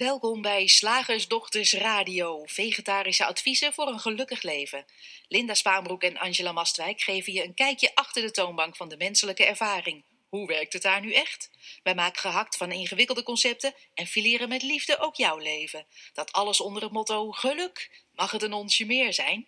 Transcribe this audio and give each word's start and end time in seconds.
Welkom 0.00 0.42
bij 0.42 0.66
Slagersdochters 0.66 1.72
Radio, 1.72 2.42
vegetarische 2.46 3.26
adviezen 3.26 3.72
voor 3.72 3.86
een 3.86 3.98
gelukkig 3.98 4.42
leven. 4.42 4.84
Linda 5.28 5.54
Spaanbroek 5.54 6.02
en 6.02 6.18
Angela 6.18 6.52
Mastwijk 6.52 7.00
geven 7.00 7.32
je 7.32 7.44
een 7.44 7.54
kijkje 7.54 7.94
achter 7.94 8.22
de 8.22 8.30
toonbank 8.30 8.76
van 8.76 8.88
de 8.88 8.96
menselijke 8.96 9.46
ervaring. 9.46 10.04
Hoe 10.28 10.46
werkt 10.46 10.72
het 10.72 10.82
daar 10.82 11.00
nu 11.00 11.12
echt? 11.12 11.50
Wij 11.82 11.94
maken 11.94 12.20
gehakt 12.20 12.56
van 12.56 12.72
ingewikkelde 12.72 13.22
concepten 13.22 13.74
en 13.94 14.06
fileren 14.06 14.48
met 14.48 14.62
liefde 14.62 14.98
ook 14.98 15.14
jouw 15.14 15.38
leven. 15.38 15.86
Dat 16.12 16.32
alles 16.32 16.60
onder 16.60 16.82
het 16.82 16.92
motto 16.92 17.30
geluk. 17.30 18.04
Mag 18.14 18.30
het 18.30 18.42
een 18.42 18.52
onsje 18.52 18.86
meer 18.86 19.12
zijn? 19.12 19.46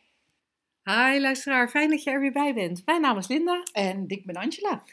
Hi 0.84 1.20
luisteraar, 1.20 1.68
fijn 1.68 1.90
dat 1.90 2.02
je 2.02 2.10
er 2.10 2.20
weer 2.20 2.32
bij 2.32 2.54
bent. 2.54 2.82
Mijn 2.84 3.00
naam 3.00 3.18
is 3.18 3.28
Linda 3.28 3.62
En 3.72 4.04
ik 4.06 4.26
ben 4.26 4.36
Angela. 4.36 4.84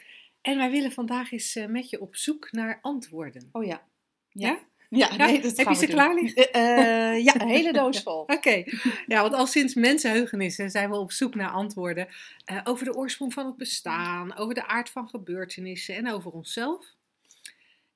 en 0.42 0.56
wij 0.56 0.70
willen 0.70 0.92
vandaag 0.92 1.32
eens 1.32 1.56
eh, 1.56 1.66
met 1.66 1.90
je 1.90 2.00
op 2.00 2.16
zoek 2.16 2.52
naar 2.52 2.78
antwoorden. 2.82 3.48
Oh 3.52 3.64
ja. 3.64 3.88
Ja? 4.32 4.48
Ja, 4.48 4.58
Ja, 4.90 5.16
nee, 5.16 5.40
dat 5.40 5.56
heb 5.56 5.68
je 5.68 5.74
ze 5.74 5.86
klaar 5.86 6.14
liggen? 6.14 6.52
Eh, 6.52 7.10
eh, 7.12 7.24
ja, 7.24 7.40
een 7.40 7.48
hele 7.48 7.72
doos 7.72 8.00
vol. 8.06 8.20
Oké, 8.20 8.64
ja, 9.06 9.20
want 9.22 9.34
al 9.34 9.46
sinds 9.46 9.74
mensenheugenissen 9.74 10.70
zijn 10.70 10.90
we 10.90 10.96
op 10.96 11.12
zoek 11.12 11.34
naar 11.34 11.50
antwoorden 11.50 12.08
eh, 12.44 12.60
over 12.64 12.84
de 12.84 12.94
oorsprong 12.94 13.32
van 13.32 13.46
het 13.46 13.56
bestaan, 13.56 14.36
over 14.36 14.54
de 14.54 14.66
aard 14.66 14.90
van 14.90 15.08
gebeurtenissen 15.08 15.94
en 15.94 16.10
over 16.12 16.30
onszelf. 16.30 16.86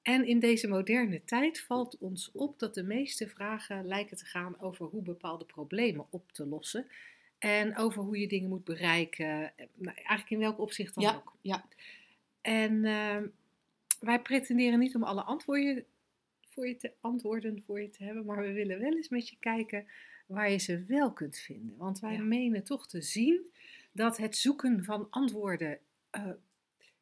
En 0.02 0.26
in 0.26 0.38
deze 0.38 0.68
moderne 0.68 1.24
tijd 1.24 1.60
valt 1.60 1.98
ons 1.98 2.30
op 2.32 2.58
dat 2.58 2.74
de 2.74 2.82
meeste 2.82 3.28
vragen 3.28 3.86
lijken 3.86 4.16
te 4.16 4.24
gaan 4.26 4.60
over 4.60 4.86
hoe 4.86 5.02
bepaalde 5.02 5.44
problemen 5.44 6.06
op 6.10 6.32
te 6.32 6.46
lossen 6.46 6.86
en 7.38 7.76
over 7.76 8.02
hoe 8.02 8.18
je 8.18 8.28
dingen 8.28 8.48
moet 8.48 8.64
bereiken, 8.64 9.52
nou, 9.74 9.96
eigenlijk 9.96 10.30
in 10.30 10.38
welk 10.38 10.58
opzicht 10.58 10.94
dan 10.94 11.04
Ja, 11.04 11.14
ook. 11.14 11.36
ja. 11.40 11.64
En 12.40 12.84
eh, 12.84 13.16
wij 14.00 14.20
pretenderen 14.20 14.78
niet 14.78 14.94
om 14.94 15.02
alle 15.02 15.22
antwoorden 15.22 15.84
voor 16.54 16.68
je 16.68 16.76
te 16.76 16.92
antwoorden 17.00 17.62
voor 17.62 17.80
je 17.80 17.90
te 17.90 18.04
hebben, 18.04 18.24
maar 18.24 18.42
we 18.42 18.52
willen 18.52 18.78
wel 18.80 18.92
eens 18.92 19.08
met 19.08 19.28
je 19.28 19.36
kijken 19.40 19.86
waar 20.26 20.50
je 20.50 20.58
ze 20.58 20.84
wel 20.84 21.12
kunt 21.12 21.38
vinden. 21.38 21.76
Want 21.76 22.00
wij 22.00 22.12
Ja. 22.12 22.22
menen 22.22 22.64
toch 22.64 22.88
te 22.88 23.02
zien 23.02 23.50
dat 23.92 24.16
het 24.16 24.36
zoeken 24.36 24.84
van 24.84 25.06
antwoorden 25.10 25.78
eh, 26.10 26.30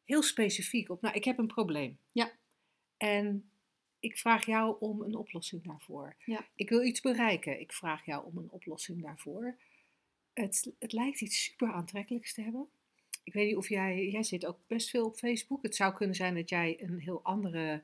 heel 0.05 0.23
specifiek 0.23 0.89
op, 0.89 1.01
nou, 1.01 1.15
ik 1.15 1.23
heb 1.23 1.37
een 1.37 1.47
probleem. 1.47 1.97
Ja. 2.11 2.31
En 2.97 3.49
ik 3.99 4.17
vraag 4.17 4.45
jou 4.45 4.75
om 4.79 5.01
een 5.01 5.15
oplossing 5.15 5.63
daarvoor. 5.63 6.15
Ja. 6.25 6.47
Ik 6.55 6.69
wil 6.69 6.83
iets 6.83 7.01
bereiken. 7.01 7.59
Ik 7.59 7.73
vraag 7.73 8.05
jou 8.05 8.25
om 8.25 8.37
een 8.37 8.51
oplossing 8.51 9.01
daarvoor. 9.01 9.57
Het, 10.33 10.71
het 10.79 10.91
lijkt 10.93 11.21
iets 11.21 11.43
super 11.43 11.71
aantrekkelijks 11.71 12.33
te 12.33 12.41
hebben. 12.41 12.67
Ik 13.23 13.33
weet 13.33 13.47
niet 13.47 13.55
of 13.55 13.69
jij, 13.69 14.07
jij 14.09 14.23
zit 14.23 14.45
ook 14.45 14.59
best 14.67 14.89
veel 14.89 15.05
op 15.05 15.15
Facebook. 15.15 15.63
Het 15.63 15.75
zou 15.75 15.93
kunnen 15.93 16.15
zijn 16.15 16.35
dat 16.35 16.49
jij 16.49 16.77
een 16.83 16.99
heel 16.99 17.23
andere 17.23 17.83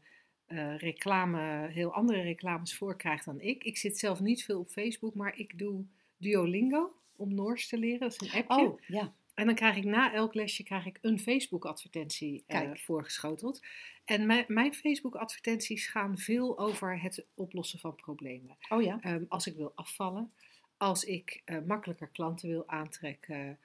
eh, 0.50 0.78
reclame, 0.78 1.68
heel 1.68 1.94
andere 1.94 2.22
reclames 2.22 2.76
voorkrijgt 2.76 3.26
dan 3.26 3.42
ik. 3.42 3.64
Ik 3.64 3.78
zit 3.78 3.98
zelf 3.98 4.20
niet 4.20 4.44
veel 4.44 4.60
op 4.60 4.70
Facebook, 4.70 5.16
maar 5.16 5.38
ik 5.38 5.58
doe 5.58 5.86
Duolingo 6.18 6.94
om 7.16 7.34
Noors 7.34 7.68
te 7.68 7.78
leren. 7.78 8.00
Dat 8.00 8.22
is 8.22 8.34
een 8.34 8.44
appje. 8.44 8.66
Oh, 8.66 8.80
ja. 8.88 9.14
En 9.34 9.46
dan 9.46 9.56
krijg 9.56 9.76
ik 9.76 9.84
na 9.84 10.14
elk 10.14 10.34
lesje 10.34 10.64
krijg 10.64 10.86
ik 10.86 10.98
een 11.02 11.20
Facebook-advertentie 11.20 12.44
eh, 12.48 12.60
Kijk. 12.60 12.80
voorgeschoteld. 12.80 13.62
En 14.06 14.26
mijn, 14.26 14.46
mijn 14.48 14.74
Facebook-advertenties 14.74 15.88
gaan 15.88 16.18
veel 16.18 16.60
over 16.60 17.02
het 17.02 17.26
oplossen 17.34 17.80
van 17.80 17.96
problemen. 17.96 18.58
Oh 18.70 18.82
ja. 18.82 19.00
Ehm, 19.02 19.24
als 19.28 19.48
ik 19.48 19.56
wil 19.56 19.72
afvallen, 19.76 20.32
als 20.78 21.04
ik 21.04 21.42
eh, 21.46 21.58
makkelijker 21.68 22.08
klanten 22.08 22.50
wil 22.50 22.68
aantrekken, 22.68 23.60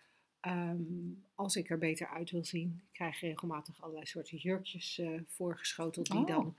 ehm, 0.45 0.77
als 1.35 1.57
ik 1.57 1.71
er 1.71 1.79
beter 1.79 2.09
uit 2.09 2.31
wil 2.31 2.45
zien. 2.45 2.83
Ik 2.87 2.93
krijg 2.93 3.21
regelmatig 3.21 3.83
allerlei 3.83 4.07
soorten 4.07 4.37
jurkjes 4.39 4.99
eh, 4.99 5.09
voorgeschoteld 5.27 6.11
die 6.11 6.21
Oh. 6.21 6.27
dan 6.27 6.55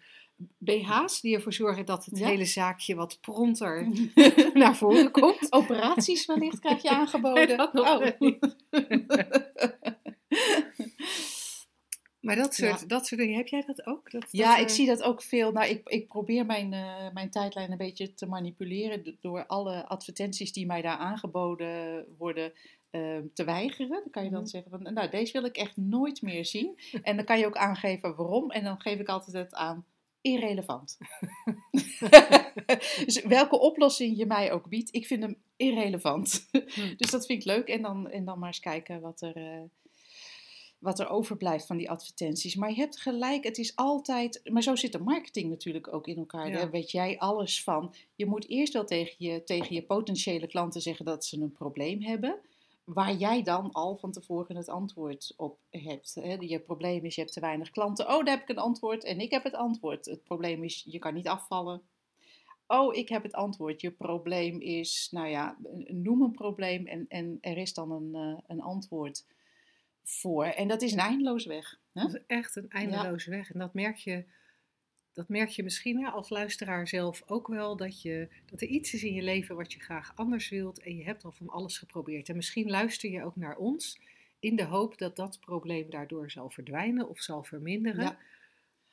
BH's 0.57 1.21
die 1.21 1.35
ervoor 1.35 1.53
zorgen 1.53 1.85
dat 1.85 2.05
het 2.05 2.17
Ja. 2.17 2.27
hele 2.27 2.45
zaakje 2.45 2.95
wat 2.95 3.17
pronter 3.21 3.87
naar 4.53 4.75
voren 4.75 5.11
komt. 5.11 5.51
Operaties 5.51 6.25
wellicht 6.25 6.59
krijg 6.59 6.81
je 6.81 6.89
aangeboden. 6.99 7.57
Dat 7.57 7.73
oh. 7.79 8.05
Maar 12.19 12.35
dat 12.35 12.53
soort, 12.55 12.79
Ja. 12.81 12.85
dat 12.87 13.07
soort 13.07 13.21
dingen, 13.21 13.37
heb 13.37 13.47
jij 13.47 13.63
dat 13.65 13.85
ook? 13.87 14.11
Dat, 14.11 14.25
Ja, 14.31 14.57
ik 14.57 14.69
zie 14.69 14.85
dat 14.85 15.03
ook 15.03 15.21
veel. 15.21 15.51
Nou, 15.51 15.69
ik, 15.69 15.87
ik 15.89 16.07
probeer 16.07 16.45
mijn, 16.45 16.73
eh, 16.73 17.13
mijn 17.13 17.29
tijdlijn 17.29 17.71
een 17.71 17.77
beetje 17.77 18.13
te 18.13 18.25
manipuleren 18.25 19.03
do- 19.03 19.15
door 19.21 19.45
alle 19.45 19.85
advertenties 19.87 20.53
die 20.53 20.65
mij 20.65 20.81
daar 20.81 20.97
aangeboden 20.97 22.05
worden 22.17 22.53
eh, 22.95 23.17
te 23.33 23.43
weigeren. 23.43 23.89
Dan 23.89 24.09
kan 24.11 24.23
je 24.23 24.29
dan 24.29 24.39
Mhm. 24.39 24.49
zeggen 24.49 24.71
van, 24.71 24.93
nou, 24.93 25.09
deze 25.09 25.31
wil 25.31 25.45
ik 25.45 25.57
echt 25.57 25.77
nooit 25.77 26.21
meer 26.21 26.45
zien. 26.45 26.79
En 27.03 27.15
dan 27.15 27.25
kan 27.25 27.39
je 27.39 27.45
ook 27.45 27.57
aangeven 27.57 28.15
waarom. 28.15 28.51
En 28.51 28.63
dan 28.63 28.79
geef 28.81 28.99
ik 28.99 29.07
altijd 29.07 29.35
het 29.35 29.53
aan 29.53 29.85
irrelevant. 30.21 30.97
dus 33.05 33.21
welke 33.23 33.59
oplossing 33.59 34.17
je 34.17 34.25
mij 34.25 34.51
ook 34.51 34.69
biedt, 34.69 34.95
ik 34.95 35.05
vind 35.07 35.21
hem 35.23 35.37
irrelevant. 35.55 36.47
dus 36.97 37.11
dat 37.11 37.25
vind 37.25 37.41
ik 37.41 37.45
leuk. 37.47 37.67
En 37.67 37.81
dan, 37.81 38.09
en 38.09 38.25
dan 38.25 38.39
maar 38.39 38.47
eens 38.47 38.59
kijken 38.59 39.01
wat 39.01 39.21
er, 39.21 39.35
eh, 39.35 39.61
wat 40.79 40.99
er 40.99 41.09
overblijft 41.09 41.65
van 41.65 41.77
die 41.77 41.89
advertenties. 41.89 42.55
Maar 42.55 42.69
je 42.69 42.75
hebt 42.75 42.99
gelijk, 43.01 43.43
het 43.43 43.57
is 43.57 43.75
altijd. 43.75 44.41
Maar 44.43 44.63
zo 44.63 44.75
zit 44.75 44.91
de 44.91 44.99
marketing 44.99 45.49
natuurlijk 45.49 45.93
ook 45.93 46.07
in 46.07 46.17
elkaar. 46.17 46.47
Ja. 46.49 46.53
Daar 46.57 46.69
weet 46.69 46.91
jij 46.91 47.17
alles 47.17 47.63
van. 47.63 47.95
Je 48.15 48.25
moet 48.25 48.49
eerst 48.49 48.73
wel 48.73 48.85
tegen 48.85 49.15
je, 49.17 49.43
tegen 49.43 49.75
je 49.75 49.83
potentiële 49.83 50.47
klanten 50.47 50.81
zeggen 50.81 51.05
dat 51.05 51.25
ze 51.25 51.41
een 51.41 51.51
probleem 51.51 52.01
hebben. 52.01 52.39
Waar 52.85 53.13
jij 53.13 53.43
dan 53.43 53.71
al 53.71 53.95
van 53.95 54.11
tevoren 54.11 54.55
het 54.55 54.69
antwoord 54.69 55.33
op 55.37 55.59
hebt. 55.69 56.15
Hè? 56.15 56.33
Je 56.39 56.59
probleem 56.59 57.05
is, 57.05 57.15
je 57.15 57.21
hebt 57.21 57.33
te 57.33 57.39
weinig 57.39 57.69
klanten. 57.69 58.05
Oh, 58.05 58.25
daar 58.25 58.35
heb 58.35 58.41
ik 58.41 58.49
een 58.49 58.63
antwoord 58.63 59.03
en 59.03 59.19
ik 59.19 59.31
heb 59.31 59.43
het 59.43 59.55
antwoord. 59.55 60.05
Het 60.05 60.23
probleem 60.23 60.63
is, 60.63 60.83
je 60.87 60.99
kan 60.99 61.13
niet 61.13 61.27
afvallen. 61.27 61.81
Oh, 62.67 62.95
ik 62.95 63.09
heb 63.09 63.23
het 63.23 63.33
antwoord. 63.33 63.81
Je 63.81 63.91
probleem 63.91 64.61
is, 64.61 65.07
nou 65.11 65.27
ja, 65.27 65.57
noem 65.87 66.21
een 66.21 66.31
probleem 66.31 66.87
en, 66.87 67.05
en 67.07 67.37
er 67.41 67.57
is 67.57 67.73
dan 67.73 67.91
een, 67.91 68.15
eh, 68.15 68.37
een 68.47 68.61
antwoord 68.61 69.25
voor. 70.03 70.45
En 70.45 70.67
dat 70.67 70.81
is 70.81 70.91
een 70.91 70.99
eindeloos 70.99 71.45
weg. 71.45 71.79
Hè? 71.91 72.01
Dat 72.01 72.13
is 72.13 72.21
echt 72.27 72.55
een 72.55 72.69
eindeloze 72.69 73.29
weg. 73.29 73.51
En 73.51 73.59
dat 73.59 73.73
merk 73.73 73.97
je, 73.97 74.25
dat 75.15 75.29
merk 75.29 75.49
je 75.49 75.63
misschien 75.63 76.05
als 76.05 76.29
luisteraar 76.29 76.87
zelf 76.87 77.23
ook 77.25 77.47
wel. 77.47 77.77
Dat, 77.77 78.01
je, 78.01 78.27
dat 78.45 78.61
er 78.61 78.67
iets 78.67 78.93
is 78.93 79.03
in 79.03 79.13
je 79.13 79.21
leven 79.21 79.55
wat 79.55 79.73
je 79.73 79.79
graag 79.79 80.11
anders 80.15 80.49
wilt. 80.49 80.79
En 80.79 80.97
je 80.97 81.03
hebt 81.03 81.23
al 81.23 81.31
van 81.31 81.49
alles 81.49 81.77
geprobeerd. 81.77 82.29
En 82.29 82.35
misschien 82.35 82.69
luister 82.69 83.09
je 83.09 83.23
ook 83.23 83.35
naar 83.35 83.55
ons 83.55 83.99
in 84.39 84.55
de 84.55 84.63
hoop 84.63 84.97
dat 84.97 85.15
dat 85.15 85.39
probleem 85.39 85.89
daardoor 85.89 86.31
zal 86.31 86.49
verdwijnen 86.49 87.09
of 87.09 87.21
zal 87.21 87.43
verminderen. 87.43 88.03
Ja. 88.03 88.17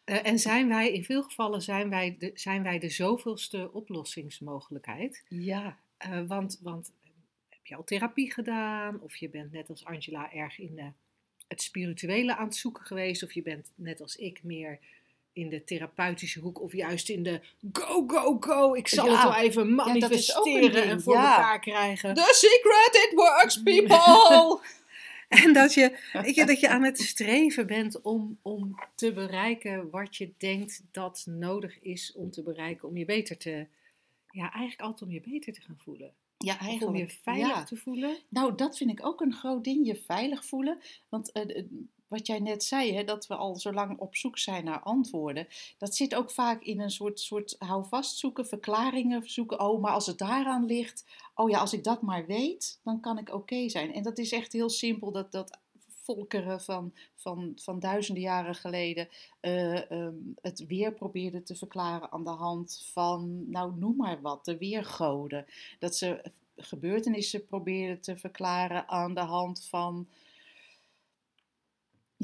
Eh, 0.05 0.27
en 0.27 0.39
zijn 0.39 0.69
wij, 0.69 0.93
in 0.93 1.05
veel 1.05 1.23
gevallen 1.23 1.63
zijn 1.63 1.91
wij 1.91 2.17
de, 2.19 2.31
zijn 2.35 2.63
wij 2.63 2.79
de 2.79 2.91
zoveelste 2.91 3.73
oplossingsmogelijkheid. 3.73 5.25
Ja, 5.29 5.79
Eh, 5.97 6.23
want, 6.27 6.59
want 6.63 6.93
heb 7.49 7.67
je 7.67 7.77
al 7.77 7.85
therapie 7.85 8.33
gedaan? 8.33 9.01
Of 9.01 9.17
je 9.17 9.29
bent 9.29 9.53
net 9.53 9.69
als 9.69 9.85
Angela 9.85 10.33
erg 10.33 10.59
in 10.59 10.75
de, 10.75 10.91
het 11.49 11.63
spirituele 11.63 12.37
aan 12.37 12.45
het 12.45 12.57
zoeken 12.57 12.85
geweest? 12.85 13.23
Of 13.23 13.33
je 13.33 13.43
bent 13.43 13.73
net 13.75 14.01
als 14.01 14.17
ik 14.17 14.43
meer 14.43 14.79
in 15.33 15.49
de 15.49 15.65
therapeutische 15.65 16.41
hoek? 16.41 16.61
Of 16.61 16.73
juist 16.73 17.09
in 17.09 17.23
de 17.23 17.41
go, 17.73 18.05
go, 18.07 18.37
go. 18.41 18.75
Ik 18.75 18.89
zal 18.89 19.07
Ja. 19.07 19.13
het 19.13 19.23
wel 19.23 19.35
even 19.35 19.75
manifesteren 19.75 20.85
en 20.85 21.03
voor 21.03 21.15
ja. 21.15 21.37
elkaar 21.37 21.61
krijgen. 21.61 22.15
The 22.15 22.29
secret, 22.35 23.05
it 23.09 23.13
works, 23.15 23.63
people! 23.63 24.59
En 25.29 25.53
dat 25.53 25.75
je, 25.75 25.99
je, 26.35 26.47
dat 26.47 26.61
je 26.61 26.69
aan 26.69 26.83
het 26.83 27.01
streven 27.01 27.67
bent 27.67 28.01
om, 28.03 28.39
om 28.43 28.75
te 28.95 29.13
bereiken 29.13 29.91
wat 29.91 30.17
je 30.17 30.33
denkt 30.39 30.83
dat 30.91 31.25
nodig 31.29 31.81
is 31.83 32.13
om 32.17 32.31
te 32.31 32.43
bereiken. 32.43 32.89
Om 32.89 32.97
je 32.97 33.05
beter 33.05 33.37
te, 33.39 33.67
ja, 34.31 34.43
eigenlijk 34.53 34.81
altijd 34.81 35.03
om 35.03 35.11
je 35.15 35.21
beter 35.21 35.53
te 35.53 35.61
gaan 35.61 35.79
voelen. 35.79 36.13
ja, 36.39 36.55
Of 36.55 36.61
om 36.61 36.67
eigenlijk. 36.67 36.97
je 37.11 37.17
veilig 37.23 37.65
te 37.65 37.77
voelen. 37.77 38.17
Nou, 38.29 38.55
dat 38.57 38.77
vind 38.77 38.91
ik 38.91 39.07
ook 39.07 39.21
een 39.21 39.33
groot 39.35 39.65
ding, 39.65 39.87
je 39.87 39.97
veilig 40.07 40.45
voelen. 40.45 40.79
Want 41.09 41.33
eh, 41.33 41.65
wat 42.13 42.27
jij 42.27 42.39
net 42.39 42.65
zei, 42.65 42.95
hè, 42.95 43.05
dat 43.05 43.27
we 43.27 43.35
al 43.35 43.57
zo 43.57 43.73
lang 43.73 43.99
op 43.99 44.17
zoek 44.17 44.39
zijn 44.39 44.65
naar 44.65 44.81
antwoorden. 44.81 45.47
Dat 45.79 45.97
zit 45.97 46.15
ook 46.15 46.31
vaak 46.31 46.63
in 46.63 46.81
een 46.81 46.91
soort, 46.91 47.21
soort 47.21 47.57
houvast 47.59 48.19
zoeken, 48.19 48.47
verklaringen 48.47 49.31
zoeken. 49.31 49.61
Oh, 49.61 49.83
maar 49.83 49.93
als 49.93 50.07
het 50.07 50.19
daaraan 50.19 50.65
ligt, 50.65 51.05
oh 51.35 51.51
ja, 51.51 51.59
als 51.59 51.73
ik 51.73 51.85
dat 51.85 52.03
maar 52.03 52.27
weet, 52.27 52.81
dan 52.85 53.01
kan 53.01 53.19
ik 53.19 53.35
oké 53.35 53.69
zijn. 53.69 53.95
En 53.95 54.03
dat 54.03 54.19
is 54.19 54.33
echt 54.33 54.53
heel 54.53 54.71
simpel, 54.71 55.13
dat, 55.13 55.33
dat 55.33 55.59
volkeren 56.03 56.61
van, 56.61 56.93
van, 57.15 57.53
van 57.57 57.81
duizenden 57.81 58.23
jaren 58.23 58.55
geleden 58.55 59.09
eh, 59.41 59.91
ehm, 59.91 60.15
het 60.41 60.67
weer 60.67 60.93
probeerden 60.93 61.45
te 61.45 61.57
verklaren 61.57 62.13
aan 62.13 62.25
de 62.25 62.31
hand 62.31 62.89
van, 62.93 63.51
nou 63.51 63.77
noem 63.77 63.97
maar 63.97 64.21
wat, 64.21 64.45
de 64.45 64.59
weergoden. 64.59 65.47
Dat 65.79 65.97
ze 65.97 66.23
gebeurtenissen 66.57 67.47
probeerden 67.47 68.01
te 68.01 68.17
verklaren 68.17 68.89
aan 68.89 69.15
de 69.15 69.21
hand 69.21 69.67
van. 69.69 70.09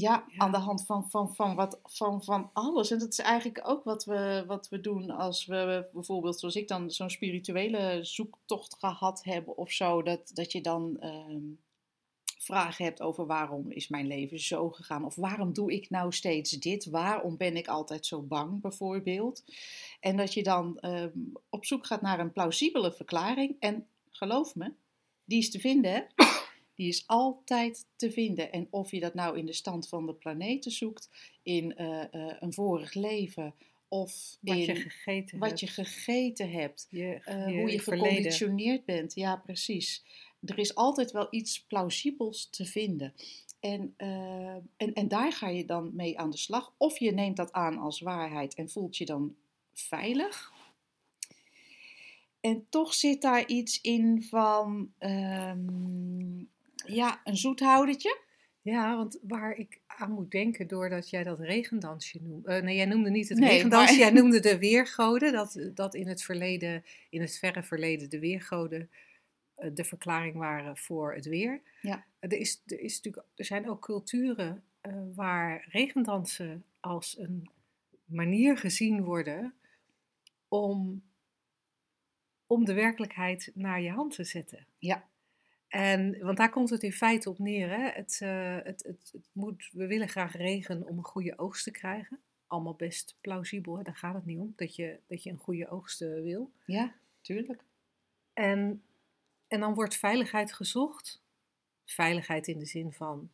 Ja, 0.00 0.24
Ja. 0.28 0.38
aan 0.38 0.52
de 0.52 0.58
hand 0.58 0.86
van, 0.86 1.10
van, 1.10 1.34
van, 1.34 1.54
wat, 1.54 1.80
van, 1.82 2.24
van 2.24 2.50
alles. 2.52 2.90
En 2.90 2.98
dat 2.98 3.12
is 3.12 3.18
eigenlijk 3.18 3.60
ook 3.68 3.84
wat 3.84 4.04
we, 4.04 4.44
wat 4.46 4.68
we 4.68 4.80
doen 4.80 5.10
als 5.10 5.46
we 5.46 5.88
bijvoorbeeld, 5.92 6.38
zoals 6.40 6.56
ik 6.56 6.68
dan, 6.68 6.90
zo'n 6.90 7.10
spirituele 7.10 7.98
zoektocht 8.02 8.76
gehad 8.78 9.24
hebben 9.24 9.56
of 9.56 9.70
zo. 9.70 10.02
Dat, 10.02 10.30
dat 10.34 10.52
je 10.52 10.60
dan 10.60 10.96
ehm, 11.00 11.40
vragen 12.38 12.84
hebt 12.84 13.02
over 13.02 13.26
waarom 13.26 13.70
is 13.70 13.88
mijn 13.88 14.06
leven 14.06 14.40
zo 14.40 14.70
gegaan 14.70 15.04
of 15.04 15.14
waarom 15.14 15.52
doe 15.52 15.72
ik 15.72 15.90
nou 15.90 16.12
steeds 16.12 16.50
dit, 16.50 16.84
waarom 16.84 17.36
ben 17.36 17.56
ik 17.56 17.68
altijd 17.68 18.06
zo 18.06 18.22
bang 18.22 18.60
bijvoorbeeld. 18.60 19.44
En 20.00 20.16
dat 20.16 20.34
je 20.34 20.42
dan 20.42 20.78
ehm, 20.78 21.10
op 21.48 21.64
zoek 21.64 21.86
gaat 21.86 22.00
naar 22.00 22.20
een 22.20 22.32
plausibele 22.32 22.92
verklaring 22.92 23.56
en 23.58 23.86
geloof 24.10 24.54
me, 24.54 24.72
die 25.24 25.38
is 25.38 25.50
te 25.50 25.60
vinden 25.60 25.92
hè. 25.92 26.26
Die 26.78 26.88
is 26.88 27.06
altijd 27.06 27.86
te 27.96 28.10
vinden. 28.12 28.52
En 28.52 28.66
of 28.70 28.90
je 28.90 29.00
dat 29.00 29.14
nou 29.14 29.38
in 29.38 29.46
de 29.46 29.52
stand 29.52 29.88
van 29.88 30.06
de 30.06 30.14
planeten 30.14 30.70
zoekt, 30.70 31.10
in 31.42 31.76
eh, 31.76 32.02
eh, 32.14 32.36
een 32.40 32.52
vorig 32.52 32.94
leven 32.94 33.54
of 33.88 34.36
Wat 34.40 34.56
in 34.56 34.62
je 34.62 34.74
gegeten 34.74 35.38
wat 35.38 35.48
hebt. 35.48 35.60
je 35.60 35.66
gegeten 35.66 36.50
hebt, 36.50 36.86
Je, 36.90 37.20
eh, 37.24 37.44
hoe 37.44 37.70
je 37.70 37.80
verleden. 37.80 38.08
geconditioneerd 38.08 38.84
bent. 38.84 39.14
Ja, 39.14 39.36
precies. 39.36 40.04
Er 40.44 40.58
is 40.58 40.74
altijd 40.74 41.10
wel 41.10 41.26
iets 41.30 41.64
plausibels 41.64 42.50
te 42.50 42.64
vinden. 42.64 43.14
En, 43.60 43.94
en, 44.76 44.92
en 44.92 45.08
daar 45.08 45.32
ga 45.32 45.48
je 45.48 45.64
dan 45.64 45.90
mee 45.94 46.18
aan 46.18 46.30
de 46.30 46.36
slag. 46.36 46.74
Of 46.76 46.98
je 46.98 47.12
neemt 47.12 47.36
dat 47.36 47.52
aan 47.52 47.78
als 47.78 48.00
waarheid 48.00 48.54
en 48.54 48.70
voelt 48.70 48.96
je 48.96 49.04
dan 49.04 49.36
veilig. 49.72 50.52
En 52.40 52.66
toch 52.68 52.94
zit 52.94 53.22
daar 53.22 53.46
iets 53.46 53.80
in 53.80 54.22
van, 54.22 54.92
ehm, 54.98 56.44
ja, 56.94 57.20
een 57.24 57.36
zoethoudertje. 57.36 58.20
Ja, 58.62 58.96
want 58.96 59.18
waar 59.22 59.56
ik 59.56 59.80
aan 59.86 60.10
moet 60.10 60.30
denken 60.30 60.66
doordat 60.68 61.10
jij 61.10 61.22
dat 61.22 61.40
regendansje 61.40 62.22
noemde. 62.22 62.48
eh, 62.56 62.62
nee, 62.62 62.76
jij 62.76 62.84
noemde 62.84 63.10
niet 63.10 63.28
het 63.28 63.38
Nee, 63.38 63.48
regendansje, 63.48 63.96
maar- 63.96 64.02
jij 64.04 64.10
noemde 64.20 64.40
de 64.40 64.58
weergoden. 64.58 65.32
Dat, 65.32 65.70
dat 65.74 65.94
in 65.94 66.08
het 66.08 66.22
verleden, 66.22 66.84
in 67.10 67.20
het 67.20 67.38
verre 67.38 67.62
verleden, 67.62 68.10
de 68.10 68.18
weergoden 68.18 68.90
eh, 69.54 69.70
de 69.74 69.84
verklaring 69.84 70.36
waren 70.36 70.76
voor 70.76 71.14
het 71.14 71.26
weer. 71.26 71.60
Ja. 71.82 72.04
Er, 72.18 72.32
is, 72.32 72.62
er, 72.66 72.80
is 72.80 72.96
natuurlijk, 72.96 73.26
er 73.34 73.44
zijn 73.44 73.68
ook 73.70 73.80
culturen 73.82 74.64
eh, 74.80 74.92
waar 75.14 75.66
regendansen 75.70 76.64
als 76.80 77.18
een 77.18 77.50
manier 78.04 78.56
gezien 78.58 79.04
worden 79.04 79.54
om, 80.48 81.02
om 82.46 82.64
de 82.64 82.72
werkelijkheid 82.74 83.50
naar 83.54 83.80
je 83.80 83.90
hand 83.90 84.14
te 84.14 84.24
zetten. 84.24 84.66
Ja. 84.78 85.08
En, 85.68 86.18
want 86.20 86.36
daar 86.36 86.50
komt 86.50 86.70
het 86.70 86.82
in 86.82 86.92
feite 86.92 87.30
op 87.30 87.38
neer. 87.38 87.68
Hè? 87.68 87.88
Het, 87.88 88.18
eh, 88.22 88.56
het, 88.56 88.82
het, 88.82 89.10
het 89.12 89.28
moet, 89.32 89.70
we 89.72 89.86
willen 89.86 90.08
graag 90.08 90.36
regen 90.36 90.86
om 90.86 90.98
een 90.98 91.04
goede 91.04 91.38
oogst 91.38 91.64
te 91.64 91.70
krijgen. 91.70 92.20
Allemaal 92.46 92.74
best 92.74 93.16
plausibel, 93.20 93.76
hè? 93.76 93.82
daar 93.82 93.96
gaat 93.96 94.14
het 94.14 94.24
niet 94.24 94.38
om, 94.38 94.52
dat 94.56 94.76
je, 94.76 94.98
dat 95.06 95.22
je 95.22 95.30
een 95.30 95.38
goede 95.38 95.68
oogst 95.68 96.02
eh, 96.02 96.22
wil. 96.22 96.50
Ja, 96.64 96.94
tuurlijk. 97.20 97.64
En, 98.32 98.82
en 99.48 99.60
dan 99.60 99.74
wordt 99.74 99.96
veiligheid 99.96 100.52
gezocht. 100.52 101.22
Veiligheid 101.84 102.48
in 102.48 102.58
de 102.58 102.66
zin 102.66 102.92
van 102.92 103.30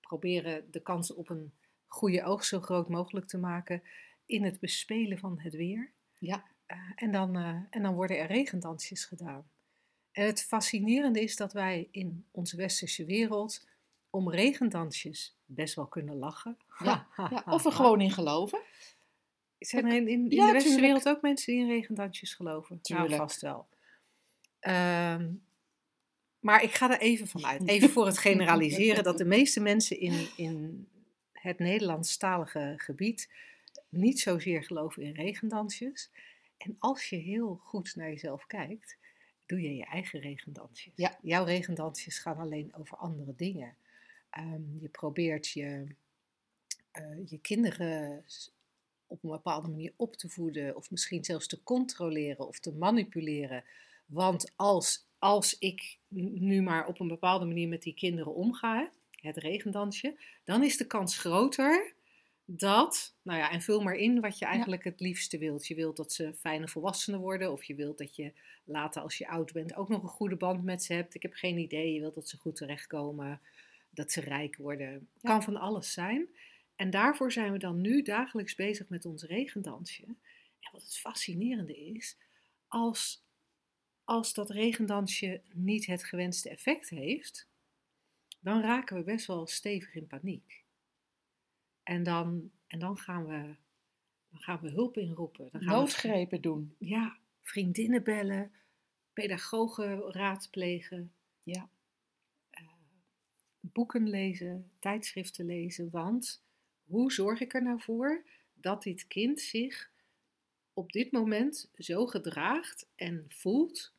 proberen 0.00 0.70
de 0.70 0.80
kans 0.80 1.14
op 1.14 1.28
een 1.28 1.52
goede 1.86 2.24
oogst 2.24 2.48
zo 2.48 2.60
groot 2.60 2.88
mogelijk 2.88 3.26
te 3.26 3.38
maken 3.38 3.82
in 4.26 4.44
het 4.44 4.60
bespelen 4.60 5.18
van 5.18 5.38
het 5.38 5.54
weer. 5.54 5.90
Ja. 6.18 6.44
Eh, 6.66 6.78
en, 6.94 7.12
dan, 7.12 7.36
en 7.70 7.82
dan 7.82 7.94
worden 7.94 8.18
er 8.18 8.26
regendansjes 8.26 9.04
gedaan. 9.04 9.50
En 10.12 10.26
het 10.26 10.42
fascinerende 10.42 11.20
is 11.20 11.36
dat 11.36 11.52
wij 11.52 11.88
in 11.90 12.24
onze 12.30 12.56
westerse 12.56 13.04
wereld 13.04 13.68
om 14.10 14.30
regendansjes 14.30 15.36
best 15.44 15.74
wel 15.74 15.86
kunnen 15.86 16.16
lachen. 16.16 16.56
Ja, 16.84 17.06
Ja, 17.16 17.44
of 17.46 17.64
er 17.64 17.72
gewoon 17.72 18.00
in 18.00 18.10
geloven. 18.10 18.60
Zijn 19.58 19.86
er 19.86 19.96
in, 19.96 20.08
in, 20.08 20.30
in 20.30 20.36
Ja, 20.36 20.46
de 20.46 20.52
westerse 20.52 20.80
wereld 20.80 21.08
ook 21.08 21.22
mensen 21.22 21.52
die 21.52 21.62
in 21.62 21.68
regendansjes 21.68 22.34
geloven? 22.34 22.80
Tuurlijk. 22.80 23.08
Nou, 23.08 23.20
vast 23.20 23.40
wel. 23.40 23.68
Ehm, 24.60 25.32
maar 26.40 26.62
ik 26.62 26.74
ga 26.74 26.90
er 26.90 27.00
even 27.00 27.26
vanuit, 27.26 27.68
even 27.68 27.90
voor 27.90 28.06
het 28.06 28.18
generaliseren, 28.28 29.04
dat 29.04 29.18
de 29.18 29.24
meeste 29.24 29.60
mensen 29.60 30.00
in, 30.00 30.28
in 30.36 30.88
het 31.32 31.58
Nederlandstalige 31.58 32.74
gebied 32.76 33.30
niet 33.88 34.20
zozeer 34.20 34.64
geloven 34.64 35.02
in 35.02 35.14
regendansjes. 35.14 36.10
En 36.56 36.76
als 36.78 37.08
je 37.08 37.16
heel 37.16 37.60
goed 37.62 37.96
naar 37.96 38.08
jezelf 38.08 38.46
kijkt, 38.46 38.96
doe 39.50 39.60
je 39.60 39.76
je 39.76 39.84
eigen 39.84 40.20
regendansjes. 40.20 40.92
Ja. 40.96 41.18
Jouw 41.22 41.44
regendansjes 41.44 42.18
gaan 42.18 42.38
alleen 42.38 42.74
over 42.74 42.96
andere 42.96 43.34
dingen. 43.36 43.74
Ehm, 44.30 44.78
je 44.80 44.88
probeert 44.88 45.48
je, 45.48 45.86
eh, 46.90 47.26
je 47.26 47.38
kinderen 47.38 48.24
op 49.06 49.22
een 49.24 49.30
bepaalde 49.30 49.68
manier 49.68 49.92
op 49.96 50.16
te 50.16 50.28
voeden, 50.28 50.76
of 50.76 50.90
misschien 50.90 51.24
zelfs 51.24 51.46
te 51.46 51.62
controleren 51.62 52.46
of 52.48 52.58
te 52.58 52.72
manipuleren. 52.72 53.64
Want 54.06 54.52
als, 54.56 55.06
als 55.18 55.58
ik 55.58 55.98
nu 56.08 56.62
maar 56.62 56.86
op 56.86 57.00
een 57.00 57.08
bepaalde 57.08 57.44
manier 57.44 57.68
met 57.68 57.82
die 57.82 57.94
kinderen 57.94 58.34
omga, 58.34 58.90
het 59.10 59.36
regendansje, 59.36 60.16
dan 60.44 60.64
is 60.64 60.76
de 60.76 60.86
kans 60.86 61.18
groter 61.18 61.92
dat, 62.52 63.14
nou 63.22 63.38
ja, 63.38 63.50
en 63.50 63.62
vul 63.62 63.80
maar 63.80 63.94
in 63.94 64.20
wat 64.20 64.38
je 64.38 64.44
eigenlijk 64.44 64.84
het 64.84 65.00
liefste 65.00 65.38
wilt. 65.38 65.66
Je 65.66 65.74
wilt 65.74 65.96
dat 65.96 66.12
ze 66.12 66.34
fijne 66.34 66.68
volwassenen 66.68 67.20
worden, 67.20 67.52
of 67.52 67.64
je 67.64 67.74
wilt 67.74 67.98
dat 67.98 68.16
je 68.16 68.32
later 68.64 69.02
als 69.02 69.18
je 69.18 69.28
oud 69.28 69.52
bent 69.52 69.74
ook 69.74 69.88
nog 69.88 70.02
een 70.02 70.08
goede 70.08 70.36
band 70.36 70.64
met 70.64 70.82
ze 70.82 70.92
hebt. 70.92 71.14
Ik 71.14 71.22
heb 71.22 71.32
geen 71.32 71.58
idee, 71.58 71.92
je 71.92 72.00
wilt 72.00 72.14
dat 72.14 72.28
ze 72.28 72.36
goed 72.36 72.56
terechtkomen, 72.56 73.40
dat 73.90 74.12
ze 74.12 74.20
rijk 74.20 74.56
worden. 74.56 75.08
Kan 75.20 75.42
van 75.42 75.56
alles 75.56 75.92
zijn. 75.92 76.28
En 76.76 76.90
daarvoor 76.90 77.32
zijn 77.32 77.52
we 77.52 77.58
dan 77.58 77.80
nu 77.80 78.02
dagelijks 78.02 78.54
bezig 78.54 78.88
met 78.88 79.04
ons 79.04 79.22
regendansje. 79.22 80.04
En 80.60 80.70
wat 80.72 80.82
het 80.82 80.98
fascinerende 80.98 81.76
is, 81.76 82.16
als, 82.68 83.24
als 84.04 84.34
dat 84.34 84.50
regendansje 84.50 85.40
niet 85.52 85.86
het 85.86 86.04
gewenste 86.04 86.48
effect 86.48 86.88
heeft, 86.88 87.48
dan 88.40 88.60
raken 88.60 88.96
we 88.96 89.02
best 89.02 89.26
wel 89.26 89.46
stevig 89.46 89.94
in 89.94 90.06
paniek. 90.06 90.64
En 91.82 92.02
dan, 92.02 92.50
en 92.66 92.78
dan, 92.78 92.98
gaan, 92.98 93.26
we, 93.26 93.54
dan 94.30 94.40
gaan 94.40 94.60
we 94.60 94.70
hulp 94.70 94.96
inroepen. 94.96 95.48
Dan 95.52 95.60
gaan 95.60 95.70
we 95.70 95.74
Noodgrepen 95.74 96.40
doen. 96.40 96.74
ja, 96.78 97.18
vriendinnen 97.40 98.02
bellen, 98.02 98.52
pedagogen 99.12 100.12
raadplegen. 100.12 101.12
Ja. 101.42 101.68
eh, 102.50 102.62
boeken 103.60 104.08
lezen, 104.08 104.70
tijdschriften 104.78 105.46
lezen. 105.46 105.90
Want 105.90 106.42
hoe 106.84 107.12
zorg 107.12 107.40
ik 107.40 107.54
er 107.54 107.62
nou 107.62 107.80
voor 107.80 108.24
dat 108.54 108.82
dit 108.82 109.06
kind 109.06 109.40
zich 109.40 109.90
op 110.72 110.92
dit 110.92 111.12
moment 111.12 111.70
zo 111.74 112.06
gedraagt 112.06 112.86
en 112.96 113.24
voelt. 113.28 113.92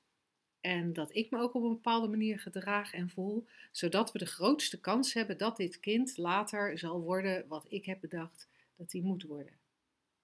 En 0.61 0.93
dat 0.93 1.15
ik 1.15 1.31
me 1.31 1.39
ook 1.39 1.53
op 1.53 1.63
een 1.63 1.69
bepaalde 1.69 2.07
manier 2.07 2.39
gedraag 2.39 2.93
en 2.93 3.09
voel, 3.09 3.45
zodat 3.71 4.11
we 4.11 4.19
de 4.19 4.25
grootste 4.25 4.79
kans 4.79 5.13
hebben 5.13 5.37
dat 5.37 5.57
dit 5.57 5.79
kind 5.79 6.17
later 6.17 6.77
zal 6.77 7.01
worden 7.01 7.47
wat 7.47 7.65
ik 7.69 7.85
heb 7.85 8.01
bedacht 8.01 8.47
dat 8.75 8.91
hij 8.91 9.01
moet 9.01 9.23
worden. 9.23 9.53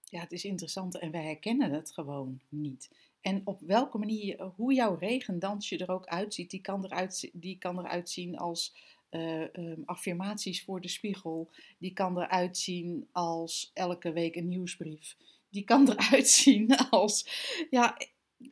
Ja, 0.03 0.19
het 0.19 0.31
is 0.31 0.45
interessant 0.45 0.97
en 0.97 1.11
wij 1.11 1.23
herkennen 1.23 1.71
het 1.71 1.91
gewoon 1.91 2.41
niet. 2.49 2.89
En 3.21 3.41
op 3.43 3.61
welke 3.61 3.97
manier, 3.97 4.41
hoe 4.41 4.73
jouw 4.73 4.95
regendansje 4.95 5.77
er 5.77 5.91
ook 5.91 6.05
uitziet, 6.05 6.49
die 6.49 6.61
kan 6.61 6.85
eruit, 6.85 7.29
die 7.33 7.57
kan 7.57 7.79
eruit 7.79 8.09
zien 8.09 8.37
als 8.37 8.75
eh, 9.09 9.55
ehm, 9.55 9.81
affirmaties 9.85 10.63
voor 10.63 10.81
de 10.81 10.87
spiegel. 10.87 11.49
Die 11.77 11.93
kan 11.93 12.21
eruit 12.21 12.57
zien 12.57 13.07
als 13.11 13.71
elke 13.73 14.11
week 14.11 14.35
een 14.35 14.47
nieuwsbrief. 14.47 15.15
Die 15.49 15.63
kan 15.63 15.89
eruit 15.91 16.27
zien 16.27 16.75
als, 16.75 17.27
ja, 17.69 17.97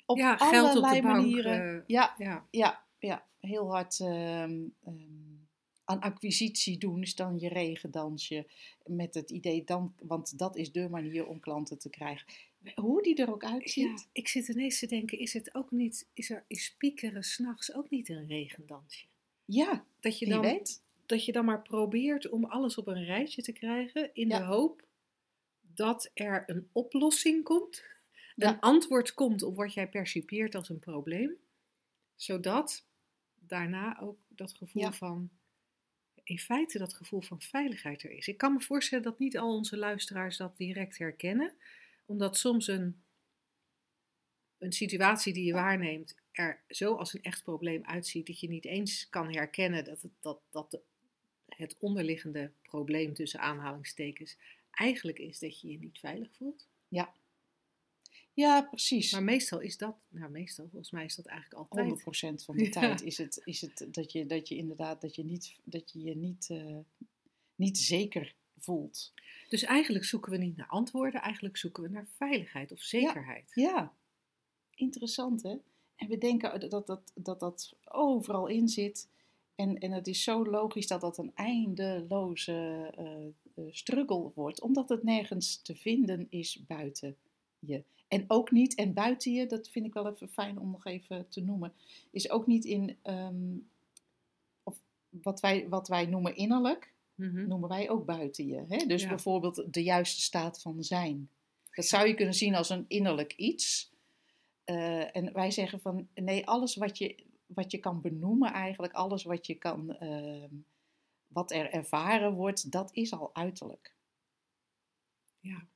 op 0.05 0.17
ja, 0.17 0.37
geld 0.37 0.69
op 0.77 0.83
allerlei 0.83 1.01
bank. 1.01 1.15
manieren. 1.15 1.75
eh, 1.75 1.83
Ja, 1.87 2.15
ja. 2.17 2.47
ja, 2.51 2.83
ja, 2.99 3.25
heel 3.39 3.71
hard 3.71 3.99
ehm, 3.99 4.63
ehm, 4.83 5.23
aan 5.83 5.99
acquisitie 5.99 6.77
doen 6.77 7.01
is 7.01 7.15
dan 7.15 7.39
je 7.39 7.49
regendansje. 7.49 8.47
Met 8.85 9.13
het 9.13 9.29
idee 9.31 9.63
dan, 9.63 9.95
want 10.01 10.37
dat 10.37 10.55
is 10.55 10.71
de 10.71 10.89
manier 10.89 11.25
om 11.27 11.39
klanten 11.39 11.77
te 11.79 11.89
krijgen. 11.89 12.27
Hoe 12.75 13.01
die 13.03 13.15
er 13.15 13.31
ook 13.33 13.41
Ja, 13.43 13.49
uitziet. 13.51 14.07
ik 14.11 14.27
zit 14.27 14.47
ineens 14.47 14.79
te 14.79 14.87
denken, 14.87 15.17
is 15.19 15.33
het 15.33 15.55
ook 15.55 15.71
niet, 15.71 16.07
is 16.13 16.29
er, 16.29 16.43
is 16.47 16.75
piekeren 16.77 17.23
s'nachts 17.23 17.73
ook 17.73 17.89
niet 17.89 18.09
een 18.09 18.27
regendansje? 18.27 19.05
Ja, 19.45 19.85
Dat 19.99 20.19
je, 20.19 20.25
dan, 20.27 20.41
weet. 20.41 20.81
dat 21.05 21.25
je 21.25 21.31
dan 21.31 21.45
maar 21.45 21.61
probeert 21.61 22.29
om 22.29 22.45
alles 22.45 22.77
op 22.77 22.87
een 22.87 23.03
rijtje 23.05 23.41
te 23.41 23.51
krijgen 23.51 24.09
in 24.13 24.27
Ja. 24.27 24.37
de 24.37 24.43
hoop 24.43 24.83
dat 25.61 26.11
er 26.13 26.43
een 26.45 26.69
oplossing 26.71 27.43
komt, 27.43 27.83
Ja. 28.35 28.49
een 28.49 28.59
antwoord 28.59 29.13
komt 29.13 29.43
op 29.43 29.55
wat 29.55 29.73
jij 29.73 29.89
percipieert 29.89 30.55
als 30.55 30.69
een 30.69 30.79
probleem, 30.79 31.35
zodat 32.15 32.85
daarna 33.35 33.99
ook 33.99 34.19
dat 34.27 34.53
gevoel 34.53 34.81
Ja. 34.81 34.93
van, 34.93 35.29
in 36.23 36.39
feite 36.39 36.77
dat 36.77 36.93
gevoel 36.93 37.21
van 37.21 37.41
veiligheid 37.41 38.03
er 38.03 38.11
is. 38.11 38.27
Ik 38.27 38.37
kan 38.37 38.53
me 38.53 38.61
voorstellen 38.61 39.03
dat 39.03 39.19
niet 39.19 39.37
al 39.37 39.55
onze 39.55 39.77
luisteraars 39.77 40.37
dat 40.37 40.57
direct 40.57 40.97
herkennen, 40.97 41.53
omdat 42.05 42.37
soms 42.37 42.67
een, 42.67 43.03
een 44.57 44.71
situatie 44.73 45.33
die 45.33 45.45
je 45.45 45.53
waarneemt 45.53 46.15
er 46.31 46.63
zo 46.67 46.95
als 46.95 47.13
een 47.13 47.23
echt 47.23 47.43
probleem 47.43 47.83
uitziet 47.85 48.27
dat 48.27 48.39
je 48.39 48.47
niet 48.47 48.65
eens 48.65 49.09
kan 49.09 49.33
herkennen 49.33 49.83
dat 49.83 50.01
het, 50.01 50.11
dat, 50.19 50.39
dat 50.49 50.79
het 51.45 51.75
onderliggende 51.79 52.51
probleem 52.61 53.13
tussen 53.13 53.39
aanhalingstekens 53.39 54.37
eigenlijk 54.71 55.19
is 55.19 55.39
dat 55.39 55.61
je 55.61 55.71
je 55.71 55.77
niet 55.79 55.99
veilig 55.99 56.29
voelt. 56.35 56.67
Ja, 56.87 57.13
precies. 58.69 59.11
Maar 59.11 59.23
meestal 59.23 59.59
is 59.59 59.77
dat, 59.77 59.95
nou 60.09 60.31
meestal, 60.31 60.67
volgens 60.69 60.91
mij 60.91 61.05
is 61.05 61.15
dat 61.15 61.25
eigenlijk 61.25 61.59
altijd. 61.61 61.99
100% 62.41 62.43
van 62.45 62.55
de 62.57 62.63
Ja. 62.63 62.69
tijd 62.69 63.01
is 63.01 63.17
het, 63.17 63.41
is 63.45 63.61
het 63.61 63.87
dat, 63.91 64.11
je, 64.11 64.25
dat 64.25 64.47
je 64.47 64.55
inderdaad 64.55 65.01
dat 65.01 65.15
je 65.15 65.23
niet, 65.23 65.59
dat 65.63 65.91
je, 65.91 66.01
je 66.03 66.15
niet, 66.15 66.47
eh, 66.49 66.77
niet 67.55 67.77
zeker 67.77 68.35
voelt. 68.57 69.13
Dus 69.49 69.63
eigenlijk 69.63 70.05
zoeken 70.05 70.31
we 70.31 70.37
niet 70.37 70.57
naar 70.57 70.67
antwoorden, 70.67 71.21
eigenlijk 71.21 71.57
zoeken 71.57 71.83
we 71.83 71.89
naar 71.89 72.07
veiligheid 72.15 72.71
of 72.71 72.81
zekerheid. 72.81 73.51
Ja, 73.53 73.93
interessant 74.75 75.43
hè. 75.43 75.55
En 75.95 76.07
we 76.07 76.17
denken 76.17 76.59
dat 76.59 76.71
dat, 76.71 76.87
dat, 76.87 77.11
dat, 77.15 77.39
dat 77.39 77.75
overal 77.85 78.47
in 78.47 78.67
zit. 78.67 79.07
En, 79.55 79.77
en 79.77 79.91
het 79.91 80.07
is 80.07 80.23
zo 80.23 80.45
logisch 80.45 80.87
dat 80.87 81.01
dat 81.01 81.17
een 81.17 81.31
eindeloze 81.35 82.91
eh, 82.95 83.25
eh, 83.65 83.73
struggle 83.73 84.31
wordt, 84.35 84.61
omdat 84.61 84.89
het 84.89 85.03
nergens 85.03 85.61
te 85.61 85.75
vinden 85.75 86.27
is 86.29 86.65
buiten 86.67 87.17
je. 87.59 87.83
En 88.07 88.25
ook 88.27 88.51
niet, 88.51 88.75
en 88.75 88.93
buiten 88.93 89.31
je, 89.33 89.45
dat 89.45 89.69
vind 89.69 89.85
ik 89.85 89.93
wel 89.93 90.07
even 90.09 90.29
fijn 90.29 90.59
om 90.59 90.71
nog 90.71 90.85
even 90.85 91.29
te 91.29 91.41
noemen, 91.41 91.73
is 92.11 92.29
ook 92.29 92.47
niet 92.47 92.65
in 92.65 92.97
ehm, 93.01 93.57
of 94.63 94.79
wat, 95.09 95.39
wij, 95.39 95.69
wat 95.69 95.87
wij 95.87 96.05
noemen 96.05 96.35
innerlijk, 96.35 96.93
Mhm. 97.15 97.47
noemen 97.47 97.69
wij 97.69 97.89
ook 97.89 98.05
buiten 98.05 98.47
je. 98.47 98.63
Hè? 98.67 98.85
Dus 98.85 99.01
Ja. 99.01 99.09
bijvoorbeeld 99.09 99.73
de 99.73 99.83
juiste 99.83 100.21
staat 100.21 100.61
van 100.61 100.83
zijn. 100.83 101.29
Dat 101.73 101.85
zou 101.85 102.07
je 102.07 102.13
kunnen 102.13 102.33
zien 102.33 102.55
als 102.55 102.69
een 102.69 102.85
innerlijk 102.87 103.33
iets. 103.33 103.91
Eh, 104.63 105.15
en 105.15 105.33
wij 105.33 105.51
zeggen 105.51 105.79
van 105.79 106.07
nee, 106.13 106.45
alles 106.47 106.75
wat 106.75 106.97
je, 106.97 107.15
wat 107.45 107.71
je 107.71 107.77
kan 107.77 108.01
benoemen 108.01 108.53
eigenlijk, 108.53 108.93
alles 108.93 109.23
wat 109.23 109.45
je 109.47 109.55
kan, 109.55 109.95
ehm, 109.95 110.49
wat 111.27 111.51
er 111.51 111.69
ervaren 111.69 112.33
wordt, 112.33 112.71
dat 112.71 112.89
is 112.93 113.13
al 113.13 113.29
uiterlijk. 113.35 113.95
Ja. 115.39 115.67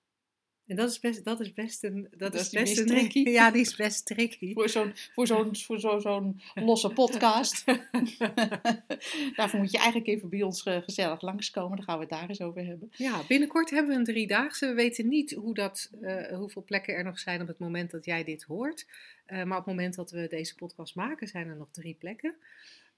En 0.69 0.75
dat 0.75 0.89
is 0.89 0.99
best, 0.99 1.23
dat 1.23 1.39
is 1.39 1.53
best 1.53 1.83
een. 1.83 2.07
Dat, 2.09 2.31
Dat 2.31 2.41
is 2.41 2.49
best 2.49 2.77
een. 2.77 2.85
tricky. 2.85 3.23
Ja, 3.39 3.51
die 3.51 3.61
is 3.61 3.75
best 3.75 4.05
tricky. 4.05 4.53
Voor 4.53 4.69
zo'n 4.69 4.93
voor 5.13 5.27
zo'n 5.27 5.55
voor 5.55 5.79
zo, 5.79 5.99
zo'n 5.99 6.41
losse 6.55 6.89
podcast. 7.01 7.65
Daarvoor 9.35 9.59
moet 9.59 9.71
je 9.71 9.77
eigenlijk 9.77 10.07
even 10.07 10.29
bij 10.29 10.43
ons 10.43 10.63
eh, 10.63 10.77
gezellig 10.81 11.21
langskomen. 11.21 11.77
Dan 11.77 11.85
gaan 11.85 11.95
we 11.95 12.01
het 12.01 12.09
daar 12.13 12.29
eens 12.29 12.41
over 12.41 12.65
hebben. 12.65 12.91
Ja, 12.95 13.21
binnenkort 13.27 13.69
hebben 13.69 13.91
we 13.91 13.97
een 13.97 14.03
driedaagse. 14.03 14.67
We 14.67 14.73
weten 14.73 15.07
niet 15.07 15.31
hoe 15.31 15.53
dat, 15.53 15.89
eh, 16.01 16.37
hoeveel 16.37 16.63
plekken 16.63 16.93
er 16.93 17.03
nog 17.03 17.19
zijn 17.19 17.41
op 17.41 17.47
het 17.47 17.59
moment 17.59 17.91
dat 17.91 18.05
jij 18.05 18.23
dit 18.23 18.43
hoort. 18.43 18.87
Eh, 19.25 19.37
maar 19.37 19.57
op 19.57 19.65
het 19.65 19.75
moment 19.75 19.95
dat 19.95 20.11
we 20.11 20.27
deze 20.27 20.55
podcast 20.55 20.95
maken, 20.95 21.27
zijn 21.27 21.47
er 21.47 21.55
nog 21.55 21.71
drie 21.71 21.95
plekken. 21.99 22.35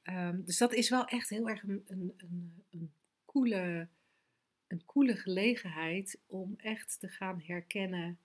Ehm, 0.03 0.41
dus 0.45 0.57
dat 0.57 0.73
is 0.73 0.89
wel 0.89 1.05
echt 1.05 1.29
heel 1.29 1.49
erg 1.49 1.63
een, 1.63 1.83
een, 1.87 2.13
een, 2.17 2.63
een, 2.71 2.91
coole, 3.25 3.87
een 4.71 4.85
coole 4.85 5.15
gelegenheid 5.15 6.19
om 6.25 6.53
echt 6.57 6.99
te 6.99 7.07
gaan 7.07 7.41
herkennen 7.45 8.19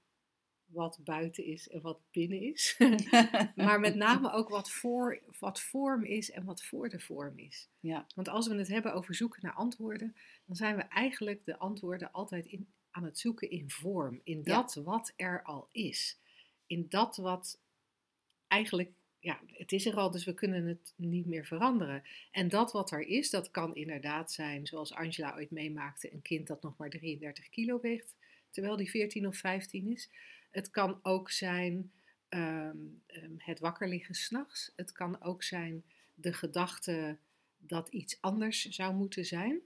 wat 0.66 1.00
buiten 1.04 1.44
is 1.44 1.68
en 1.68 1.80
wat 1.80 2.00
binnen 2.10 2.42
is. 2.42 2.76
maar 3.54 3.80
met 3.80 3.94
name 3.94 4.32
ook 4.32 4.48
wat, 4.48 4.70
voor, 4.70 5.20
wat 5.38 5.60
vorm 5.60 6.04
is 6.04 6.30
en 6.30 6.44
wat 6.44 6.64
voor 6.64 6.88
de 6.88 7.00
vorm 7.00 7.38
is. 7.38 7.68
Ja. 7.80 8.06
Want 8.14 8.28
als 8.28 8.48
we 8.48 8.54
het 8.54 8.68
hebben 8.68 8.94
over 8.94 9.14
zoeken 9.14 9.42
naar 9.42 9.54
antwoorden, 9.54 10.16
dan 10.46 10.56
zijn 10.56 10.76
we 10.76 10.82
eigenlijk 10.82 11.44
de 11.44 11.58
antwoorden 11.58 12.12
altijd 12.12 12.46
in, 12.46 12.68
aan 12.90 13.04
het 13.04 13.18
zoeken 13.18 13.50
in 13.50 13.70
vorm. 13.70 14.20
In 14.24 14.40
Ja. 14.44 14.56
dat 14.56 14.74
wat 14.74 15.12
er 15.16 15.42
al 15.42 15.68
is. 15.72 16.18
In 16.66 16.86
dat 16.88 17.16
wat 17.16 17.58
eigenlijk, 18.48 18.92
ja, 19.26 19.40
het 19.46 19.72
is 19.72 19.86
er 19.86 19.94
al, 19.94 20.10
dus 20.10 20.24
we 20.24 20.34
kunnen 20.34 20.66
het 20.66 20.92
niet 20.96 21.26
meer 21.26 21.46
veranderen. 21.46 22.02
En 22.30 22.48
dat 22.48 22.72
wat 22.72 22.90
er 22.90 23.06
is, 23.06 23.30
dat 23.30 23.50
kan 23.50 23.74
inderdaad 23.74 24.32
zijn, 24.32 24.66
zoals 24.66 24.92
Angela 24.92 25.34
ooit 25.34 25.50
meemaakte, 25.50 26.12
een 26.12 26.22
kind 26.22 26.46
dat 26.46 26.62
nog 26.62 26.76
maar 26.76 26.90
33 26.90 27.48
kilo 27.48 27.80
weegt, 27.80 28.14
terwijl 28.50 28.76
die 28.76 28.90
14 28.90 29.26
of 29.26 29.36
15 29.36 29.86
is. 29.86 30.10
Het 30.50 30.70
kan 30.70 30.98
ook 31.02 31.30
zijn 31.30 31.92
ehm, 32.28 32.76
ehm, 33.06 33.32
het 33.36 33.58
wakker 33.58 33.88
liggen 33.88 34.14
s'nachts. 34.14 34.72
Het 34.76 34.92
kan 34.92 35.22
ook 35.22 35.42
zijn 35.42 35.84
de 36.14 36.32
gedachte 36.32 37.18
dat 37.56 37.88
iets 37.88 38.20
anders 38.20 38.62
zou 38.62 38.94
moeten 38.94 39.24
zijn. 39.24 39.60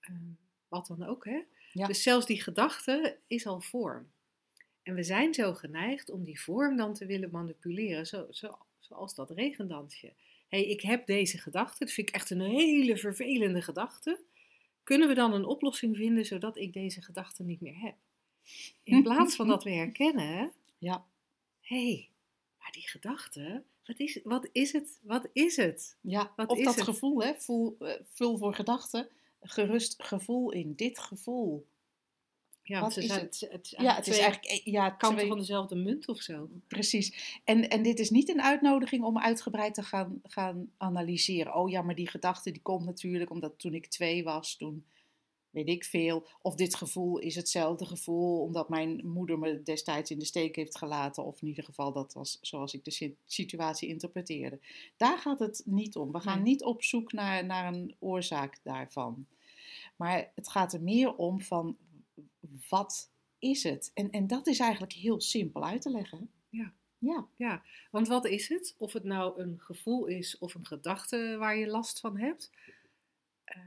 Ehm, 0.00 0.32
wat 0.68 0.86
dan 0.86 1.04
ook, 1.04 1.24
hè? 1.24 1.42
Ja. 1.72 1.86
Dus 1.86 2.02
zelfs 2.02 2.26
die 2.26 2.42
gedachte 2.42 3.18
is 3.26 3.46
al 3.46 3.60
vorm. 3.60 4.12
En 4.82 4.94
we 4.94 5.02
zijn 5.02 5.34
zo 5.34 5.54
geneigd 5.54 6.10
om 6.10 6.24
die 6.24 6.40
vorm 6.40 6.76
dan 6.76 6.94
te 6.94 7.06
willen 7.06 7.30
manipuleren, 7.30 8.06
zo, 8.06 8.26
zo, 8.30 8.58
zoals 8.84 9.14
dat 9.14 9.30
regendansje. 9.30 10.06
Hé, 10.48 10.58
hey, 10.60 10.64
ik 10.68 10.80
heb 10.80 11.06
deze 11.06 11.38
gedachte, 11.38 11.84
dat 11.84 11.92
vind 11.94 12.08
ik 12.08 12.14
echt 12.14 12.30
een 12.30 12.40
hele 12.40 12.96
vervelende 12.96 13.62
gedachte. 13.62 14.20
Kunnen 14.82 15.08
we 15.08 15.14
dan 15.14 15.32
een 15.32 15.44
oplossing 15.44 15.96
vinden 15.96 16.24
zodat 16.24 16.56
ik 16.56 16.72
deze 16.72 17.02
gedachte 17.02 17.42
niet 17.42 17.60
meer 17.60 17.78
heb? 17.80 17.94
In 18.82 19.02
plaats 19.08 19.36
van 19.36 19.48
dat 19.48 19.64
we 19.64 19.70
herkennen, 19.70 20.52
Ja. 20.78 21.04
hé, 21.60 21.84
hey, 21.84 22.08
maar 22.58 22.70
die 22.72 22.88
gedachte, 22.88 23.62
wat 23.86 23.98
is, 23.98 24.20
wat 24.24 24.48
is 24.52 24.72
het? 24.72 24.98
Wat 25.02 25.28
is 25.32 25.56
het? 25.56 25.96
Ja, 26.00 26.32
Wat 26.36 26.48
of 26.50 26.58
is 26.58 26.64
dat 26.64 26.74
het? 26.74 26.84
gevoel, 26.84 27.22
hè? 27.22 27.34
Voel, 27.34 27.76
eh, 27.78 28.00
vul 28.08 28.38
voor 28.38 28.54
gedachten, 28.54 29.08
gerust 29.40 30.02
gevoel 30.02 30.52
in. 30.52 30.74
Dit 30.74 30.98
gevoel. 30.98 31.66
Ja, 32.66 32.80
Wat 32.80 32.96
is 32.96 33.10
het? 33.12 33.46
het 33.50 33.64
is 33.64 33.70
Ja, 33.78 33.94
het 33.94 34.06
is 34.06 34.12
twee 34.14 34.24
eigenlijk 34.26 34.52
eh, 34.66 34.72
ja, 34.72 34.90
kanten 34.90 35.18
twee- 35.18 35.28
van 35.28 35.38
dezelfde 35.38 35.74
munt 35.74 36.08
of 36.08 36.20
zo. 36.20 36.48
Precies. 36.68 37.40
En, 37.44 37.68
en 37.68 37.82
dit 37.82 37.98
is 37.98 38.10
niet 38.10 38.28
een 38.28 38.42
uitnodiging 38.42 39.04
om 39.04 39.18
uitgebreid 39.18 39.74
te 39.74 39.82
gaan, 39.82 40.20
gaan 40.22 40.70
analyseren. 40.76 41.54
Oh 41.54 41.70
ja, 41.70 41.82
maar 41.82 41.94
die 41.94 42.08
gedachte 42.08 42.50
die 42.50 42.62
komt 42.62 42.84
natuurlijk 42.84 43.30
omdat 43.30 43.58
toen 43.58 43.74
ik 43.74 43.86
twee 43.86 44.24
was, 44.24 44.56
toen 44.56 44.84
weet 45.50 45.68
ik 45.68 45.84
veel. 45.84 46.26
Of 46.42 46.54
dit 46.54 46.74
gevoel 46.74 47.18
is 47.18 47.34
hetzelfde 47.34 47.84
gevoel 47.86 48.40
omdat 48.40 48.68
mijn 48.68 49.00
moeder 49.06 49.38
me 49.38 49.62
destijds 49.62 50.10
in 50.10 50.18
de 50.18 50.24
steek 50.24 50.56
heeft 50.56 50.78
gelaten. 50.78 51.24
Of 51.24 51.42
in 51.42 51.48
ieder 51.48 51.64
geval 51.64 51.92
dat 51.92 52.12
was 52.12 52.38
zoals 52.40 52.74
ik 52.74 52.84
de 52.84 52.90
si- 52.90 53.16
situatie 53.26 53.88
interpreteerde. 53.88 54.58
Daar 54.96 55.18
gaat 55.18 55.38
het 55.38 55.62
niet 55.64 55.96
om. 55.96 56.12
We 56.12 56.20
gaan 56.20 56.42
Nee. 56.42 56.52
niet 56.52 56.62
op 56.64 56.82
zoek 56.82 57.12
naar, 57.12 57.44
naar 57.46 57.74
een 57.74 57.94
oorzaak 57.98 58.58
daarvan. 58.62 59.26
Maar 59.96 60.30
het 60.34 60.48
gaat 60.48 60.72
er 60.72 60.82
meer 60.82 61.14
om 61.16 61.40
van 61.40 61.76
wat 62.68 63.10
is 63.38 63.62
het? 63.62 63.90
En, 63.94 64.10
en 64.10 64.26
dat 64.26 64.46
is 64.46 64.58
eigenlijk 64.58 64.92
heel 64.92 65.20
simpel 65.20 65.64
uit 65.64 65.82
te 65.82 65.90
leggen. 65.90 66.30
Ja. 66.48 66.72
Ja. 66.98 67.26
Ja, 67.36 67.62
want 67.90 68.08
wat 68.08 68.26
is 68.26 68.48
het? 68.48 68.74
Of 68.78 68.92
het 68.92 69.04
nou 69.04 69.40
een 69.40 69.60
gevoel 69.60 70.06
is 70.06 70.38
of 70.38 70.54
een 70.54 70.66
gedachte 70.66 71.36
waar 71.38 71.56
je 71.56 71.66
last 71.66 72.00
van 72.00 72.18
hebt. 72.18 72.50
ehm, 73.44 73.62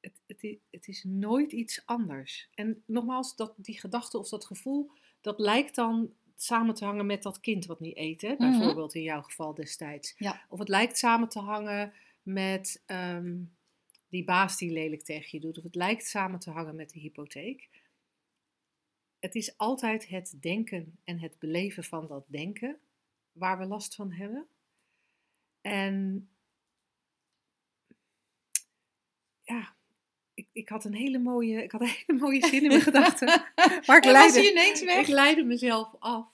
het, 0.00 0.20
het, 0.26 0.58
het 0.70 0.88
is 0.88 1.04
nooit 1.04 1.52
iets 1.52 1.82
anders. 1.86 2.48
En 2.54 2.82
nogmaals, 2.86 3.36
dat, 3.36 3.54
die 3.56 3.78
gedachte 3.80 4.18
of 4.18 4.28
dat 4.28 4.44
gevoel, 4.44 4.90
dat 5.20 5.38
lijkt 5.38 5.74
dan 5.74 6.12
samen 6.36 6.74
te 6.74 6.84
hangen 6.84 7.06
met 7.06 7.22
dat 7.22 7.40
kind 7.40 7.66
wat 7.66 7.80
niet 7.80 7.96
eet. 7.96 8.20
Hè? 8.22 8.32
Mhm. 8.32 8.38
Bijvoorbeeld 8.38 8.94
in 8.94 9.02
jouw 9.02 9.22
geval 9.22 9.54
destijds. 9.54 10.14
Ja. 10.18 10.44
Of 10.48 10.58
het 10.58 10.68
lijkt 10.68 10.98
samen 10.98 11.28
te 11.28 11.40
hangen 11.40 11.92
met 12.22 12.82
ehm, 12.86 13.36
die 14.14 14.24
baas 14.24 14.56
die 14.56 14.70
lelijk 14.70 15.02
tegen 15.02 15.28
je 15.30 15.40
doet. 15.40 15.58
Of 15.58 15.64
het 15.64 15.74
lijkt 15.74 16.06
samen 16.06 16.38
te 16.38 16.50
hangen 16.50 16.76
met 16.76 16.90
de 16.90 16.98
hypotheek. 16.98 17.68
Het 19.18 19.34
is 19.34 19.56
altijd 19.56 20.08
het 20.08 20.34
denken 20.40 20.98
en 21.04 21.18
het 21.18 21.38
beleven 21.38 21.84
van 21.84 22.06
dat 22.06 22.24
denken 22.26 22.78
waar 23.32 23.58
we 23.58 23.64
last 23.64 23.94
van 23.94 24.12
hebben. 24.12 24.46
En 25.60 26.28
ja, 29.42 29.74
ik, 30.34 30.48
ik 30.52 30.68
had 30.68 30.84
een 30.84 30.94
hele 30.94 31.18
mooie, 31.18 31.62
ik 31.62 31.72
had 31.72 31.80
een 31.80 31.94
hele 32.06 32.18
mooie 32.18 32.46
zin 32.46 32.62
in 32.62 32.68
mijn 32.68 32.80
gedachten. 32.90 33.26
Maar 33.86 33.96
ik 33.96 34.04
leidde, 34.04 34.50
ineens 34.50 34.82
ik 34.82 35.06
leidde 35.06 35.44
mezelf 35.44 35.94
af. 35.98 36.28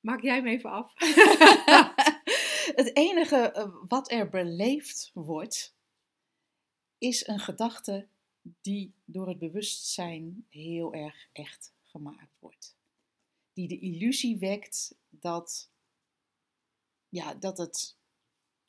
Maak 0.00 0.22
jij 0.22 0.36
hem 0.36 0.46
even 0.46 0.70
af? 0.70 0.92
het 2.80 2.96
enige 2.96 3.36
eh, 3.36 3.68
wat 3.88 4.10
er 4.10 4.28
beleefd 4.28 5.10
wordt, 5.12 5.73
is 7.04 7.26
een 7.26 7.40
gedachte 7.40 8.06
die 8.60 8.92
door 9.04 9.28
het 9.28 9.38
bewustzijn 9.38 10.46
heel 10.48 10.94
erg 10.94 11.28
echt 11.32 11.72
gemaakt 11.82 12.36
wordt. 12.38 12.76
Die 13.52 13.68
de 13.68 13.78
illusie 13.78 14.38
wekt 14.38 14.98
dat, 15.10 15.70
ja, 17.08 17.34
dat 17.34 17.58
het. 17.58 17.96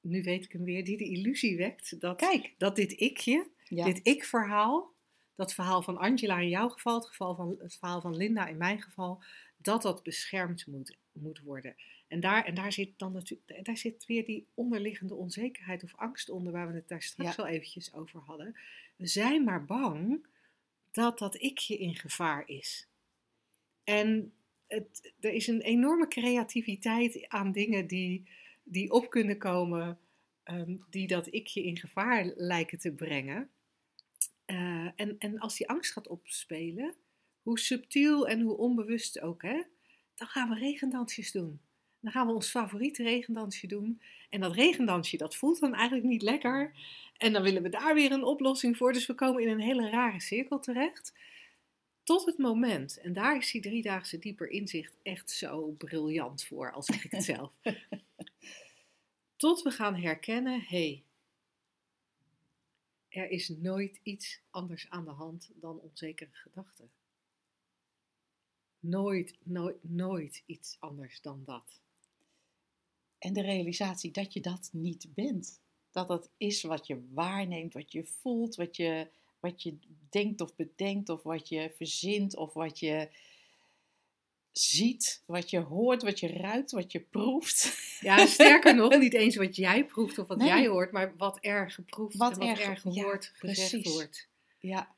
Nu 0.01 0.24
weet 0.24 0.44
ik 0.44 0.51
hem 0.51 0.63
weer, 0.63 0.86
die 0.86 0.98
de 0.98 1.10
illusie 1.10 1.58
wekt 1.58 2.00
dat, 2.00 2.18
Kijk, 2.18 2.54
dat 2.58 2.75
dit 2.75 2.92
ikje, 2.92 3.50
ja, 3.63 3.86
dit 3.86 4.00
ik-verhaal, 4.04 4.94
dat 5.36 5.54
verhaal 5.54 5.82
van 5.82 5.98
Angela 5.98 6.39
in 6.39 6.50
jouw 6.50 6.70
geval, 6.70 6.96
het, 6.96 7.08
geval 7.08 7.36
van, 7.36 7.56
het 7.60 7.75
verhaal 7.75 8.01
van 8.01 8.15
Linda 8.15 8.48
in 8.48 8.58
mijn 8.58 8.82
geval, 8.82 9.24
dat 9.58 9.82
dat 9.82 10.04
beschermd 10.04 10.68
moet, 10.68 10.98
moet 11.12 11.39
worden. 11.39 11.75
En 12.07 12.19
daar, 12.19 12.45
en 12.45 12.55
daar 12.55 12.71
zit 12.71 13.00
dan 13.00 13.12
natuurlijk, 13.12 13.65
daar 13.65 13.77
zit 13.77 14.05
weer 14.05 14.25
die 14.25 14.47
onderliggende 14.53 15.15
onzekerheid 15.15 15.83
of 15.83 15.95
angst 15.95 16.29
onder, 16.29 16.53
waar 16.53 16.67
we 16.67 16.74
het 16.75 16.88
daar 16.88 17.01
straks 17.01 17.35
Ja. 17.35 17.43
al 17.43 17.50
eventjes 17.50 17.93
over 17.93 18.19
hadden. 18.19 18.55
We 18.95 19.07
zijn 19.07 19.43
maar 19.43 19.65
bang 19.65 20.25
dat 20.91 21.19
dat 21.19 21.35
ikje 21.35 21.77
in 21.77 21.95
gevaar 21.95 22.47
is. 22.50 22.88
En 23.83 24.33
het, 24.67 25.13
er 25.19 25.31
is 25.33 25.47
een 25.47 25.62
enorme 25.62 26.07
creativiteit 26.07 27.27
aan 27.27 27.51
dingen 27.51 27.88
die, 27.88 28.29
die 28.63 28.91
op 28.91 29.09
kunnen 29.09 29.38
komen, 29.38 30.00
ehm, 30.43 30.77
die 30.89 31.07
dat 31.07 31.27
ikje 31.27 31.63
in 31.63 31.77
gevaar 31.77 32.25
lijken 32.35 32.77
te 32.79 32.91
brengen. 32.91 33.50
Eh, 34.45 34.89
en, 34.95 35.15
en 35.17 35.39
als 35.39 35.57
die 35.57 35.69
angst 35.69 35.91
gaat 35.91 36.07
opspelen, 36.07 36.95
hoe 37.41 37.59
subtiel 37.59 38.27
en 38.27 38.41
hoe 38.41 38.57
onbewust 38.57 39.19
ook, 39.19 39.41
hè, 39.41 39.63
dan 40.15 40.27
gaan 40.27 40.50
we 40.50 40.55
regendansjes 40.55 41.31
doen. 41.31 41.59
Dan 42.05 42.13
gaan 42.13 42.27
we 42.27 42.33
ons 42.33 42.50
favoriete 42.50 43.03
regendansje 43.03 43.67
doen. 43.67 44.01
En 44.29 44.39
dat 44.39 44.53
regendansje, 44.53 45.17
dat 45.17 45.35
voelt 45.35 45.59
dan 45.59 45.74
eigenlijk 45.74 46.07
niet 46.07 46.21
lekker. 46.21 46.74
En 47.17 47.33
dan 47.33 47.41
willen 47.41 47.62
we 47.62 47.69
daar 47.69 47.93
weer 47.93 48.12
een 48.12 48.24
oplossing 48.24 48.77
voor. 48.77 48.93
Dus 48.93 49.05
we 49.05 49.13
komen 49.13 49.41
in 49.41 49.50
een 49.50 49.59
hele 49.59 49.89
rare 49.89 50.21
cirkel 50.21 50.59
terecht. 50.59 51.13
Tot 52.03 52.25
het 52.25 52.38
moment, 52.38 53.00
en 53.00 53.13
daar 53.13 53.38
is 53.38 53.51
die 53.51 53.62
driedaagse 53.62 54.19
dieper 54.19 54.50
inzicht 54.50 54.97
echt 55.01 55.31
zo 55.31 55.71
briljant 55.77 56.43
voor, 56.43 56.71
al 56.71 56.83
zeg 56.83 57.05
ik 57.05 57.12
het 57.12 57.24
zelf. 57.24 57.53
Tot 59.35 59.62
we 59.62 59.71
gaan 59.71 59.95
herkennen, 59.95 60.62
hé, 60.62 60.67
hey, 60.67 61.03
er 63.09 63.29
is 63.29 63.50
nooit 63.50 64.00
iets 64.03 64.41
anders 64.50 64.89
aan 64.89 65.05
de 65.05 65.12
hand 65.12 65.50
dan 65.55 65.79
onzekere 65.79 66.33
gedachten. 66.33 66.89
Nooit, 68.79 69.38
nooit, 69.43 69.77
nooit 69.81 70.43
iets 70.45 70.77
anders 70.79 71.21
dan 71.21 71.43
dat. 71.45 71.83
En 73.25 73.34
de 73.34 73.41
realisatie 73.41 74.12
dat 74.12 74.34
je 74.34 74.41
dat 74.41 74.70
niet 74.72 75.08
bent. 75.13 75.62
Dat 75.91 76.08
dat 76.08 76.29
is 76.38 76.62
wat 76.62 76.88
je 76.88 77.08
waarneemt, 77.13 77.74
wat 77.74 77.91
je 77.91 78.03
voelt, 78.03 78.55
wat 78.55 78.75
je, 78.75 79.08
wat 79.39 79.63
je 79.63 79.77
denkt 80.10 80.41
of 80.41 80.55
bedenkt, 80.55 81.10
of 81.10 81.24
wat 81.24 81.50
je 81.50 81.72
verzint, 81.75 82.36
of 82.36 82.53
wat 82.53 82.79
je 82.79 83.10
ziet, 84.51 85.24
wat 85.25 85.50
je 85.50 85.60
hoort, 85.60 86.03
wat 86.03 86.20
je 86.20 86.27
ruikt, 86.27 86.72
wat 86.72 86.91
je 86.91 87.00
proeft. 87.00 87.77
Ja, 88.00 88.25
sterker 88.25 88.75
nog, 88.75 88.98
niet 89.00 89.13
eens 89.13 89.36
wat 89.36 89.55
jij 89.55 89.86
proeft 89.86 90.17
of 90.17 90.27
wat 90.27 90.41
jij 90.41 90.67
hoort, 90.67 90.91
maar 90.91 91.15
wat 91.17 91.38
er 91.41 91.72
geproefd 91.72 92.17
wat 92.17 92.38
en 92.38 92.48
wat 92.48 92.60
er, 92.60 92.77
gehoord, 92.77 93.24
ja, 93.34 93.50
gezegd 93.50 93.70
precies. 93.70 93.94
wordt. 93.94 94.29
Ja, 94.60 94.96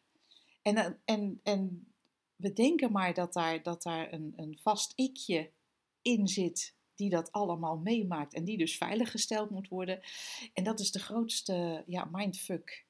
en, 0.61 0.75
eh, 0.75 0.91
en, 1.05 1.39
en 1.43 1.87
we 2.35 2.53
denken 2.53 2.91
maar 2.91 3.13
dat 3.13 3.33
daar, 3.33 3.63
dat 3.63 3.83
daar 3.83 4.13
een, 4.13 4.33
een 4.35 4.57
vast 4.61 4.93
ikje 4.95 5.49
in 6.01 6.27
zit 6.27 6.75
die 6.97 7.09
dat 7.09 7.31
allemaal 7.31 7.77
meemaakt 7.77 8.33
en 8.33 8.43
die 8.43 8.57
dus 8.57 8.77
veiliggesteld 8.77 9.49
moet 9.49 9.67
worden. 9.67 9.99
En 10.53 10.63
dat 10.63 10.79
is 10.79 10.91
de 10.91 10.99
grootste 10.99 11.83
ja, 11.85 12.07
mindfuck 12.11 12.85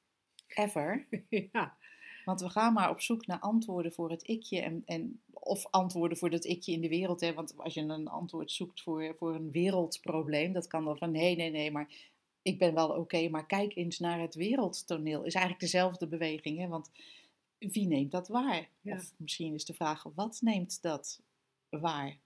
ever. 0.47 1.07
Ja. 1.51 1.77
Want 2.25 2.41
we 2.41 2.49
gaan 2.49 2.73
maar 2.73 2.89
op 2.89 3.01
zoek 3.01 3.25
naar 3.25 3.39
antwoorden 3.39 3.93
voor 3.93 4.09
het 4.09 4.27
ikje. 4.27 4.61
En, 4.61 4.81
en, 4.85 5.21
of 5.31 5.65
antwoorden 5.65 6.17
voor 6.17 6.29
dat 6.29 6.45
ikje 6.45 6.71
in 6.71 6.81
de 6.81 6.89
wereld. 6.89 7.21
Hè. 7.21 7.33
Want 7.33 7.57
als 7.57 7.73
je 7.73 7.81
een 7.81 8.07
antwoord 8.07 8.51
zoekt 8.51 8.81
voor, 8.81 9.15
voor 9.17 9.35
een 9.35 9.51
wereldprobleem, 9.51 10.53
dat 10.53 10.67
kan 10.67 10.85
dan 10.85 10.97
van 10.97 11.11
nee, 11.11 11.35
nee, 11.35 11.51
nee, 11.51 11.71
maar 11.71 11.87
ik 12.41 12.57
ben 12.57 12.73
wel 12.73 12.89
oké, 12.89 13.29
maar 13.29 13.45
kijk 13.45 13.75
eens 13.75 13.99
naar 13.99 14.19
het 14.19 14.35
wereldtoneel. 14.35 15.23
Is 15.23 15.33
eigenlijk 15.33 15.63
dezelfde 15.63 16.07
beweging. 16.07 16.59
Hè? 16.59 16.67
Want 16.67 16.91
wie 17.57 17.87
neemt 17.87 18.11
dat 18.11 18.27
waar? 18.27 18.69
Of 18.83 19.13
misschien 19.17 19.53
is 19.53 19.65
de 19.65 19.73
vraag, 19.73 20.03
wat 20.15 20.37
neemt 20.41 20.81
dat 20.81 21.21
waar? 21.69 22.17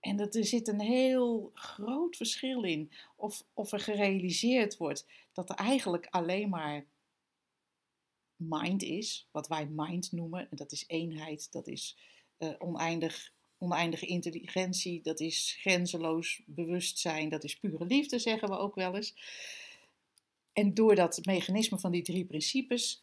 En 0.00 0.16
dat 0.16 0.34
er 0.34 0.44
zit 0.44 0.68
een 0.68 0.80
heel 0.80 1.50
groot 1.54 2.16
verschil 2.16 2.62
in. 2.62 2.92
Of, 3.16 3.44
of 3.54 3.72
er 3.72 3.80
gerealiseerd 3.80 4.76
wordt 4.76 5.06
dat 5.32 5.50
er 5.50 5.56
eigenlijk 5.56 6.06
alleen 6.10 6.48
maar 6.48 6.86
mind 8.36 8.82
is, 8.82 9.28
wat 9.30 9.48
wij 9.48 9.66
mind 9.66 10.12
noemen. 10.12 10.40
En 10.50 10.56
dat 10.56 10.72
is 10.72 10.84
eenheid, 10.86 11.52
dat 11.52 11.66
is 11.66 11.96
uh, 12.38 12.50
oneindig, 12.58 13.32
oneindige 13.58 14.06
intelligentie, 14.06 15.02
dat 15.02 15.20
is 15.20 15.56
grenzeloos 15.60 16.42
bewustzijn, 16.46 17.28
dat 17.28 17.44
is 17.44 17.58
pure 17.58 17.86
liefde, 17.86 18.18
zeggen 18.18 18.48
we 18.48 18.56
ook 18.56 18.74
wel 18.74 18.94
eens. 18.94 19.14
En 20.52 20.74
door 20.74 20.94
dat 20.94 21.20
mechanisme 21.24 21.78
van 21.78 21.90
die 21.90 22.02
drie 22.02 22.24
principes 22.24 23.02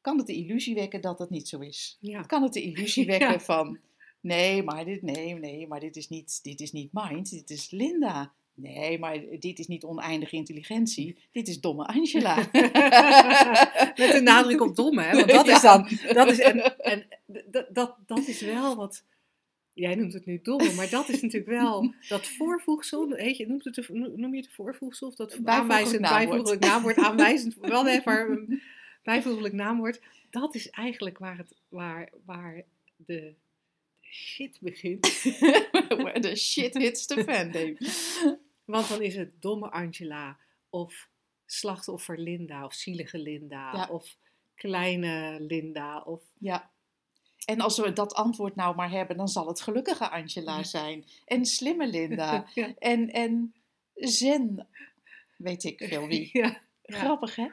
kan 0.00 0.18
het 0.18 0.26
de 0.26 0.34
illusie 0.34 0.74
wekken 0.74 1.00
dat 1.00 1.18
dat 1.18 1.30
niet 1.30 1.48
zo 1.48 1.58
is. 1.58 1.96
Ja. 2.00 2.22
Kan 2.22 2.42
het 2.42 2.52
de 2.52 2.62
illusie 2.70 3.06
wekken 3.06 3.40
van 3.40 3.78
nee, 4.20 4.62
maar 4.62 4.84
dit, 4.84 5.02
nee, 5.02 5.34
nee, 5.34 5.66
maar 5.66 5.80
dit 5.80 5.96
is 5.96 6.08
niet, 6.08 6.40
dit 6.42 6.60
is 6.60 6.72
niet 6.72 6.92
mind, 6.92 7.30
dit 7.30 7.50
is 7.50 7.70
Linda. 7.70 8.32
Nee, 8.60 8.98
maar 8.98 9.20
dit 9.38 9.58
is 9.58 9.66
niet 9.66 9.84
oneindige 9.84 10.36
intelligentie. 10.36 11.18
Dit 11.32 11.48
is 11.48 11.60
domme 11.60 11.86
Angela. 11.86 12.36
Met 13.96 14.14
een 14.14 14.24
nadruk 14.24 14.60
op 14.60 14.76
domme, 14.76 15.02
hè? 15.02 15.12
Want 15.16 15.28
dat 15.28 15.48
is 15.48 15.60
dan. 15.70 15.88
Dat 16.12 16.30
is, 16.30 16.38
en, 16.38 16.78
en 16.78 17.06
dat, 17.26 17.66
dat, 17.74 17.96
dat 18.06 18.26
is 18.26 18.40
wel 18.40 18.76
wat. 18.76 19.04
Jij 19.72 19.94
noemt 19.94 20.12
het 20.12 20.26
nu 20.26 20.40
domme, 20.42 20.72
maar 20.72 20.90
dat 20.90 21.08
is 21.08 21.22
natuurlijk 21.22 21.50
wel 21.50 21.94
dat 22.08 22.26
voorvoegsel. 22.26 23.08
Weet 23.08 23.36
je, 23.36 23.46
noemt 23.46 23.64
het, 23.64 23.88
noem 24.16 24.34
je 24.34 24.40
het 24.40 24.52
voorvoegsel? 24.52 25.08
Of 25.08 25.14
dat 25.14 25.38
aanwijzend 25.44 26.00
bijvoeglijk 26.00 26.60
naamwoord, 26.60 26.96
aanwijzend, 26.96 27.56
wel 27.60 27.88
even 27.88 28.62
bijvoeglijk 29.02 29.54
naamwoord. 29.54 30.00
Dat 30.30 30.54
is 30.54 30.70
eigenlijk 30.70 31.18
waar, 31.18 31.36
het, 31.36 31.54
waar, 31.68 32.10
waar 32.24 32.62
de 32.96 33.34
shit 34.10 34.58
begint. 34.60 35.22
Where 35.88 36.20
the 36.20 36.36
shit 36.36 36.74
hits 36.74 37.06
the 37.06 37.24
fan, 37.24 37.50
Dave. 37.50 37.76
Want 38.64 38.88
dan 38.88 39.02
is 39.02 39.14
het 39.14 39.42
domme 39.42 39.70
Angela 39.70 40.38
of 40.70 41.08
slachtoffer 41.46 42.18
Linda 42.18 42.64
of 42.64 42.74
zielige 42.74 43.18
Linda 43.18 43.88
of 43.90 44.16
kleine 44.54 45.36
Linda. 45.40 46.00
Of... 46.00 46.22
Ja. 46.38 46.70
En 47.44 47.60
als 47.60 47.78
we 47.78 47.92
dat 47.92 48.14
antwoord 48.14 48.56
nou 48.56 48.76
maar 48.76 48.90
hebben, 48.90 49.16
dan 49.16 49.28
zal 49.28 49.46
het 49.46 49.60
gelukkige 49.60 50.10
Angela 50.10 50.62
zijn. 50.62 51.04
En 51.24 51.46
slimme 51.46 51.86
Linda. 51.86 52.46
En, 52.78 53.10
en 53.10 53.54
zen, 53.94 54.66
weet 55.36 55.64
ik 55.64 55.84
veel 55.84 56.06
wie. 56.06 56.30
Ja. 56.88 56.96
Grappig, 56.96 57.36
hè? 57.36 57.48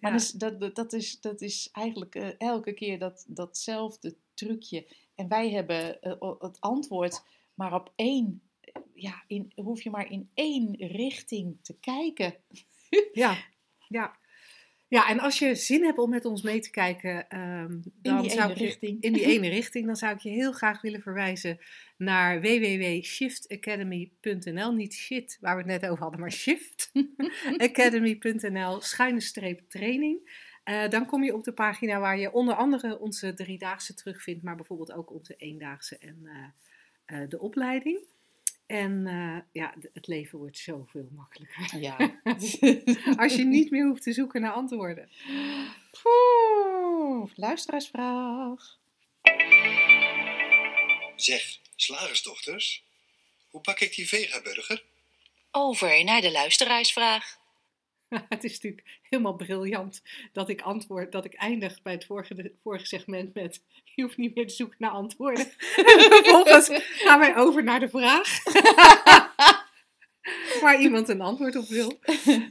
Maar 0.00 0.12
dus, 0.12 0.30
dat, 0.30 0.74
dat, 0.74 0.92
is, 0.92 1.20
dat 1.20 1.40
is 1.40 1.68
eigenlijk 1.72 2.14
uh, 2.14 2.28
elke 2.38 2.72
keer 2.72 2.98
dat, 2.98 3.24
datzelfde 3.28 4.14
trucje. 4.34 4.86
En 5.20 5.28
wij 5.28 5.50
hebben 5.50 5.98
uh, 6.02 6.12
het 6.38 6.60
antwoord 6.60 7.22
maar 7.54 7.74
op 7.74 7.92
één 7.96 8.42
ja, 8.94 9.24
in, 9.26 9.52
hoef 9.54 9.82
je 9.82 9.90
maar 9.90 10.10
in 10.10 10.30
één 10.34 10.76
richting 10.76 11.56
te 11.62 11.76
kijken. 11.80 12.34
ja, 13.12 13.36
ja. 13.88 14.18
Ja, 14.88 15.08
en 15.08 15.20
als 15.20 15.38
je 15.38 15.54
zin 15.54 15.84
hebt 15.84 15.98
om 15.98 16.10
met 16.10 16.24
ons 16.24 16.42
mee 16.42 16.60
te 16.60 16.70
kijken, 16.70 17.38
um, 17.38 17.82
dan 18.02 18.16
in 18.16 18.22
die 18.22 18.30
zou 18.30 18.42
ene 18.42 18.52
ik 18.52 18.58
richting. 18.58 19.02
in 19.02 19.12
die 19.12 19.24
ene 19.24 19.48
richting, 19.58 19.86
dan 19.86 19.96
zou 19.96 20.14
ik 20.14 20.20
je 20.20 20.30
heel 20.30 20.52
graag 20.52 20.80
willen 20.80 21.00
verwijzen 21.00 21.58
naar 21.96 22.40
www.shiftacademy.nl. 22.40 24.72
Niet 24.72 24.94
shit, 24.94 25.38
waar 25.40 25.56
we 25.56 25.62
het 25.62 25.70
net 25.80 25.90
over 25.90 26.02
hadden, 26.02 26.20
maar 26.20 26.32
shiftacademy.nl, 26.32 28.80
schuine 28.92 29.20
streep 29.20 29.60
training. 29.68 30.48
Uh, 30.64 30.88
dan 30.88 31.06
kom 31.06 31.24
je 31.24 31.34
op 31.34 31.44
de 31.44 31.52
pagina 31.52 31.98
waar 31.98 32.18
je 32.18 32.32
onder 32.32 32.54
andere 32.54 32.98
onze 32.98 33.34
driedaagse 33.34 33.94
terugvindt, 33.94 34.42
maar 34.42 34.56
bijvoorbeeld 34.56 34.92
ook 34.92 35.10
onze 35.10 35.34
eendaagse 35.36 35.98
en 35.98 36.18
uh, 36.22 37.20
uh, 37.20 37.28
de 37.28 37.40
opleiding. 37.40 37.98
En 38.66 39.06
uh, 39.06 39.38
ja, 39.52 39.74
het 39.92 40.06
leven 40.06 40.38
wordt 40.38 40.58
zoveel 40.58 41.08
makkelijker. 41.12 41.78
Ja. 41.78 41.96
Als 43.22 43.34
je 43.34 43.44
niet 43.44 43.70
meer 43.70 43.86
hoeft 43.86 44.02
te 44.02 44.12
zoeken 44.12 44.40
naar 44.40 44.52
antwoorden. 44.52 45.08
Poeh, 46.02 47.30
luisteraarsvraag. 47.34 48.78
Zeg, 51.16 51.58
slagersdochters, 51.76 52.84
hoe 53.50 53.60
pak 53.60 53.80
ik 53.80 53.94
die 53.94 54.08
vegaburger? 54.08 54.84
Over 55.50 56.04
naar 56.04 56.20
de 56.20 56.30
luisteraarsvraag. 56.30 57.39
het 58.28 58.44
is 58.44 58.52
natuurlijk 58.52 58.98
helemaal 59.02 59.36
briljant 59.36 60.02
dat 60.32 60.48
ik 60.48 60.60
antwoord, 60.60 61.12
dat 61.12 61.24
ik 61.24 61.34
eindig 61.34 61.82
bij 61.82 61.92
het 61.92 62.04
vorige, 62.04 62.52
vorige 62.62 62.86
segment 62.86 63.34
met 63.34 63.62
je 63.94 64.02
hoeft 64.02 64.16
niet 64.16 64.34
meer 64.34 64.46
te 64.46 64.54
zoeken 64.54 64.76
naar 64.78 64.90
antwoorden. 64.90 65.46
en 65.76 66.00
vervolgens 66.12 66.68
gaan 66.82 67.18
wij 67.18 67.36
over 67.36 67.64
naar 67.64 67.80
de 67.80 67.88
vraag. 67.88 68.42
waar 70.60 70.80
iemand 70.80 71.08
een 71.08 71.20
antwoord 71.20 71.56
op 71.56 71.66
wil. 71.66 71.98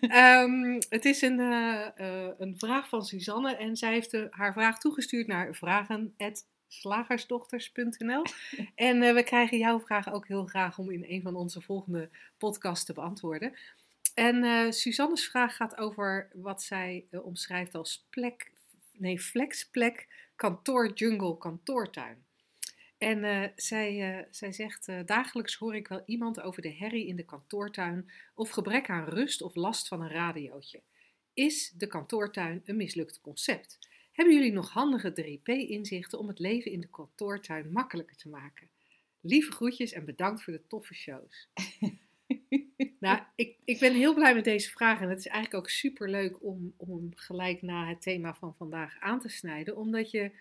Um, 0.02 0.78
het 0.90 1.06
is 1.06 1.22
een, 1.22 1.40
uh, 1.40 1.88
uh, 1.98 2.28
een 2.38 2.56
vraag 2.58 2.90
van 2.90 3.06
Suzanne 3.06 3.56
en 3.56 3.78
zij 3.78 3.92
heeft 3.92 4.12
de, 4.12 4.28
haar 4.30 4.54
vraag 4.54 4.80
toegestuurd 4.80 5.28
naar 5.28 5.56
vragen.slagersdochters.nl. 5.56 8.24
En 8.76 9.02
uh, 9.02 9.14
we 9.14 9.24
krijgen 9.24 9.58
jouw 9.58 9.80
vraag 9.80 10.14
ook 10.14 10.28
heel 10.28 10.46
graag 10.46 10.78
om 10.78 10.92
in 10.92 11.06
een 11.08 11.22
van 11.22 11.36
onze 11.36 11.62
volgende 11.62 12.10
podcasts 12.38 12.86
te 12.86 12.94
beantwoorden. 12.94 13.54
En 14.14 14.44
uh, 14.44 14.72
Suzanne's 14.72 15.28
vraag 15.28 15.56
gaat 15.56 15.78
over 15.78 16.30
wat 16.34 16.64
zij 16.64 17.08
uh, 17.12 17.26
omschrijft 17.26 17.76
als 17.76 18.08
plek, 18.10 18.52
nee, 18.98 19.20
flexplek, 19.20 20.08
kantoor, 20.36 20.94
jungle, 20.94 21.38
kantoortuin. 21.38 22.26
En 22.98 23.24
uh, 23.24 23.44
zij, 23.56 24.28
zij 24.32 24.52
zegt, 24.52 24.88
dagelijks 25.06 25.56
hoor 25.56 25.76
ik 25.76 25.88
wel 25.88 26.04
iemand 26.06 26.42
over 26.42 26.62
de 26.62 26.74
herrie 26.74 27.08
in 27.08 27.16
de 27.16 27.26
kantoortuin 27.26 28.12
of 28.36 28.50
gebrek 28.50 28.90
aan 28.90 29.06
rust 29.06 29.42
of 29.42 29.56
last 29.56 29.88
van 29.88 30.02
een 30.02 30.10
radiootje. 30.10 30.82
Is 31.34 31.74
de 31.78 31.88
kantoortuin 31.88 32.62
een 32.66 32.76
mislukt 32.76 33.22
concept? 33.22 33.78
Hebben 34.12 34.38
jullie 34.38 34.52
nog 34.52 34.70
handige 34.70 35.40
3P-inzichten 35.40 36.20
om 36.20 36.28
het 36.28 36.40
leven 36.40 36.72
in 36.72 36.80
de 36.80 36.90
kantoortuin 36.90 37.72
makkelijker 37.72 38.16
te 38.16 38.30
maken? 38.30 38.70
Lieve 39.22 39.52
groetjes 39.52 39.92
en 39.92 40.06
bedankt 40.06 40.44
voor 40.44 40.54
de 40.54 40.68
toffe 40.68 40.94
shows. 40.94 41.48
nou, 43.00 43.20
ik, 43.36 43.56
ik 43.64 43.80
ben 43.80 43.94
heel 43.94 44.14
blij 44.14 44.36
met 44.36 44.44
deze 44.44 44.70
vraag. 44.70 45.02
En 45.02 45.10
het 45.10 45.20
is 45.20 45.28
eigenlijk 45.28 45.64
ook 45.64 45.70
super 45.70 46.10
leuk 46.10 46.44
om, 46.44 46.74
om 46.78 46.90
hem 46.90 47.12
gelijk 47.16 47.62
na 47.62 47.88
het 47.88 48.02
thema 48.02 48.34
van 48.34 48.56
vandaag 48.56 49.00
aan 49.00 49.20
te 49.20 49.30
snijden. 49.30 49.78
Omdat 49.78 50.12
je 50.12 50.32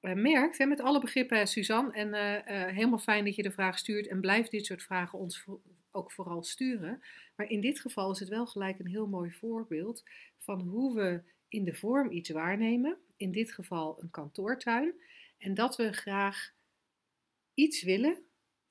eh, 0.00 0.14
merkt, 0.14 0.58
hè, 0.58 0.66
met 0.66 0.80
alle 0.80 1.00
begrippen, 1.00 1.46
Suzanne, 1.46 1.92
en 1.92 2.14
eh, 2.14 2.36
eh, 2.36 2.74
helemaal 2.74 2.98
fijn 2.98 3.24
dat 3.24 3.34
je 3.34 3.42
de 3.42 3.50
vraag 3.50 3.78
stuurt 3.78 4.06
en 4.06 4.20
blijf 4.20 4.48
dit 4.48 4.66
soort 4.66 4.82
vragen 4.82 5.18
ons 5.18 5.44
ook 5.90 6.12
vooral 6.12 6.42
sturen. 6.44 7.02
Maar 7.36 7.50
in 7.50 7.60
dit 7.60 7.80
geval 7.80 8.10
is 8.10 8.20
het 8.20 8.28
wel 8.28 8.46
gelijk 8.46 8.78
een 8.78 8.86
heel 8.86 9.06
mooi 9.06 9.30
voorbeeld 9.30 10.04
van 10.38 10.60
hoe 10.60 10.94
we 10.94 11.22
in 11.48 11.64
de 11.64 11.74
vorm 11.74 12.10
iets 12.10 12.30
waarnemen. 12.30 12.98
In 13.16 13.32
dit 13.32 13.52
geval 13.52 13.96
een 14.00 14.10
kantoortuin. 14.10 14.94
En 15.38 15.54
dat 15.54 15.76
we 15.76 15.92
graag 15.92 16.52
iets 17.54 17.82
willen 17.82 18.25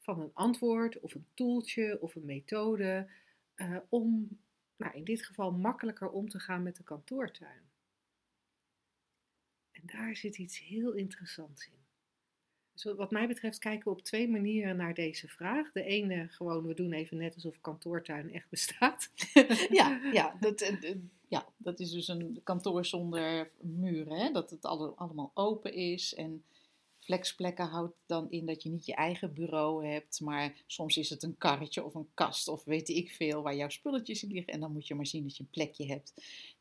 van 0.06 0.20
een 0.22 0.32
antwoord 0.34 1.00
of 1.00 1.16
een 1.16 1.26
toeltje 1.34 1.98
of 2.02 2.16
een 2.16 2.26
methode 2.26 3.08
eh, 3.56 3.78
om, 3.90 4.38
nou, 4.76 4.96
in 4.96 5.04
dit 5.04 5.26
geval, 5.26 5.52
makkelijker 5.52 6.10
om 6.10 6.30
te 6.30 6.40
gaan 6.40 6.64
met 6.64 6.76
de 6.76 6.84
kantoortuin. 6.84 7.62
En 9.72 9.82
daar 9.86 10.16
zit 10.16 10.38
iets 10.38 10.60
heel 10.60 10.92
interessants 10.94 11.66
in. 11.68 11.84
Dus 12.74 12.84
wat- 12.84 13.12
mij 13.12 13.28
betreft 13.28 13.60
kijken 13.60 13.84
we 13.84 13.90
op 13.98 14.02
twee 14.04 14.30
manieren 14.30 14.78
naar 14.78 14.94
deze 14.94 15.28
vraag. 15.28 15.72
De 15.72 15.84
ene, 15.84 16.28
gewoon, 16.30 16.66
we 16.66 16.74
doen 16.74 16.94
even 16.94 17.18
net 17.18 17.34
alsof 17.36 17.62
kantoortuin 17.62 18.34
echt 18.34 18.50
bestaat. 18.50 19.10
ja, 19.80 20.00
ja, 20.14 20.38
dat, 20.40 20.62
eh, 20.62 20.96
ja, 21.28 21.46
dat 21.58 21.80
is 21.80 21.92
dus 21.92 22.08
een 22.08 22.40
kantoor 22.44 22.86
zonder 22.86 23.50
muren. 23.62 24.18
Hè? 24.20 24.32
Dat 24.32 24.50
het 24.50 24.66
alle- 24.66 24.94
allemaal 24.96 25.32
open 25.34 25.74
is. 25.74 26.14
En 26.14 26.44
flexplekken 27.06 27.66
houdt 27.66 27.94
dan 28.06 28.32
in 28.32 28.46
dat 28.46 28.64
je 28.64 28.70
niet 28.70 28.86
je 28.86 28.96
eigen 28.96 29.34
bureau 29.34 29.88
hebt. 29.88 30.20
Maar 30.22 30.54
soms 30.68 30.98
is 30.98 31.10
het 31.10 31.24
een 31.24 31.38
karretje 31.38 31.84
of 31.84 31.94
een 31.96 32.08
kast 32.14 32.48
of 32.48 32.64
weet 32.64 32.90
ik 32.90 33.12
veel 33.12 33.42
waar 33.42 33.56
jouw 33.56 33.70
spulletjes 33.70 34.24
in 34.24 34.32
liggen. 34.32 34.54
En 34.54 34.60
dan 34.60 34.72
moet 34.72 34.88
je 34.88 34.96
maar 34.96 35.06
zien 35.08 35.24
dat 35.24 35.38
je 35.38 35.44
een 35.44 35.50
plekje 35.50 35.86
hebt. 35.86 36.14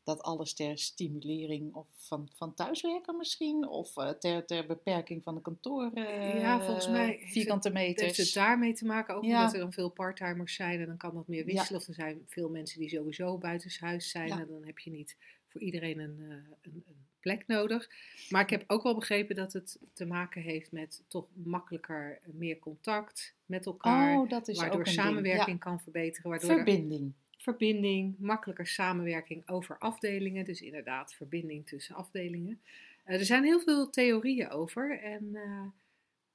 Dat 0.03 0.21
alles 0.21 0.53
ter 0.53 0.77
stimulering 0.77 1.73
of 1.73 1.87
van, 1.95 2.29
van 2.35 2.53
thuiswerken 2.53 3.17
misschien. 3.17 3.67
Of 3.67 3.97
eh, 3.97 4.09
ter, 4.09 4.45
ter 4.45 4.65
beperking 4.65 5.23
van 5.23 5.35
de 5.35 5.41
kantoor. 5.41 5.91
eh, 5.93 6.39
Ja, 6.41 6.61
volgens 6.65 6.87
mij 6.87 7.05
heeft 7.05 7.21
het- 7.21 7.31
Vierkante 7.31 7.69
Heeft 7.73 7.99
meters. 7.99 8.17
het 8.17 8.33
daarmee 8.33 8.73
te 8.73 8.85
maken? 8.85 9.15
Ook 9.15 9.23
Ja. 9.23 9.37
omdat 9.39 9.53
er 9.53 9.59
dan 9.59 9.73
veel 9.73 9.89
parttimers 9.89 10.55
zijn 10.55 10.79
en 10.79 10.85
dan 10.85 10.97
kan 10.97 11.13
dat 11.13 11.27
meer 11.27 11.39
Ja. 11.47 11.53
wisselen. 11.53 11.81
Of 11.81 11.87
er 11.87 11.93
zijn 11.93 12.23
veel 12.27 12.49
mensen 12.49 12.79
die 12.79 12.89
sowieso 12.89 13.37
buitenshuis 13.37 14.09
zijn 14.09 14.27
Ja. 14.27 14.39
en 14.39 14.47
dan 14.47 14.65
heb 14.65 14.79
je 14.79 14.91
niet 14.91 15.17
voor 15.47 15.61
iedereen 15.61 15.99
een, 15.99 16.17
eh, 16.21 16.29
een, 16.61 16.83
een 16.87 17.05
plek 17.25 17.47
nodig. 17.47 17.89
Maar 18.29 18.41
ik 18.41 18.49
heb 18.49 18.63
ook 18.67 18.83
wel 18.83 18.95
begrepen 18.95 19.35
dat 19.35 19.53
het 19.53 19.79
te 19.93 20.05
maken 20.05 20.41
heeft 20.41 20.71
met 20.71 21.03
toch 21.07 21.27
makkelijker 21.43 22.19
eh, 22.23 22.33
meer 22.33 22.59
contact 22.59 23.35
met 23.45 23.65
elkaar. 23.65 24.17
Oh, 24.17 24.29
dat 24.29 24.47
is 24.47 24.57
waardoor 24.57 24.79
ook 24.79 24.85
een 24.87 24.93
ding. 24.93 25.05
samenwerking 25.05 25.57
Ja. 25.57 25.65
kan 25.69 25.79
verbeteren. 25.81 26.29
Waardoor 26.29 26.49
er 26.49 26.55
Verbinding. 26.55 27.13
verbinding, 27.37 28.15
makkelijker 28.19 28.67
samenwerking 28.67 29.49
over 29.49 29.77
afdelingen. 29.77 30.45
Dus 30.45 30.61
inderdaad, 30.61 31.13
verbinding 31.13 31.67
tussen 31.67 31.95
afdelingen. 31.95 32.61
Eh, 33.03 33.19
er 33.19 33.25
zijn 33.25 33.43
heel 33.43 33.59
veel 33.59 33.89
theorieën 33.89 34.49
over. 34.49 34.99
En 34.99 35.29
eh, 35.35 35.65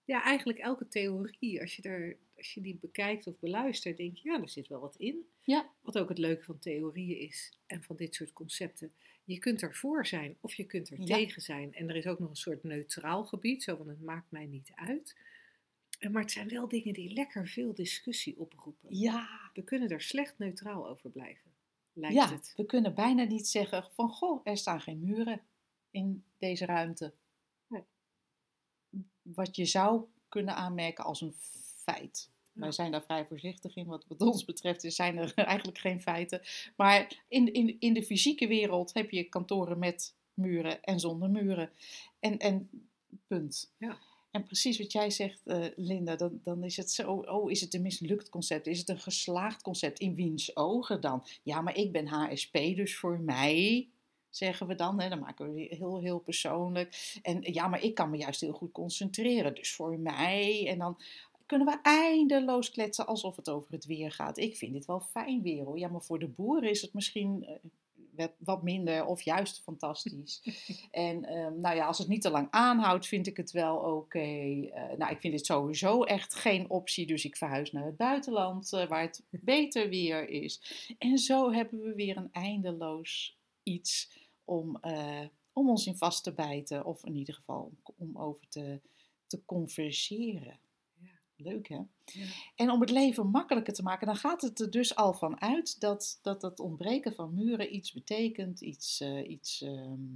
ja, 0.05 0.23
eigenlijk 0.23 0.59
elke 0.59 0.89
theorie, 0.89 1.61
als 1.61 1.77
je, 1.77 1.83
er, 1.83 2.17
als 2.41 2.55
je 2.55 2.61
die 2.61 2.79
bekijkt 2.81 3.27
of 3.27 3.39
beluistert, 3.39 3.97
denk 3.97 4.17
je, 4.17 4.29
ja, 4.31 4.41
er 4.41 4.49
zit 4.49 4.69
wel 4.69 4.81
wat 4.81 4.97
in. 4.97 5.29
Ja. 5.45 5.71
Wat 5.81 5.99
ook 5.99 6.09
het 6.09 6.19
leuke 6.19 6.45
van 6.45 6.59
theorieën 6.59 7.19
is 7.19 7.59
en 7.67 7.83
van 7.83 7.97
dit 7.97 8.15
soort 8.15 8.33
concepten. 8.33 8.93
Je 9.25 9.39
kunt 9.39 9.63
er 9.63 9.75
voor 9.75 10.07
zijn 10.07 10.37
of 10.41 10.55
je 10.55 10.65
kunt 10.65 10.91
er 10.91 10.99
Ja. 11.01 11.05
tegen 11.17 11.43
zijn. 11.43 11.75
En 11.75 11.89
er 11.89 11.97
is 11.97 12.07
ook 12.07 12.19
nog 12.19 12.31
een 12.31 12.37
soort 12.37 12.63
neutraal 12.63 13.25
gebied, 13.25 13.63
zo 13.63 13.77
van 13.77 13.89
het 13.89 14.01
maakt 14.03 14.31
mij 14.31 14.47
niet 14.47 14.71
uit. 14.75 15.17
Maar 16.11 16.23
het 16.23 16.31
zijn 16.33 16.49
wel 16.49 16.69
dingen 16.69 16.93
die 16.95 17.13
lekker 17.13 17.49
veel 17.49 17.75
discussie 17.75 18.39
oproepen. 18.39 18.97
Ja, 18.97 19.51
We 19.55 19.63
kunnen 19.63 19.89
er 19.89 20.01
slecht 20.01 20.39
neutraal 20.39 20.89
over 20.89 21.11
blijven, 21.11 21.51
lijkt 21.93 22.17
ja, 22.17 22.33
het. 22.33 22.53
we 22.57 22.65
kunnen 22.67 22.95
bijna 22.95 23.25
niet 23.25 23.47
zeggen 23.49 23.89
van 23.93 24.09
goh, 24.09 24.41
er 24.45 24.57
staan 24.57 24.81
geen 24.81 25.01
muren 25.01 25.41
in 25.91 26.25
deze 26.39 26.65
ruimte. 26.65 27.13
Nee. 27.67 27.83
Wat 29.23 29.57
je 29.57 29.65
zou 29.65 30.05
kunnen 30.29 30.55
aanmerken 30.55 31.05
als 31.05 31.21
een 31.21 31.35
feit. 31.93 32.31
Ja. 32.53 32.61
Wij 32.61 32.73
zijn 32.73 32.91
daar 32.91 33.03
vrij 33.03 33.27
voorzichtig 33.27 33.77
in. 33.77 33.87
Wat, 33.87 34.05
wat 34.09 34.21
ons 34.21 34.45
betreft 34.45 34.93
zijn 34.93 35.19
er 35.19 35.35
eigenlijk 35.55 35.79
geen 35.79 36.01
feiten. 36.01 36.41
Maar 36.77 37.25
in, 37.29 37.53
in, 37.53 37.77
in 37.79 37.95
de 37.95 38.03
fysieke 38.03 38.47
wereld 38.47 38.95
heb 38.95 39.11
je 39.11 39.25
kantoren 39.25 39.79
met 39.79 40.15
muren 40.35 40.83
en 40.83 41.01
zonder 41.01 41.31
muren. 41.31 41.71
En, 42.19 42.39
en 42.39 42.71
punt. 43.27 43.73
Ja. 43.79 43.99
En 44.31 44.45
precies 44.45 44.79
wat 44.79 44.93
jij 44.93 45.11
zegt, 45.11 45.47
eh, 45.47 45.65
Linda, 45.77 46.17
dan, 46.17 46.41
dan 46.43 46.65
is 46.65 46.77
het 46.77 46.91
zo, 46.91 47.13
oh, 47.13 47.51
is 47.51 47.61
het 47.61 47.75
een 47.75 47.83
mislukt 47.83 48.29
concept? 48.29 48.67
Is 48.67 48.79
het 48.79 48.89
een 48.89 49.01
geslaagd 49.01 49.63
concept? 49.63 49.99
In 49.99 50.15
wiens 50.15 50.57
ogen 50.57 51.01
dan? 51.01 51.27
Ja, 51.43 51.61
maar 51.61 51.77
ik 51.77 51.93
ben 51.93 52.07
HSP, 52.07 52.53
dus 52.53 52.97
voor 52.97 53.21
mij, 53.21 53.89
zeggen 54.31 54.67
we 54.67 54.75
dan, 54.75 55.01
hè, 55.01 55.09
dan 55.09 55.19
maken 55.19 55.47
we 55.47 55.53
weer 55.53 55.77
heel, 55.77 56.01
heel 56.01 56.19
persoonlijk. 56.19 57.19
En 57.23 57.53
ja, 57.53 57.69
maar 57.69 57.83
ik 57.83 57.95
kan 57.95 58.11
me 58.11 58.17
juist 58.17 58.41
heel 58.41 58.53
goed 58.53 58.73
concentreren, 58.73 59.55
dus 59.55 59.75
voor 59.75 59.99
mij. 59.99 60.67
En 60.69 60.79
dan 60.79 61.01
kunnen 61.51 61.67
we 61.69 61.79
eindeloos 61.83 62.71
kletsen 62.71 63.07
alsof 63.07 63.37
het 63.37 63.49
over 63.51 63.73
het 63.73 63.85
weer 63.87 64.13
gaat. 64.13 64.39
Ik 64.39 64.57
vind 64.57 64.73
dit 64.73 64.85
wel 64.85 65.01
fijn 65.01 65.43
weer 65.43 65.65
hoor. 65.65 65.79
Ja, 65.79 65.89
maar 65.89 66.03
voor 66.03 66.19
de 66.19 66.29
boeren 66.29 66.71
is 66.71 66.83
het 66.83 66.93
misschien 66.93 67.45
eh, 68.17 68.27
wat- 68.39 68.63
minder 68.63 69.07
of 69.07 69.23
juist 69.23 69.61
fantastisch. 69.63 70.43
en 70.91 71.25
ehm, 71.25 71.61
nou 71.61 71.77
ja, 71.77 71.87
als 71.87 71.99
het 71.99 72.09
niet 72.09 72.23
te 72.23 72.31
lang 72.31 72.49
aanhoudt, 72.51 73.07
vind 73.07 73.27
ik 73.27 73.37
het 73.37 73.51
wel 73.51 73.77
oké. 73.77 74.19
Eh, 74.19 74.97
nou, 74.97 75.13
ik 75.13 75.21
vind 75.21 75.33
dit 75.33 75.47
sowieso 75.47 76.03
echt 76.03 76.35
geen 76.35 76.71
optie, 76.71 77.07
dus 77.07 77.25
ik 77.25 77.37
verhuis 77.37 77.73
naar 77.73 77.85
het 77.85 77.97
buitenland 77.97 78.73
eh, 78.73 78.89
waar 78.89 79.03
het 79.03 79.23
beter 79.31 79.89
weer 79.89 80.29
is. 80.29 80.85
En 80.99 81.19
zo 81.19 81.53
hebben 81.53 81.81
we 81.81 81.95
weer 81.95 82.17
een 82.17 82.33
eindeloos 82.33 83.39
iets 83.63 84.13
om, 84.45 84.81
om 85.53 85.69
ons 85.69 85.87
in 85.87 85.97
vast 85.97 86.23
te 86.23 86.33
bijten, 86.33 86.85
of 86.85 87.05
in 87.05 87.17
ieder 87.17 87.35
geval 87.35 87.63
om, 87.63 87.95
om 87.97 88.19
over 88.19 88.49
te, 88.49 88.81
te 89.27 89.45
converseren. 89.45 90.59
Leuk 91.41 91.69
hè? 91.69 91.81
Ja. 92.05 92.27
En 92.55 92.71
om 92.71 92.81
het 92.81 92.91
leven 92.91 93.27
makkelijker 93.27 93.73
te 93.73 93.83
maken, 93.83 94.07
dan 94.07 94.17
gaat 94.17 94.43
het 94.43 94.61
er 94.61 94.71
dus 94.71 94.95
al 94.95 95.13
van 95.13 95.41
uit 95.41 95.81
dat 95.81 96.19
dat, 96.23 96.41
dat 96.41 96.61
ontbreken 96.61 97.15
van 97.15 97.35
muren 97.35 97.75
iets 97.75 97.93
betekent, 97.93 98.61
iets, 98.61 99.01
eh, 99.01 99.31
iets 99.31 99.63
ehm, 99.63 100.07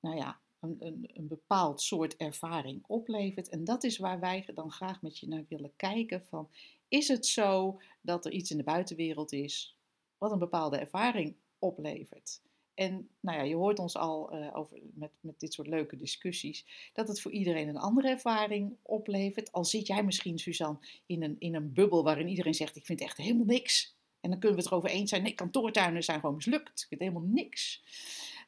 nou 0.00 0.16
ja, 0.16 0.40
een, 0.60 0.76
een, 0.78 1.10
een 1.12 1.28
bepaald 1.28 1.80
soort 1.82 2.16
ervaring 2.16 2.84
oplevert. 2.86 3.48
En 3.48 3.64
dat 3.64 3.84
is 3.84 3.98
waar 3.98 4.20
wij 4.20 4.48
dan 4.54 4.70
graag 4.70 5.02
met 5.02 5.18
je 5.18 5.28
naar 5.28 5.44
willen 5.48 5.72
kijken 5.76 6.24
van, 6.24 6.48
is 6.88 7.08
het 7.08 7.26
zo 7.26 7.80
dat 8.00 8.24
er 8.24 8.32
iets 8.32 8.50
in 8.50 8.56
de 8.56 8.62
buitenwereld 8.64 9.32
is 9.32 9.76
wat 10.18 10.32
een 10.32 10.38
bepaalde 10.38 10.76
ervaring 10.76 11.36
oplevert? 11.58 12.40
En 12.74 13.08
nou 13.20 13.38
ja, 13.38 13.44
je 13.44 13.54
hoort 13.54 13.78
ons 13.78 13.96
al 13.96 14.30
eh, 14.30 14.56
over, 14.56 14.78
met, 14.94 15.10
met 15.20 15.40
dit 15.40 15.52
soort 15.52 15.68
leuke 15.68 15.96
discussies, 15.96 16.90
dat 16.92 17.08
het 17.08 17.20
voor 17.20 17.30
iedereen 17.30 17.68
een 17.68 17.76
andere 17.76 18.08
ervaring 18.08 18.76
oplevert. 18.82 19.52
Al 19.52 19.64
zit 19.64 19.86
jij 19.86 20.04
misschien, 20.04 20.38
Suzanne, 20.38 20.78
in 21.06 21.22
een, 21.22 21.36
in 21.38 21.54
een 21.54 21.72
bubbel 21.72 22.02
waarin 22.02 22.28
iedereen 22.28 22.54
zegt: 22.54 22.76
Ik 22.76 22.86
vind 22.86 23.00
echt 23.00 23.16
helemaal 23.16 23.46
niks. 23.46 23.96
En 24.20 24.30
dan 24.30 24.38
kunnen 24.38 24.58
we 24.58 24.62
het 24.64 24.72
erover 24.72 24.90
eens 24.90 25.10
zijn: 25.10 25.22
nee, 25.22 25.34
kantoortuinen 25.34 26.04
zijn 26.04 26.20
gewoon 26.20 26.34
mislukt. 26.34 26.80
Ik 26.80 26.88
vind 26.88 27.00
helemaal 27.00 27.28
niks. 27.28 27.82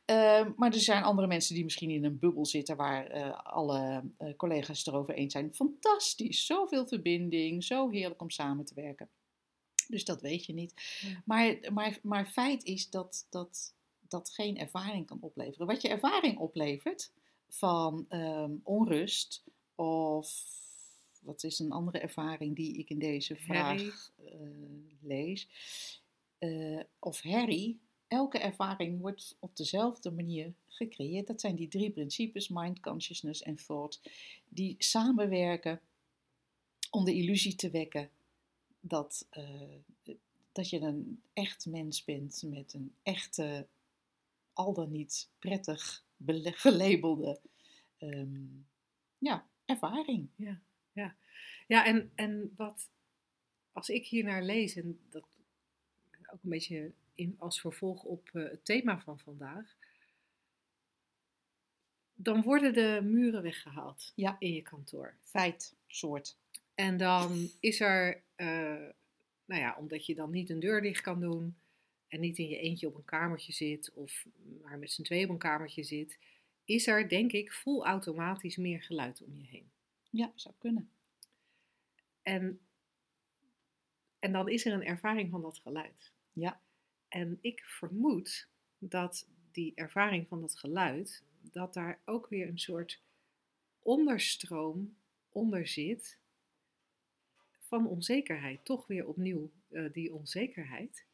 Ehm, 0.05 0.53
maar 0.57 0.73
er 0.73 0.81
zijn 0.81 1.03
andere 1.03 1.27
mensen 1.27 1.55
die 1.55 1.65
misschien 1.65 1.91
in 1.91 2.05
een 2.05 2.19
bubbel 2.19 2.47
zitten 2.47 2.77
waar 2.77 3.07
eh, 3.07 3.39
alle 3.43 4.03
eh, 4.19 4.37
collega's 4.37 4.79
het 4.79 4.87
erover 4.87 5.15
eens 5.15 5.33
zijn. 5.33 5.55
Fantastisch, 5.55 6.47
zoveel 6.47 6.87
verbinding, 6.87 7.65
zo 7.65 7.91
heerlijk 7.91 8.23
om 8.23 8.31
samen 8.31 8.65
te 8.65 8.75
werken. 8.75 9.09
Dus 9.89 10.05
dat 10.05 10.21
weet 10.21 10.45
je 10.45 10.53
niet. 10.53 10.75
Maar, 11.25 11.59
maar, 11.73 11.99
maar 12.03 12.27
feit 12.27 12.65
is 12.65 12.91
dat, 12.91 13.27
dat 13.31 13.75
dat 14.09 14.31
geen 14.31 14.59
ervaring 14.59 15.07
kan 15.07 15.19
opleveren. 15.21 15.67
Wat 15.67 15.83
je 15.83 15.89
ervaring 15.89 16.39
oplevert 16.39 17.13
van 17.49 18.07
ehm, 18.09 18.53
onrust 18.63 19.45
of 19.75 20.55
wat 21.21 21.43
is 21.43 21.59
een 21.59 21.73
andere 21.73 21.99
ervaring 21.99 22.57
die 22.57 22.77
ik 22.77 22.91
in 22.91 22.99
deze 22.99 23.37
vraag 23.37 24.13
eh, 24.25 24.35
lees? 25.01 25.49
Eh, 26.39 26.81
of 26.99 27.21
herrie. 27.21 27.81
Elke 28.09 28.39
ervaring 28.39 29.01
wordt 29.01 29.37
op 29.39 29.57
dezelfde 29.57 30.11
manier 30.11 30.55
gecreëerd. 30.67 31.27
Dat 31.27 31.41
zijn 31.41 31.57
die 31.57 31.69
drie 31.69 31.91
principes, 31.91 32.49
mind, 32.49 32.81
consciousness 32.81 33.43
en 33.43 33.57
thought, 33.57 34.01
die 34.49 34.75
samenwerken 34.79 35.81
om 36.91 37.05
de 37.05 37.15
illusie 37.15 37.55
te 37.55 37.71
wekken 37.71 38.11
dat, 38.81 39.27
eh, 39.31 40.15
dat 40.53 40.71
je 40.71 40.81
een 40.81 41.23
echt 41.33 41.67
mens 41.67 42.05
bent 42.05 42.43
met 42.47 42.75
een 42.75 42.93
echte, 43.03 43.67
al 44.57 44.73
dan 44.75 44.91
niet 44.93 45.31
prettig 45.39 46.05
gelabelde 46.43 47.41
ehm, 47.99 48.45
ja, 49.19 49.49
ervaring. 49.65 50.29
Ja, 51.67 51.85
en, 51.85 52.13
en 52.15 52.53
wat, 52.57 52.89
als 53.73 53.89
ik 53.89 54.07
hier 54.07 54.25
naar 54.25 54.43
lees, 54.43 54.77
en 54.77 55.01
dat 55.11 55.27
ook 56.33 56.43
een 56.43 56.51
beetje 56.51 56.93
in, 57.15 57.35
als 57.39 57.61
vervolg 57.61 58.03
op 58.03 58.29
eh, 58.33 58.43
het 58.43 58.65
thema 58.65 59.01
van 59.01 59.19
vandaag, 59.19 59.77
dan 62.15 62.43
worden 62.43 62.75
de 62.75 63.01
muren 63.05 63.43
weggehaald 63.43 64.13
Ja. 64.15 64.37
in 64.39 64.53
je 64.53 64.63
kantoor. 64.63 65.17
Feit, 65.21 65.77
soort. 65.87 66.37
En 66.75 66.97
dan 66.97 67.51
is 67.61 67.81
er, 67.81 68.23
eh, 68.35 68.89
nou 69.45 69.61
ja, 69.61 69.77
omdat 69.79 70.07
je 70.07 70.15
dan 70.15 70.31
niet 70.31 70.51
een 70.51 70.61
deur 70.61 70.83
dicht 70.83 71.01
kan 71.01 71.21
doen 71.21 71.57
en 72.17 72.23
niet 72.23 72.39
in 72.39 72.49
je 72.49 72.59
eentje 72.59 72.87
op 72.87 72.95
een 72.95 73.05
kamertje 73.05 73.53
zit 73.53 73.93
of 73.95 74.27
maar 74.63 74.79
met 74.79 74.91
z'n 74.91 75.03
tweeën 75.03 75.25
op 75.25 75.31
een 75.31 75.39
kamertje 75.39 75.83
zit, 75.83 76.19
is 76.65 76.87
er, 76.87 77.09
denk 77.09 77.33
ik, 77.33 77.53
vol 77.53 77.87
automatisch 77.87 78.57
meer 78.57 78.83
geluid 78.83 79.23
om 79.23 79.37
je 79.37 79.47
heen. 79.47 79.71
Ja, 80.11 80.33
zou 80.35 80.55
kunnen. 80.59 80.91
En, 82.23 82.61
en 84.19 84.33
dan 84.33 84.49
is 84.49 84.65
er 84.65 84.73
een 84.73 84.85
ervaring 84.85 85.31
van 85.31 85.43
dat 85.43 85.59
geluid. 85.59 86.13
Ja. 86.33 86.61
En 87.09 87.39
ik 87.41 87.65
vermoed 87.65 88.49
dat 88.79 89.29
die 89.53 89.73
ervaring 89.75 90.29
van 90.29 90.41
dat 90.41 90.59
geluid, 90.59 91.23
dat 91.41 91.75
daar 91.75 92.01
ook 92.05 92.29
weer 92.29 92.49
een 92.49 92.59
soort 92.59 93.01
onderstroom 93.83 94.97
onder 95.29 95.67
zit 95.67 96.19
van 97.59 97.87
onzekerheid. 97.87 98.65
Toch 98.65 98.87
weer 98.87 99.07
opnieuw 99.07 99.51
eh, 99.69 99.93
die 99.93 100.15
onzekerheid. 100.15 101.06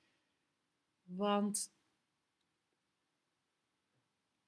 Want 1.17 1.71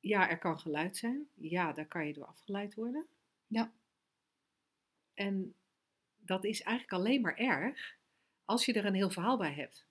ja, 0.01 0.31
er 0.31 0.39
kan 0.39 0.59
geluid 0.61 0.97
zijn. 0.97 1.29
Ja, 1.35 1.73
daar 1.73 1.87
kan 1.87 2.07
je 2.07 2.13
door 2.13 2.27
afgeleid 2.27 2.75
worden. 2.75 3.07
Ja. 3.47 3.73
En 5.15 5.55
dat 6.17 6.45
is 6.45 6.63
eigenlijk 6.63 6.93
alleen 7.03 7.21
maar 7.21 7.37
erg 7.37 7.97
als 8.45 8.65
je 8.65 8.73
er 8.73 8.85
een 8.85 8.95
heel 8.95 9.11
verhaal 9.11 9.37
bij 9.37 9.53
hebt. 9.53 9.85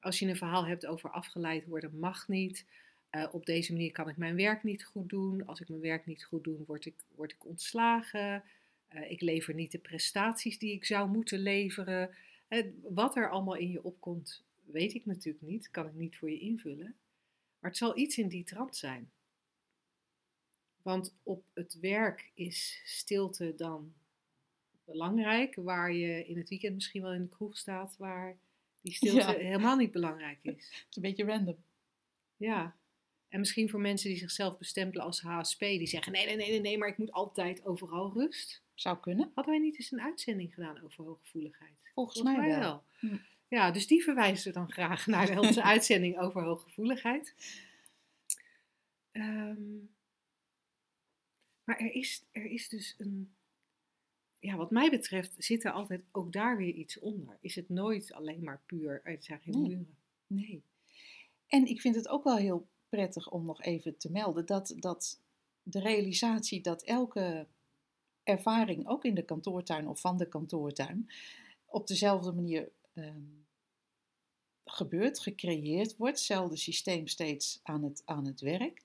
Als 0.00 0.18
je 0.18 0.26
een 0.26 0.36
verhaal 0.36 0.66
hebt 0.66 0.86
over 0.86 1.10
afgeleid 1.10 1.66
worden 1.66 1.98
mag 1.98 2.28
niet. 2.28 2.66
eh, 3.10 3.26
op 3.32 3.46
deze 3.46 3.72
manier 3.72 3.90
kan 3.92 4.08
ik 4.08 4.16
mijn 4.16 4.36
werk 4.36 4.62
niet 4.62 4.84
goed 4.84 5.08
doen. 5.08 5.46
Als 5.46 5.60
ik 5.60 5.68
mijn 5.68 5.80
werk 5.80 6.06
niet 6.06 6.24
goed 6.24 6.44
doe, 6.44 6.64
word 6.66 6.84
ik, 6.86 6.94
word 7.14 7.32
ik 7.32 7.44
ontslagen. 7.46 8.44
Eh, 8.88 9.10
ik 9.10 9.20
lever 9.20 9.54
niet 9.54 9.72
de 9.72 9.78
prestaties 9.78 10.58
die 10.58 10.72
ik 10.72 10.84
zou 10.84 11.08
moeten 11.08 11.38
leveren. 11.38 12.14
Eh, 12.48 12.66
wat 12.82 13.16
er 13.16 13.30
allemaal 13.30 13.54
in 13.54 13.70
je 13.70 13.82
opkomt, 13.82 14.44
weet 14.70 14.94
ik 14.94 15.06
natuurlijk 15.06 15.44
niet. 15.44 15.70
Kan 15.70 15.86
ik 15.86 15.94
niet 15.94 16.16
voor 16.16 16.30
je 16.30 16.38
invullen. 16.38 16.96
Maar 17.58 17.70
het 17.70 17.78
zal 17.78 17.98
iets 17.98 18.18
in 18.18 18.28
die 18.28 18.44
trant 18.44 18.76
zijn. 18.76 19.10
Want 20.82 21.14
op 21.22 21.44
het 21.54 21.78
werk 21.80 22.30
is 22.34 22.82
stilte 22.84 23.54
dan 23.56 23.94
belangrijk, 24.84 25.54
waar 25.54 25.92
je 25.92 26.26
in 26.26 26.36
het 26.36 26.48
weekend 26.48 26.74
misschien 26.74 27.02
wel 27.02 27.12
in 27.12 27.22
de 27.22 27.28
kroeg 27.28 27.56
staat, 27.56 27.96
waar 27.96 28.38
die 28.80 28.92
stilte 28.92 29.16
Ja. 29.18 29.32
helemaal 29.32 29.76
niet 29.76 29.92
belangrijk 29.92 30.38
is. 30.42 30.52
Het 30.78 30.86
is 30.90 30.96
een 30.96 31.02
beetje 31.02 31.24
random. 31.24 31.56
Ja. 32.36 32.76
En 33.28 33.38
misschien 33.38 33.70
voor 33.70 33.80
mensen 33.80 34.08
die 34.08 34.18
zichzelf 34.18 34.58
bestempelen 34.58 35.04
als 35.04 35.20
HSP, 35.20 35.60
die 35.60 35.86
zeggen: 35.86 36.12
nee, 36.12 36.26
nee, 36.26 36.36
nee, 36.36 36.50
nee, 36.50 36.60
nee, 36.60 36.78
maar 36.78 36.88
ik 36.88 36.98
moet 36.98 37.12
altijd 37.12 37.64
overal 37.64 38.12
rust. 38.12 38.62
Zou 38.74 38.98
kunnen. 38.98 39.30
Hadden 39.34 39.54
wij 39.54 39.62
niet 39.62 39.78
eens 39.78 39.92
een 39.92 40.00
uitzending 40.00 40.54
gedaan 40.54 40.82
over 40.84 41.04
hooggevoeligheid? 41.04 41.90
Volgens, 41.94 42.22
mij 42.22 42.58
wel. 42.58 42.84
Hm. 42.98 43.16
Ja, 43.48 43.70
dus 43.70 43.86
die 43.86 44.02
verwijzen 44.02 44.52
dan 44.52 44.72
graag 44.72 45.06
naar 45.06 45.38
onze 45.38 45.62
uitzending 45.72 46.18
over 46.18 46.42
hooggevoeligheid. 46.42 47.34
Ehm, 49.10 49.76
maar 51.64 51.78
er 51.78 51.92
is, 51.92 52.24
er 52.30 52.44
is 52.44 52.68
dus 52.68 52.94
een. 52.98 53.32
Ja, 54.40 54.56
wat 54.56 54.70
mij 54.70 54.90
betreft 54.90 55.34
zit 55.38 55.64
er 55.64 55.70
altijd 55.72 56.02
ook 56.12 56.32
daar 56.32 56.56
weer 56.56 56.74
iets 56.74 56.98
onder. 56.98 57.38
Is 57.40 57.54
het 57.54 57.68
nooit 57.68 58.12
alleen 58.12 58.44
maar 58.44 58.60
puur, 58.66 59.00
er 59.04 59.16
zijn 59.20 59.40
geen 59.40 59.60
Nee. 59.60 59.68
muren. 59.68 59.96
Nee. 60.26 60.62
En 61.46 61.66
ik 61.66 61.80
vind 61.80 61.94
het 61.94 62.08
ook 62.08 62.24
wel 62.24 62.36
heel 62.36 62.68
prettig 62.88 63.30
om 63.30 63.44
nog 63.44 63.62
even 63.62 63.98
te 63.98 64.10
melden 64.10 64.46
dat, 64.46 64.74
dat 64.76 65.20
de 65.62 65.80
realisatie 65.80 66.60
dat 66.60 66.82
elke 66.82 67.46
ervaring, 68.22 68.86
ook 68.86 69.04
in 69.04 69.14
de 69.14 69.24
kantoortuin 69.24 69.88
of 69.88 70.00
van 70.00 70.16
de 70.16 70.28
kantoortuin, 70.28 71.10
op 71.66 71.86
dezelfde 71.86 72.32
manier 72.32 72.70
ehm, 72.98 73.22
gebeurt, 74.64 75.20
gecreëerd 75.20 75.96
wordt, 75.96 76.16
hetzelfde 76.16 76.56
systeem 76.56 77.06
steeds 77.06 77.60
aan 77.62 77.82
het, 77.84 78.02
aan 78.04 78.26
het 78.26 78.40
werk, 78.40 78.82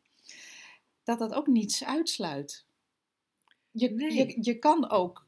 dat 1.04 1.20
dat 1.20 1.34
ook 1.34 1.48
niets 1.48 1.84
uitsluit. 1.84 2.66
Je, 3.72 3.90
Nee. 3.90 4.14
je, 4.14 4.38
je 4.42 4.60
kan 4.60 4.90
ook 4.90 5.28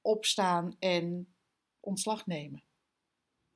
opstaan 0.00 0.76
en 0.78 1.34
ontslag 1.80 2.26
nemen. 2.26 2.62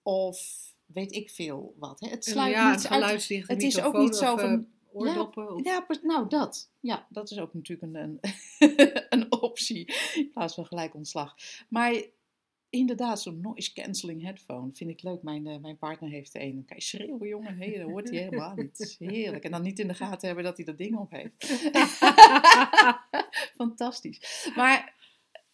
Of 0.03 0.67
weet 0.87 1.13
ik 1.15 1.31
veel 1.31 1.75
wat. 1.79 2.01
Hè. 2.01 2.09
Het 2.09 2.25
sluit 2.25 2.53
ja, 2.53 2.71
niets 2.71 2.83
het 2.83 2.93
uit. 3.03 3.29
het 3.29 3.63
is 3.63 3.81
ook 3.81 3.97
niet 3.97 4.17
zo 4.17 4.37
eh, 4.37 4.41
van- 4.41 4.69
oordoppen. 4.93 5.55
of- 5.55 5.65
Ja, 5.65 5.81
pre- 5.81 6.01
nou 6.03 6.29
dat. 6.29 6.71
Ja, 6.81 7.07
dat 7.11 7.31
is 7.31 7.39
ook 7.39 7.55
natuurlijk 7.55 7.95
een, 7.95 8.21
een, 8.59 8.73
een 9.21 9.33
optie. 9.33 9.95
In 10.15 10.31
plaats 10.31 10.55
van 10.55 10.67
gelijk 10.67 10.95
ontslag. 10.95 11.35
Maar 11.69 12.05
inderdaad, 12.71 13.23
zo'n 13.23 13.41
noise 13.41 13.73
cancelling 13.73 14.23
headphone 14.23 14.73
vind 14.73 14.91
ik 14.91 15.03
leuk. 15.03 15.23
Mijn, 15.23 15.47
eh, 15.47 15.59
mijn 15.59 15.79
partner 15.79 16.11
heeft 16.11 16.35
er 16.35 16.43
een. 16.43 16.55
Dan 16.55 16.65
kan 16.65 16.77
je 16.77 16.83
schreeuwen, 16.83 17.29
jongen. 17.29 17.59
Nee, 17.59 17.79
dat 17.79 17.89
hoort 17.89 18.11
hij 18.11 18.19
helemaal 18.19 18.55
niet. 18.55 18.97
Heerlijk. 18.99 19.45
En 19.45 19.51
dan 19.51 19.63
niet 19.63 19.79
in 19.79 19.89
de 19.89 19.95
gaten 19.95 20.27
hebben 20.27 20.45
dat 20.45 20.57
hij 20.57 20.65
dat 20.65 20.79
ding 20.79 20.97
op 20.97 21.11
heeft. 21.11 21.35
Fantastisch. 23.61 24.51
Maar, 24.57 24.95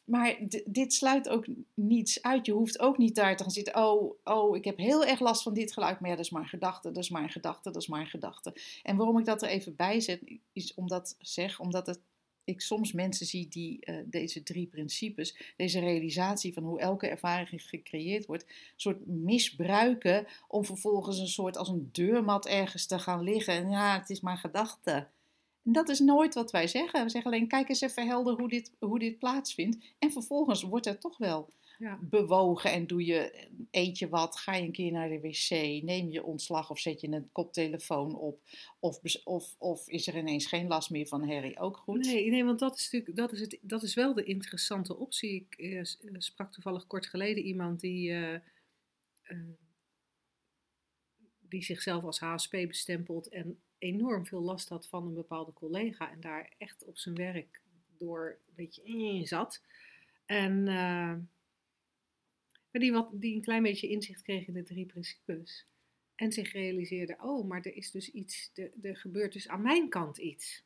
maar 0.04 0.36
dit 0.64 0.92
sluit 0.92 1.28
ook 1.28 1.46
niets 1.74 2.22
uit. 2.22 2.46
Je 2.46 2.52
hoeft 2.52 2.78
ook 2.78 2.98
niet 2.98 3.14
daar 3.14 3.36
te 3.36 3.42
gaan 3.42 3.52
zitten. 3.52 3.76
Oh, 3.76 4.18
oh, 4.24 4.56
ik 4.56 4.64
heb 4.64 4.76
heel 4.76 5.04
erg 5.04 5.20
last 5.20 5.42
van 5.42 5.54
dit 5.54 5.72
geluid. 5.72 6.00
Maar 6.00 6.10
ja, 6.10 6.16
dat 6.16 6.24
is 6.24 6.30
maar 6.30 6.42
een 6.42 6.48
gedachte, 6.48 6.90
dat 6.90 7.02
is 7.02 7.10
maar 7.10 7.22
een 7.22 7.30
gedachte, 7.30 7.70
dat 7.70 7.82
is 7.82 7.88
maar 7.88 8.00
een 8.00 8.06
gedachte. 8.06 8.54
En 8.82 8.96
waarom 8.96 9.18
ik 9.18 9.24
dat 9.24 9.42
er 9.42 9.48
even 9.48 9.76
bij 9.76 10.00
zet, 10.00 10.20
is 10.52 10.74
omdat, 10.74 11.16
zeg, 11.18 11.60
omdat 11.60 11.86
het, 11.86 12.00
ik 12.44 12.60
soms 12.60 12.92
mensen 12.92 13.26
zie 13.26 13.48
die 13.48 13.80
eh, 13.80 13.96
deze 14.06 14.42
drie 14.42 14.66
principes, 14.66 15.36
deze 15.56 15.80
realisatie 15.80 16.52
van 16.52 16.62
hoe 16.62 16.80
elke 16.80 17.08
ervaring 17.08 17.62
gecreëerd 17.62 18.26
wordt, 18.26 18.42
een 18.42 18.50
soort 18.76 19.06
misbruiken 19.06 20.26
om 20.48 20.64
vervolgens 20.64 21.18
een 21.18 21.26
soort 21.28 21.56
als 21.56 21.68
een 21.68 21.88
deurmat 21.92 22.46
ergens 22.46 22.86
te 22.86 22.98
gaan 22.98 23.22
liggen. 23.22 23.54
En 23.54 23.70
ja, 23.70 23.98
het 23.98 24.10
is 24.10 24.20
maar 24.20 24.38
gedachte. 24.38 25.06
En 25.64 25.72
dat 25.72 25.88
is 25.88 25.98
nooit 25.98 26.34
wat 26.34 26.50
wij 26.50 26.66
zeggen. 26.66 27.04
We 27.04 27.10
zeggen 27.10 27.32
alleen, 27.32 27.48
kijk 27.48 27.68
eens 27.68 27.80
even 27.80 28.06
helder 28.06 28.34
hoe 28.34 28.48
dit, 28.48 28.72
hoe 28.78 28.98
dit 28.98 29.18
plaatsvindt. 29.18 29.84
En 29.98 30.12
vervolgens 30.12 30.62
wordt 30.62 30.86
er 30.86 30.98
toch 30.98 31.18
wel 31.18 31.48
Ja. 31.78 31.98
bewogen 32.02 32.72
en 32.72 32.86
doe 32.86 33.04
je, 33.04 33.48
eet 33.70 33.98
je 33.98 34.08
wat, 34.08 34.36
ga 34.36 34.54
je 34.54 34.62
een 34.62 34.72
keer 34.72 34.92
naar 34.92 35.08
de 35.08 35.20
wc, 35.20 35.50
neem 35.82 36.10
je 36.10 36.24
ontslag 36.24 36.70
of 36.70 36.78
zet 36.78 37.00
je 37.00 37.08
een 37.08 37.32
koptelefoon 37.32 38.16
op. 38.16 38.42
Of, 38.78 39.00
of, 39.24 39.54
of 39.58 39.88
is 39.88 40.06
er 40.06 40.16
ineens 40.16 40.46
geen 40.46 40.66
last 40.66 40.90
meer 40.90 41.06
van 41.06 41.28
Harry, 41.28 41.56
ook 41.58 41.76
goed. 41.76 42.04
Nee, 42.04 42.30
nee, 42.30 42.44
want 42.44 42.58
dat 42.58 42.78
is 42.78 42.90
natuurlijk 42.90 43.16
dat 43.16 43.32
is 43.32 43.40
het, 43.40 43.58
dat 43.60 43.82
is 43.82 43.94
wel 43.94 44.14
de 44.14 44.24
interessante 44.24 44.96
optie. 44.96 45.34
Ik 45.34 45.54
eh, 45.54 45.78
eh, 45.78 45.84
sprak 46.18 46.52
toevallig 46.52 46.86
kort 46.86 47.06
geleden 47.06 47.44
iemand 47.44 47.80
die, 47.80 48.12
eh, 48.12 48.40
die 51.40 51.62
zichzelf 51.62 52.04
als 52.04 52.18
HSP 52.18 52.50
bestempelt 52.50 53.28
en 53.28 53.58
enorm 53.78 54.26
veel 54.26 54.42
last 54.42 54.68
had 54.68 54.88
van 54.88 55.06
een 55.06 55.14
bepaalde 55.14 55.52
collega 55.52 56.10
en 56.10 56.20
daar 56.20 56.52
echt 56.58 56.84
op 56.84 56.98
zijn 56.98 57.14
werk 57.14 57.62
door 57.98 58.38
een 58.46 58.54
beetje 58.54 58.82
in 58.82 59.26
zat. 59.26 59.62
En 60.26 60.66
maar 62.74 62.82
die, 62.82 62.92
wat, 62.92 63.10
die 63.12 63.34
een 63.34 63.42
klein 63.42 63.62
beetje 63.62 63.88
inzicht 63.88 64.22
kreeg 64.22 64.46
in 64.46 64.54
de 64.54 64.62
drie 64.62 64.86
principes. 64.86 65.66
En 66.14 66.32
zich 66.32 66.52
realiseerde, 66.52 67.16
oh, 67.20 67.48
maar 67.48 67.60
er 67.60 67.76
is 67.76 67.90
dus 67.90 68.10
iets, 68.10 68.50
er, 68.54 68.70
er 68.82 68.96
gebeurt 68.96 69.32
dus 69.32 69.48
aan 69.48 69.62
mijn 69.62 69.88
kant 69.88 70.18
iets. 70.18 70.64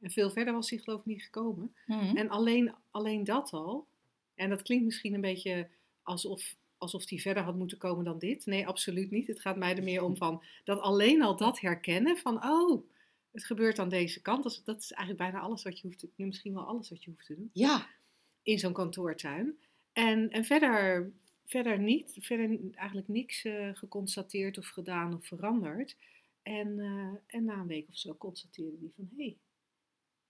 En 0.00 0.10
veel 0.10 0.30
verder 0.30 0.54
was 0.54 0.70
hij 0.70 0.78
geloof 0.78 1.00
ik 1.00 1.06
niet 1.06 1.22
gekomen. 1.22 1.74
Mhm. 1.86 2.16
En 2.16 2.28
alleen, 2.28 2.74
alleen 2.90 3.24
dat 3.24 3.50
al, 3.50 3.86
en 4.34 4.48
dat 4.48 4.62
klinkt 4.62 4.84
misschien 4.84 5.14
een 5.14 5.20
beetje 5.20 5.68
alsof, 6.02 6.56
alsof 6.78 7.08
hij 7.08 7.18
verder 7.18 7.42
had 7.42 7.56
moeten 7.56 7.78
komen 7.78 8.04
dan 8.04 8.18
dit. 8.18 8.46
Nee, 8.46 8.66
absoluut 8.66 9.10
niet. 9.10 9.26
Het 9.26 9.40
gaat 9.40 9.56
mij 9.56 9.76
er 9.76 9.82
meer 9.82 10.02
om 10.02 10.16
van 10.16 10.42
dat 10.64 10.80
alleen 10.80 11.22
al 11.22 11.36
dat 11.36 11.60
herkennen 11.60 12.16
van, 12.16 12.44
oh, 12.44 12.86
het 13.32 13.44
gebeurt 13.44 13.78
aan 13.78 13.88
deze 13.88 14.22
kant. 14.22 14.42
Dat 14.42 14.52
is, 14.52 14.62
dat 14.64 14.80
is 14.80 14.92
eigenlijk 14.92 15.30
bijna 15.30 15.46
alles 15.46 15.62
wat 15.62 15.80
je 15.80 15.86
hoeft 15.86 15.98
te 15.98 16.10
doen. 16.16 16.26
Misschien 16.26 16.54
wel 16.54 16.66
alles 16.66 16.90
wat 16.90 17.04
je 17.04 17.10
hoeft 17.10 17.26
te 17.26 17.34
doen 17.34 17.50
Ja, 17.52 17.86
in 18.42 18.58
zo'n 18.58 18.72
kantoortuin. 18.72 19.58
En, 19.92 20.30
en 20.30 20.44
verder, 20.44 21.12
verder 21.46 21.78
niet, 21.78 22.16
verder 22.20 22.58
eigenlijk 22.74 23.08
niks 23.08 23.44
eh, 23.44 23.74
geconstateerd 23.74 24.58
of 24.58 24.68
gedaan 24.68 25.14
of 25.14 25.26
veranderd. 25.26 25.96
En, 26.42 26.78
eh, 26.78 27.36
en 27.36 27.44
na 27.44 27.54
een 27.54 27.66
week 27.66 27.88
of 27.88 27.98
zo 27.98 28.14
constateerde 28.14 28.76
hij 28.80 28.90
van, 28.96 29.08
hé, 29.16 29.24
hey, 29.24 29.36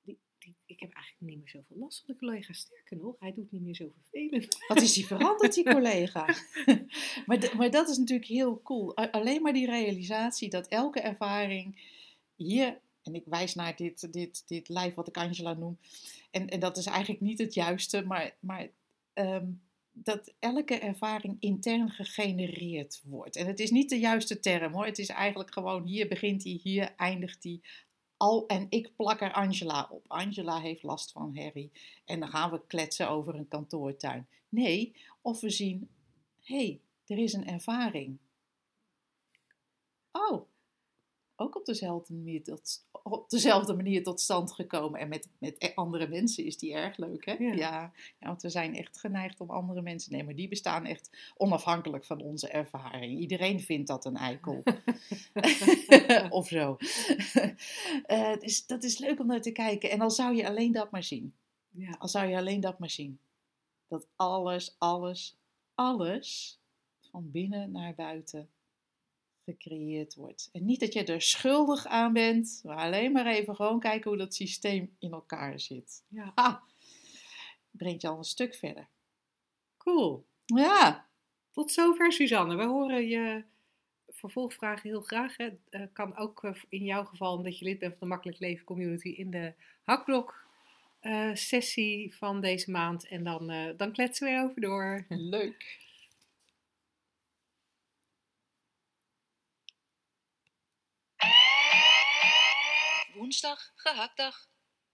die, 0.03 0.19
die, 0.39 0.55
ik 0.67 0.81
heb 0.81 0.93
eigenlijk 0.93 1.33
niet 1.33 1.39
meer 1.39 1.49
zoveel 1.49 1.77
last 1.77 2.03
van 2.05 2.15
de 2.15 2.21
collega. 2.21 2.53
Sterker 2.53 2.97
nog, 2.97 3.17
hij 3.19 3.33
doet 3.33 3.53
niet 3.53 3.63
meer 3.63 3.75
zo 3.75 3.93
vervelend. 4.03 4.57
wat 4.69 4.81
is 4.81 4.93
die 4.93 5.07
veranderd, 5.07 5.55
die 5.55 5.65
collega? 5.65 6.37
maar, 7.27 7.53
maar 7.57 7.71
dat 7.71 7.89
is 7.89 7.99
natuurlijk 7.99 8.29
heel 8.29 8.63
cool. 8.63 8.97
Alleen 8.97 9.43
maar 9.43 9.53
die 9.53 9.67
realisatie 9.67 10.51
dat 10.51 10.69
elke 10.69 11.01
ervaring 11.01 11.93
hier, 12.37 12.81
en 13.03 13.15
ik 13.15 13.25
wijs 13.25 13.55
naar 13.55 13.77
dit, 13.77 14.13
dit, 14.13 14.49
dit 14.49 14.69
lijf 14.69 14.95
wat 14.95 15.09
ik 15.09 15.17
Angela 15.17 15.55
noem, 15.55 15.79
en, 16.31 16.49
en 16.49 16.61
dat 16.61 16.77
is 16.77 16.87
eigenlijk 16.87 17.21
niet 17.21 17.39
het 17.39 17.55
juiste, 17.55 18.05
maar, 18.07 18.37
maar 18.41 18.71
ehm, 19.13 19.47
dat 19.95 20.35
elke 20.39 20.79
ervaring 20.79 21.37
intern 21.41 21.91
gegenereerd 21.91 23.01
wordt. 23.05 23.37
En 23.37 23.47
het 23.47 23.61
is 23.61 23.71
niet 23.71 23.91
de 23.91 23.99
juiste 23.99 24.41
term 24.41 24.73
hoor, 24.73 24.87
het 24.87 24.99
is 24.99 25.09
eigenlijk 25.09 25.53
gewoon 25.53 25.85
hier 25.85 26.09
begint 26.09 26.45
hij, 26.45 26.61
hier 26.63 26.95
eindigt 26.97 27.45
hij. 27.45 27.61
Al, 28.17 28.47
en 28.47 28.67
ik 28.69 28.97
plak 28.97 29.21
er 29.21 29.33
Angela 29.33 29.89
op. 29.91 30.05
Angela 30.09 30.61
heeft 30.61 30.83
last 30.83 31.13
van 31.13 31.37
Harry. 31.37 31.71
En 32.05 32.21
dan 32.21 32.29
gaan 32.29 32.51
we 32.51 32.67
kletsen 32.67 33.11
over 33.11 33.35
een 33.35 33.49
kantoortuin. 33.49 34.27
Nee, 34.49 34.97
of 35.23 35.41
we 35.41 35.51
zien, 35.51 35.89
hé, 36.41 36.57
hey, 36.57 36.81
er 37.07 37.19
is 37.19 37.33
een 37.33 37.47
ervaring. 37.47 38.19
Oh, 40.13 40.47
ook 41.37 41.57
op 41.57 41.65
dezelfde 41.65 42.15
manier 42.15 42.43
tot, 42.43 42.87
op 43.03 43.31
dezelfde 43.31 43.75
manier 43.75 44.03
tot 44.03 44.21
stand 44.21 44.53
gekomen. 44.53 45.01
En 45.01 45.09
met, 45.09 45.29
met 45.39 45.55
e- 45.59 45.73
andere 45.75 46.09
mensen 46.09 46.45
is 46.45 46.59
die 46.59 46.73
erg 46.73 46.97
leuk, 46.97 47.25
hè? 47.25 47.33
Ja. 47.33 47.53
Ja. 47.53 47.93
ja, 48.21 48.27
want 48.27 48.43
we 48.43 48.51
zijn 48.51 48.77
echt 48.77 48.99
geneigd 48.99 49.41
om 49.41 49.51
andere 49.51 49.83
mensen... 49.83 50.13
Nee, 50.13 50.25
maar 50.25 50.35
die 50.35 50.49
bestaan 50.49 50.85
echt 50.85 51.33
onafhankelijk 51.37 52.05
van 52.05 52.21
onze 52.21 52.49
ervaring. 52.49 53.19
Iedereen 53.19 53.61
vindt 53.61 53.89
dat 53.89 54.05
een 54.05 54.17
eikel. 54.17 54.63
of 56.31 56.49
zo. 56.49 56.77
Eh, 58.05 58.37
dus 58.39 58.67
dat 58.67 58.83
is 58.83 58.99
leuk 58.99 59.21
om 59.21 59.27
naar 59.27 59.41
te 59.41 59.53
kijken. 59.53 59.91
En 59.91 59.99
dan 59.99 60.11
zou 60.11 60.37
je 60.37 60.49
alleen 60.49 60.73
dat 60.73 60.91
maar 60.91 61.03
zien. 61.03 61.35
Ja. 61.71 61.97
Al 61.99 62.09
zou 62.09 62.27
je 62.27 62.37
alleen 62.37 62.61
dat 62.61 62.79
maar 62.79 62.91
zien. 62.91 63.19
Dat 63.89 64.07
alles, 64.17 64.75
alles, 64.79 65.37
alles 65.75 66.59
van 67.11 67.31
binnen 67.31 67.71
naar 67.71 67.95
buiten 67.95 68.49
gecreëerd 69.45 70.15
wordt. 70.15 70.49
En 70.53 70.65
niet 70.65 70.81
dat 70.81 70.93
je 70.93 71.05
er 71.05 71.23
schuldig 71.23 71.87
aan 71.87 72.13
bent, 72.13 72.61
maar 72.65 72.77
alleen 72.77 73.13
maar 73.13 73.27
even 73.27 73.57
gewoon 73.57 73.81
kijken 73.81 74.11
hoe 74.11 74.19
dat 74.19 74.35
systeem 74.35 74.97
in 74.99 75.13
elkaar 75.13 75.61
zit. 75.61 76.05
ja. 76.09 76.33
Ha! 76.35 76.63
Brengt 77.71 78.03
je 78.03 78.09
al 78.09 78.19
een 78.19 78.25
stuk 78.25 78.55
verder. 78.55 78.89
Cool. 79.79 80.25
Ja, 80.45 81.07
Tot 81.53 81.73
zover, 81.73 82.13
Suzanne. 82.13 82.57
We 82.57 82.65
horen 82.65 83.09
je 83.09 83.45
vervolgvragen 84.09 84.89
heel 84.91 85.01
graag. 85.01 85.37
Hè. 85.37 85.49
Eh, 85.71 85.83
kan 85.93 86.17
ook 86.17 86.45
eh, 86.45 86.55
in 86.69 86.85
jouw 86.85 87.05
geval, 87.05 87.37
omdat 87.37 87.59
je 87.59 87.65
lid 87.65 87.79
bent 87.79 87.93
van 87.93 88.01
de 88.09 88.15
Makkelijk 88.15 88.39
Leven 88.39 88.65
Community, 88.65 89.09
in 89.09 89.31
de 89.31 89.53
hakblok 89.83 90.47
eh, 91.01 91.31
sessie 91.35 92.15
van 92.17 92.41
deze 92.41 92.71
maand. 92.71 93.09
En 93.09 93.25
dan, 93.25 93.75
dan 93.77 93.93
kletsen 93.93 94.27
we 94.27 94.33
erover 94.33 94.61
door. 94.61 95.05
leuk. 95.09 95.83
Woensdag, 103.25 103.73
gehaktdag. 103.75 104.49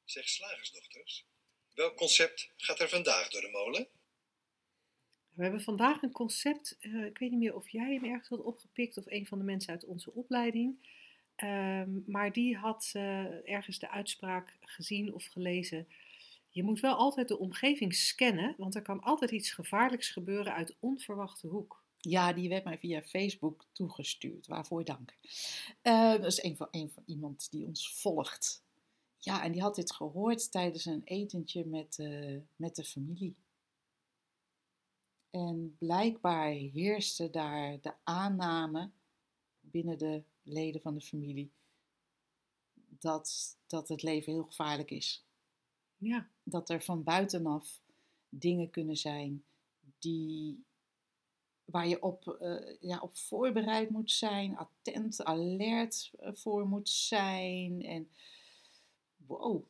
Zeg 0.04 0.28
slagersdochters, 0.28 1.26
welk 1.74 1.96
concept 1.96 2.50
gaat 2.56 2.80
er 2.80 2.88
vandaag 2.88 3.28
door 3.28 3.40
de 3.40 3.48
molen? 3.48 3.88
We 5.34 5.42
hebben 5.42 5.62
vandaag 5.62 6.02
een 6.02 6.12
concept. 6.12 6.76
eh, 6.80 7.04
ik 7.04 7.18
weet 7.18 7.30
niet 7.30 7.38
meer 7.38 7.54
of 7.54 7.68
jij 7.68 7.94
hem 7.94 8.04
ergens 8.04 8.28
had 8.28 8.42
opgepikt 8.42 8.96
of 8.96 9.06
een 9.06 9.26
van 9.26 9.38
de 9.38 9.44
mensen 9.44 9.72
uit 9.72 9.84
onze 9.84 10.12
opleiding. 10.12 10.88
Ehm, 11.36 11.90
maar 12.06 12.32
die 12.32 12.56
had 12.56 12.90
eh, 12.92 13.50
ergens 13.50 13.78
de 13.78 13.90
uitspraak 13.90 14.56
gezien 14.60 15.14
of 15.14 15.26
gelezen. 15.26 15.88
Je 16.48 16.62
moet 16.62 16.80
wel 16.80 16.94
altijd 16.94 17.28
de 17.28 17.38
omgeving 17.38 17.94
scannen, 17.94 18.54
want 18.56 18.74
er 18.74 18.82
kan 18.82 19.00
altijd 19.00 19.30
iets 19.30 19.52
gevaarlijks 19.52 20.10
gebeuren 20.10 20.54
uit 20.54 20.76
onverwachte 20.80 21.46
hoek. 21.46 21.79
Ja, 22.00 22.32
die 22.32 22.48
werd 22.48 22.64
mij 22.64 22.78
via 22.78 23.02
Facebook 23.02 23.66
toegestuurd. 23.72 24.46
Waarvoor 24.46 24.84
dank. 24.84 25.16
Eh, 25.82 26.10
dat 26.10 26.24
is 26.24 26.42
een 26.42 26.56
van, 26.56 26.68
een 26.70 26.90
van 26.90 27.02
iemand 27.06 27.50
die 27.50 27.66
ons 27.66 27.94
volgt. 27.94 28.62
Ja, 29.18 29.42
en 29.44 29.52
die 29.52 29.62
had 29.62 29.74
dit 29.74 29.92
gehoord 29.92 30.50
tijdens 30.52 30.84
een 30.84 31.02
etentje 31.04 31.64
met, 31.66 31.98
eh, 31.98 32.36
met 32.56 32.76
de 32.76 32.84
familie. 32.84 33.34
En 35.30 35.76
blijkbaar 35.78 36.50
heerste 36.50 37.30
daar 37.30 37.80
de 37.80 37.92
aanname 38.04 38.90
binnen 39.60 39.98
de 39.98 40.22
leden 40.42 40.80
van 40.80 40.94
de 40.94 41.00
familie 41.00 41.50
dat, 43.00 43.56
dat 43.66 43.88
het 43.88 44.02
leven 44.02 44.32
heel 44.32 44.44
gevaarlijk 44.44 44.90
is. 44.90 45.24
Ja, 45.96 46.28
Dat 46.42 46.70
er 46.70 46.82
van 46.82 47.02
buitenaf 47.02 47.80
dingen 48.28 48.70
kunnen 48.70 48.96
zijn 48.96 49.44
die, 49.98 50.64
waar 51.70 51.88
je 51.88 52.02
op, 52.02 52.28
eh, 52.28 52.76
ja, 52.80 52.98
op 52.98 53.16
voorbereid 53.16 53.90
moet 53.90 54.10
zijn, 54.10 54.56
attent, 54.56 55.24
alert 55.24 56.10
eh, 56.18 56.32
voor 56.34 56.66
moet 56.66 56.88
zijn. 56.88 57.82
En 57.82 58.10
wow, 59.16 59.64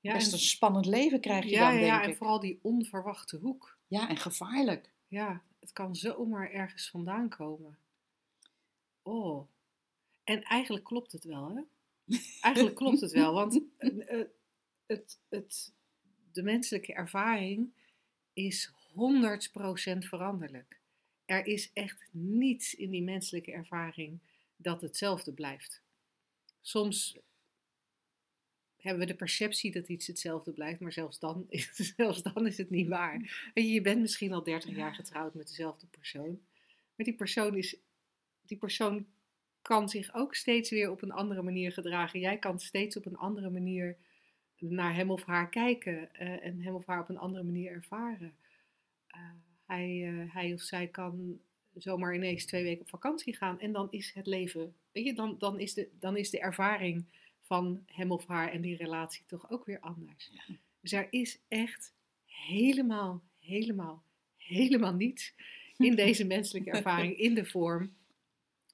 ja, 0.00 0.12
best 0.12 0.26
en, 0.26 0.32
een 0.32 0.38
spannend 0.38 0.86
leven 0.86 1.20
krijg 1.20 1.44
je 1.44 1.50
ja, 1.50 1.70
dan, 1.70 1.74
ja, 1.74 1.80
denk 1.80 1.92
ja, 1.92 2.02
en 2.02 2.10
ik. 2.10 2.16
vooral 2.16 2.40
die 2.40 2.58
onverwachte 2.62 3.36
hoek. 3.36 3.78
Ja, 3.86 4.08
en 4.08 4.16
gevaarlijk. 4.16 4.92
Ja, 5.08 5.42
het 5.60 5.72
kan 5.72 5.96
zomaar 5.96 6.50
ergens 6.50 6.90
vandaan 6.90 7.28
komen. 7.28 7.78
Oh. 9.02 9.48
En 10.24 10.42
eigenlijk 10.42 10.84
klopt 10.84 11.12
het 11.12 11.24
wel, 11.24 11.54
hè? 11.54 11.62
Eigenlijk 12.40 12.76
klopt 12.76 13.00
het 13.00 13.12
wel, 13.12 13.32
want 13.32 13.62
eh, 13.78 14.24
het, 14.86 15.18
het, 15.28 15.72
de 16.32 16.42
menselijke 16.42 16.92
ervaring 16.92 17.72
is 18.32 18.72
100% 18.90 19.98
veranderlijk. 19.98 20.79
Er 21.30 21.46
is 21.46 21.70
echt 21.72 22.08
niets 22.10 22.74
in 22.74 22.90
die 22.90 23.02
menselijke 23.02 23.52
ervaring 23.52 24.18
dat 24.56 24.80
hetzelfde 24.80 25.32
blijft. 25.32 25.82
Soms 26.60 27.18
hebben 28.76 29.00
we 29.00 29.06
de 29.12 29.14
perceptie 29.18 29.72
dat 29.72 29.88
iets 29.88 30.06
hetzelfde 30.06 30.52
blijft, 30.52 30.80
maar 30.80 30.92
zelfs 30.92 31.18
dan, 31.18 31.46
is- 31.48 31.92
zelfs 31.96 32.22
dan 32.22 32.46
is 32.46 32.58
het 32.58 32.70
niet 32.70 32.88
waar. 32.88 33.50
Je, 33.54 33.80
bent 33.80 34.00
misschien 34.00 34.32
al 34.32 34.42
30 34.42 34.76
jaar 34.76 34.94
getrouwd 34.94 35.34
met 35.34 35.48
dezelfde 35.48 35.86
persoon, 35.86 36.40
maar 36.94 37.06
die 37.06 37.14
persoon, 37.14 37.56
is, 37.56 37.76
die 38.42 38.58
persoon 38.58 39.06
kan 39.62 39.88
zich 39.88 40.14
ook 40.14 40.34
steeds 40.34 40.70
weer 40.70 40.90
op 40.90 41.02
een 41.02 41.12
andere 41.12 41.42
manier 41.42 41.72
gedragen. 41.72 42.20
Jij 42.20 42.38
kan 42.38 42.60
steeds 42.60 42.96
op 42.96 43.06
een 43.06 43.16
andere 43.16 43.50
manier 43.50 43.96
naar 44.58 44.94
hem 44.94 45.10
of 45.10 45.24
haar 45.24 45.48
kijken 45.48 46.14
eh, 46.14 46.44
en 46.46 46.62
hem 46.62 46.74
of 46.74 46.86
haar 46.86 47.00
op 47.00 47.08
een 47.08 47.18
andere 47.18 47.44
manier 47.44 47.72
ervaren. 47.72 48.34
Eh, 49.06 49.20
hij, 49.70 50.06
eh, 50.06 50.34
hij 50.34 50.52
of 50.52 50.60
zij 50.60 50.86
kan 50.86 51.40
zomaar 51.74 52.14
ineens 52.14 52.44
twee 52.44 52.62
weken 52.62 52.82
op 52.82 52.88
vakantie 52.88 53.36
gaan 53.36 53.60
en 53.60 53.72
dan 53.72 53.86
is 53.90 54.12
het 54.14 54.26
leven, 54.26 54.74
weet 54.92 55.04
je, 55.04 55.14
dan, 55.14 55.36
dan, 55.38 55.60
is, 55.60 55.74
de, 55.74 55.88
dan 55.98 56.16
is 56.16 56.30
de 56.30 56.40
ervaring 56.40 57.04
van 57.40 57.84
hem 57.86 58.12
of 58.12 58.26
haar 58.26 58.52
en 58.52 58.60
die 58.60 58.76
relatie 58.76 59.24
toch 59.26 59.50
ook 59.50 59.64
weer 59.64 59.80
anders. 59.80 60.30
Dus 60.80 60.92
er 60.92 61.06
is 61.10 61.38
echt 61.48 61.92
helemaal, 62.26 63.22
helemaal, 63.38 64.02
helemaal 64.36 64.94
niets 64.94 65.34
in 65.76 65.96
deze 66.04 66.24
menselijke 66.24 66.70
ervaring 66.70 67.16
in 67.16 67.34
de 67.34 67.44
vorm 67.44 67.94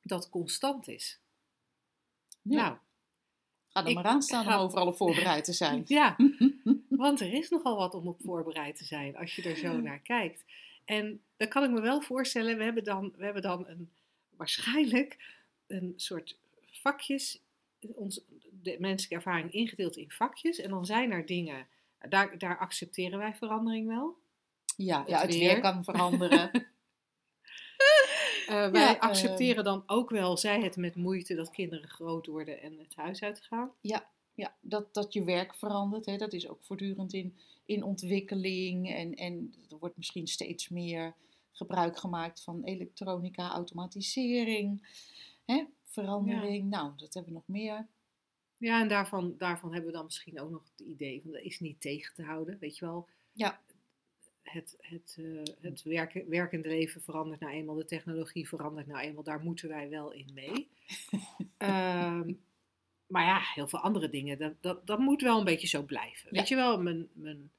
dat 0.02 0.28
constant 0.28 0.88
is. 0.88 1.20
Ja. 2.42 2.56
Nou, 2.62 2.76
Ga 3.68 3.82
er 3.82 3.88
ik 3.88 3.94
maar 3.94 4.04
aan 4.04 4.22
staan 4.22 4.46
om 4.46 4.52
overal 4.52 4.87
op 4.87 4.96
voorbereid 4.96 5.44
te 5.44 5.52
zijn. 5.52 5.82
ja, 5.98 6.16
want 6.88 7.20
er 7.20 7.32
is 7.32 7.48
nogal 7.48 7.76
wat 7.76 7.94
om 7.94 8.09
op 8.09 8.20
voorbereid 8.24 8.76
te 8.76 8.85
zijn 8.85 9.16
als 9.16 9.37
je 9.37 9.42
er 9.42 9.56
zo 9.56 9.80
naar 9.80 9.98
kijkt. 9.98 10.44
En 10.87 11.20
dan 11.37 11.49
kan 11.49 11.64
ik 11.64 11.70
me 11.70 11.81
wel 11.81 12.01
voorstellen, 12.01 12.57
we 12.59 12.64
hebben 12.64 12.85
dan, 12.85 13.12
we 13.16 13.25
hebben 13.25 13.42
dan 13.42 13.66
een, 13.68 13.90
waarschijnlijk 14.37 15.16
een 15.66 15.92
soort 15.96 16.38
vakjes, 16.70 17.40
ons, 17.81 18.20
de 18.62 18.77
menselijke 18.79 19.14
ervaring 19.14 19.53
ingedeeld 19.53 19.96
in 19.96 20.11
vakjes. 20.11 20.59
En 20.59 20.70
dan 20.70 20.87
zijn 20.87 21.11
er 21.12 21.27
dingen, 21.27 21.66
daar, 22.09 22.38
daar 22.38 22.59
accepteren 22.59 23.18
wij 23.18 23.35
verandering 23.35 23.87
wel. 23.87 24.16
Ja, 24.77 25.05
ja 25.07 25.20
Het 25.20 25.22
het 25.22 25.38
weer. 25.38 25.53
weer 25.53 25.61
kan 25.61 25.85
veranderen. 25.85 26.51
Eh, 28.46 28.70
wij 28.70 28.81
Ja, 28.81 28.92
accepteren 28.92 29.64
dan 29.64 29.83
ook 29.87 30.11
wel, 30.11 30.37
zij 30.37 30.61
het 30.61 30.77
met 30.77 30.94
moeite, 30.94 31.35
dat 31.35 31.51
kinderen 31.51 31.88
groot 31.88 32.27
worden 32.27 32.62
en 32.62 32.79
het 32.79 32.94
huis 32.94 33.22
uitgaan. 33.22 33.72
ja, 34.35 34.55
dat, 34.61 34.94
dat 34.94 35.12
je 35.12 35.25
werk 35.25 35.55
verandert, 35.55 36.07
hè, 36.07 36.16
dat 36.16 36.33
is 36.33 36.49
ook 36.49 36.59
voortdurend 36.62 37.12
in, 37.12 37.37
in 37.66 37.83
ontwikkeling. 37.83 38.94
En, 38.94 39.14
en 39.14 39.55
er 39.70 39.79
wordt 39.79 39.96
misschien 39.96 40.26
steeds 40.26 40.68
meer 40.68 41.14
gebruik 41.52 41.98
gemaakt 41.98 42.42
van 42.42 42.64
elektronica, 42.64 43.50
automatisering, 43.50 44.88
hè, 45.44 45.64
verandering. 45.85 46.70
Nou, 46.70 46.92
dat 46.96 47.14
hebben 47.14 47.33
we 47.33 47.38
nog 47.38 47.48
meer. 47.48 47.87
Ja, 48.59 48.81
en 48.81 48.88
daarvan, 48.88 49.35
daarvan 49.38 49.72
hebben 49.72 49.90
we 49.90 49.96
dan 49.96 50.05
misschien 50.05 50.40
ook 50.40 50.50
nog 50.50 50.62
het 50.76 50.87
idee 50.87 51.20
van 51.22 51.33
dat 51.33 51.42
is 51.42 51.61
niet 51.61 51.81
tegen 51.81 52.14
te 52.14 52.22
houden. 52.22 52.59
Weet 52.59 52.79
je 52.79 52.85
wel, 52.85 53.09
Ja. 53.33 53.61
het, 54.42 54.76
het, 54.81 55.16
eh, 55.18 55.55
het 55.61 55.83
werken, 55.83 56.29
werkende 56.29 56.68
leven 56.68 57.02
verandert 57.02 57.40
nou 57.40 57.52
eenmaal, 57.52 57.74
de 57.74 57.85
technologie 57.85 58.48
verandert 58.48 58.87
nou 58.87 59.00
eenmaal, 59.00 59.22
daar 59.22 59.40
moeten 59.40 59.68
wij 59.68 59.88
wel 59.88 60.12
in 60.12 60.31
mee. 60.35 60.68
Ehm, 61.57 62.33
maar 63.07 63.24
ja, 63.24 63.40
heel 63.55 63.68
veel 63.68 63.79
andere 63.79 64.09
dingen, 64.09 64.38
dat, 64.38 64.52
dat, 64.61 64.87
dat 64.87 64.98
moet 64.98 65.22
wel 65.22 65.38
een 65.38 65.44
beetje 65.44 65.66
zo 65.66 65.83
blijven. 65.83 66.29
Ja. 66.31 66.38
Weet 66.38 66.48
je 66.48 66.55
wel, 66.55 66.83
mijn, 66.83 67.09
mijn, 67.12 67.50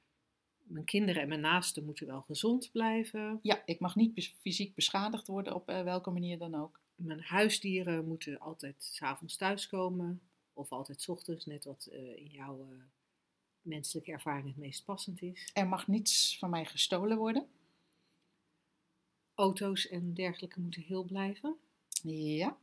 mijn 0.68 0.84
kinderen 0.84 1.22
en 1.22 1.28
mijn 1.28 1.40
naasten 1.40 1.84
moeten 1.84 2.06
wel 2.06 2.22
gezond 2.22 2.70
blijven. 2.72 3.38
Ja, 3.42 3.62
ik 3.64 3.80
mag 3.80 3.96
niet 3.96 4.14
bes- 4.14 4.34
fysiek 4.40 4.74
beschadigd 4.74 5.26
worden 5.26 5.54
op 5.54 5.68
eh, 5.68 5.82
welke 5.82 6.10
manier 6.10 6.38
dan 6.38 6.54
ook. 6.54 6.80
Mijn 6.94 7.20
huisdieren 7.22 8.06
moeten 8.06 8.38
altijd 8.38 8.74
s'avonds 8.78 9.36
thuiskomen. 9.36 10.20
Of 10.52 10.72
altijd 10.72 11.02
's 11.02 11.08
ochtends, 11.08 11.46
net 11.46 11.64
wat 11.64 11.88
eh, 11.92 12.16
in 12.16 12.30
jouw 12.30 12.60
eh, 12.60 12.78
menselijke 13.62 14.12
ervaring 14.12 14.46
het 14.46 14.56
meest 14.56 14.84
passend 14.84 15.22
is. 15.22 15.50
Er 15.54 15.68
mag 15.68 15.86
niets 15.86 16.38
van 16.38 16.50
mij 16.50 16.64
gestolen 16.64 17.16
worden. 17.16 17.46
Auto's 19.34 19.88
en 19.88 20.14
dergelijke 20.14 20.60
moeten 20.60 20.82
heel 20.82 21.04
blijven. 21.04 21.56
Ja. 22.02 22.56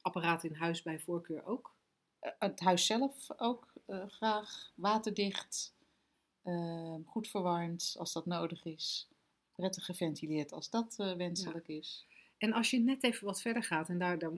Apparaten 0.00 0.48
in 0.48 0.54
huis 0.54 0.82
bij 0.82 1.00
voorkeur 1.00 1.46
ook. 1.46 1.76
Het 2.20 2.60
huis 2.60 2.86
zelf 2.86 3.26
ook 3.36 3.72
graag 3.86 4.72
waterdicht, 4.74 5.74
eh, 6.48 6.94
goed 7.06 7.28
verwarmd 7.28 7.94
als 7.98 8.12
dat 8.12 8.26
nodig 8.26 8.64
is, 8.64 9.08
prettig 9.54 9.84
geventileerd 9.84 10.52
als 10.52 10.70
dat 10.70 10.94
eh, 10.98 11.12
wenselijk 11.16 11.68
is. 11.68 12.06
En 12.38 12.52
als 12.52 12.70
je 12.70 12.78
net 12.78 13.02
even 13.04 13.24
wat 13.26 13.40
verder 13.40 13.62
gaat, 13.62 13.88
en 13.88 13.98
daar, 13.98 14.18
daar 14.18 14.32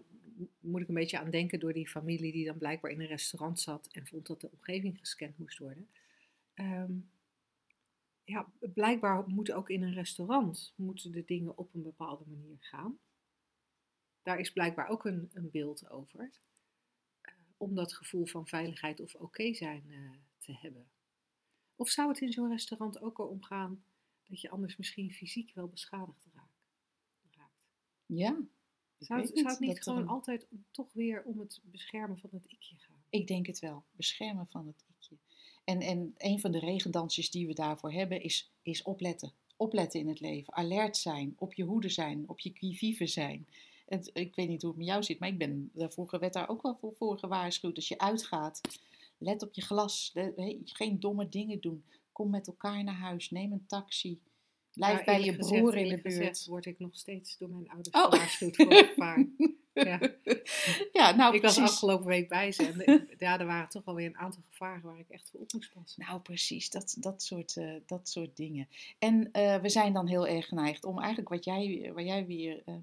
moet 0.60 0.80
ik 0.80 0.88
een 0.88 0.94
beetje 0.94 1.18
aan 1.18 1.30
denken 1.30 1.60
door 1.60 1.72
die 1.72 1.88
familie 1.88 2.32
die 2.32 2.44
dan 2.46 2.58
blijkbaar 2.58 2.90
in 2.90 3.00
een 3.00 3.06
restaurant 3.06 3.60
zat 3.60 3.86
en 3.92 4.06
vond 4.06 4.26
dat 4.26 4.40
de 4.40 4.50
omgeving 4.52 4.98
gescand 4.98 5.38
moest 5.38 5.58
worden. 5.58 5.88
Ehm, 6.54 6.92
ja, 8.24 8.52
blijkbaar 8.60 9.28
moeten 9.28 9.56
ook 9.56 9.70
in 9.70 9.82
een 9.82 9.92
restaurant 9.94 10.72
moeten 10.76 11.12
de 11.12 11.24
dingen 11.24 11.58
op 11.58 11.74
een 11.74 11.82
bepaalde 11.82 12.24
manier 12.26 12.56
gaan. 12.60 12.98
Daar 14.22 14.38
is 14.38 14.52
blijkbaar 14.52 14.88
ook 14.88 15.04
een, 15.04 15.30
een 15.32 15.50
beeld 15.50 15.90
over. 15.90 16.30
eh, 17.20 17.32
om 17.56 17.74
dat 17.74 17.94
gevoel 17.94 18.26
van 18.26 18.46
veiligheid 18.46 19.00
of 19.00 19.14
oké 19.14 19.54
zijn 19.54 19.84
eh, 19.88 20.10
te 20.38 20.52
hebben. 20.52 20.86
Of 21.80 21.88
zou 21.90 22.08
het 22.08 22.20
in 22.20 22.32
zo'n 22.32 22.48
restaurant 22.48 23.02
ook 23.02 23.18
erom 23.18 23.42
gaan 23.42 23.84
dat 24.28 24.40
je 24.40 24.50
anders 24.50 24.76
misschien 24.76 25.12
fysiek 25.12 25.54
wel 25.54 25.68
beschadigd 25.68 26.26
raakt? 26.34 26.68
raakt? 27.30 27.66
Ja. 28.06 28.38
Zou, 28.98 29.20
het, 29.20 29.30
zou 29.34 29.48
het 29.48 29.60
niet 29.60 29.82
gewoon 29.82 29.98
een- 30.02 30.08
altijd 30.08 30.46
toch 30.70 30.92
weer 30.92 31.22
om 31.24 31.38
het 31.38 31.60
beschermen 31.64 32.18
van 32.18 32.30
het 32.32 32.44
ikje 32.46 32.76
gaan? 32.78 33.02
Ik 33.10 33.26
denk 33.26 33.46
het 33.46 33.58
wel. 33.58 33.84
Beschermen 33.92 34.46
van 34.46 34.66
het 34.66 34.84
ikje. 34.96 35.16
En, 35.64 35.80
en 35.80 36.14
een 36.16 36.40
van 36.40 36.52
de 36.52 36.58
regendansjes 36.58 37.30
die 37.30 37.46
we 37.46 37.54
daarvoor 37.54 37.92
hebben 37.92 38.22
is, 38.22 38.50
is 38.62 38.82
opletten. 38.82 39.32
Opletten 39.56 40.00
in 40.00 40.08
het 40.08 40.20
leven. 40.20 40.54
Alert 40.54 40.96
zijn. 40.96 41.34
Op 41.38 41.54
je 41.54 41.64
hoede 41.64 41.88
zijn. 41.88 42.28
Op 42.28 42.40
je 42.40 42.52
qui-vive 42.52 43.06
zijn. 43.06 43.46
Het, 43.86 44.10
ik 44.12 44.34
weet 44.34 44.48
niet 44.48 44.62
hoe 44.62 44.70
het 44.70 44.78
met 44.78 44.88
jou 44.88 45.02
zit, 45.02 45.18
maar 45.18 45.28
ik 45.28 45.38
ben 45.38 45.70
daar 45.72 45.92
vorige 45.92 46.18
werd 46.18 46.32
daar 46.32 46.48
ook 46.48 46.62
wel 46.62 46.76
voor, 46.76 46.94
voor 46.94 47.18
gewaarschuwd. 47.18 47.76
Als 47.76 47.88
je 47.88 47.98
uitgaat, 47.98 48.60
let 49.20 49.42
op 49.42 49.54
je 49.54 49.62
glas. 49.62 50.14
Geen 50.64 51.00
domme 51.00 51.28
dingen 51.28 51.60
doen. 51.60 51.84
Kom 52.12 52.30
met 52.30 52.46
elkaar 52.46 52.84
naar 52.84 52.94
huis. 52.94 53.30
Neem 53.30 53.52
een 53.52 53.66
taxi. 53.66 54.20
Blijf 54.74 54.92
Nou, 54.94 55.04
bij 55.04 55.20
je 55.24 55.36
broer 55.36 55.72
gezegd- 55.72 55.76
in 55.90 55.96
de 55.96 56.00
gezegd 56.02 56.22
buurt. 56.24 56.46
word 56.46 56.66
ik 56.66 56.78
nog 56.78 56.96
steeds 56.96 57.38
door 57.38 57.48
mijn 57.50 57.68
ouders 57.68 57.96
Oh. 57.96 58.04
gewaarschuwd 58.04 58.56
voor 58.56 58.72
gevaar. 58.74 59.26
Ja. 59.72 60.00
Ja, 60.92 61.14
nou 61.16 61.34
ik 61.34 61.42
was 61.42 61.58
afgelopen 61.58 62.06
week 62.06 62.28
bij 62.28 62.52
ze 62.52 62.66
en 62.66 63.06
ja, 63.18 63.38
er 63.40 63.46
waren 63.46 63.68
toch 63.68 63.84
alweer 63.84 64.06
een 64.06 64.16
aantal 64.16 64.42
gevaren 64.50 64.82
waar 64.82 64.98
ik 64.98 65.08
echt 65.08 65.30
voor 65.30 65.40
op 65.40 65.52
moest 65.52 65.72
passen. 65.72 66.04
Nou, 66.06 66.20
precies, 66.20 66.70
dat, 66.70 66.96
dat, 66.98 67.22
soort, 67.22 67.56
eh, 67.56 67.72
dat 67.86 68.08
soort 68.08 68.36
dingen. 68.36 68.68
En 68.98 69.32
eh, 69.32 69.56
we 69.60 69.68
zijn 69.68 69.92
dan 69.92 70.06
heel 70.06 70.26
erg 70.26 70.46
geneigd 70.46 70.84
om 70.84 70.98
eigenlijk 70.98 71.28
wat 71.28 71.44
jij, 71.44 71.90
waar 71.94 72.04
jij 72.04 72.26
weer 72.26 72.62
ehm, 72.64 72.78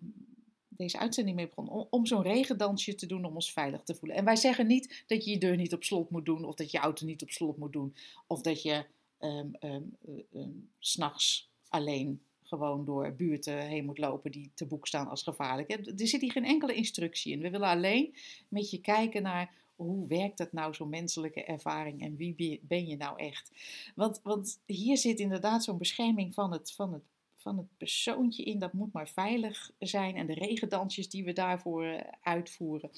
deze 0.77 0.99
uitzending 0.99 1.35
mee 1.35 1.47
begon, 1.47 1.87
om, 1.89 2.05
zo'n 2.05 2.21
regendansje 2.21 2.95
te 2.95 3.05
doen 3.05 3.25
om 3.25 3.35
ons 3.35 3.51
veilig 3.51 3.83
te 3.83 3.95
voelen. 3.95 4.17
En 4.17 4.25
wij 4.25 4.35
zeggen 4.35 4.67
niet 4.67 5.03
dat 5.07 5.25
je 5.25 5.31
je 5.31 5.37
deur 5.37 5.55
niet 5.55 5.73
op 5.73 5.83
slot 5.83 6.09
moet 6.09 6.25
doen, 6.25 6.45
of 6.45 6.55
dat 6.55 6.71
je 6.71 6.77
auto 6.77 7.05
niet 7.05 7.21
op 7.21 7.29
slot 7.29 7.57
moet 7.57 7.73
doen, 7.73 7.95
of 8.27 8.41
dat 8.41 8.61
je 8.61 8.85
eh, 9.17 9.39
ehm, 9.59 10.49
s'nachts 10.79 11.49
alleen 11.69 12.21
gewoon 12.43 12.85
door 12.85 13.13
buurten 13.13 13.67
heen 13.67 13.85
moet 13.85 13.97
lopen 13.97 14.31
die 14.31 14.51
te 14.53 14.65
boek 14.65 14.87
staan 14.87 15.07
als 15.07 15.23
gevaarlijk. 15.23 15.71
Er 15.71 16.07
zit 16.07 16.21
hier 16.21 16.31
geen 16.31 16.45
enkele 16.45 16.73
instructie 16.73 17.31
in. 17.31 17.41
We 17.41 17.49
willen 17.49 17.67
alleen 17.67 18.15
met 18.47 18.69
je 18.69 18.81
kijken 18.81 19.21
naar 19.21 19.53
hoe 19.75 20.07
werkt 20.07 20.37
dat 20.37 20.51
nou, 20.51 20.73
zo'n 20.73 20.89
menselijke 20.89 21.43
ervaring 21.43 22.01
en 22.01 22.15
wie 22.15 22.33
be- 22.35 22.59
ben 22.61 22.87
je 22.87 22.97
nou 22.97 23.19
echt? 23.19 23.51
Want, 23.95 24.19
want 24.23 24.59
hier 24.65 24.97
zit 24.97 25.19
inderdaad 25.19 25.63
zo'n 25.63 25.77
bescherming 25.77 26.33
van 26.33 26.51
het, 26.51 26.71
van, 26.71 26.93
het, 26.93 27.03
van 27.47 27.57
het 27.57 27.77
persoontje 27.77 28.43
in, 28.43 28.59
dat 28.59 28.73
moet 28.73 28.93
maar 28.93 29.09
veilig 29.09 29.71
zijn 29.79 30.15
en 30.15 30.27
de 30.27 30.33
regendansjes 30.33 31.09
die 31.09 31.23
we 31.23 31.33
daarvoor 31.33 31.85
eh, 31.85 32.01
uitvoeren. 32.21 32.89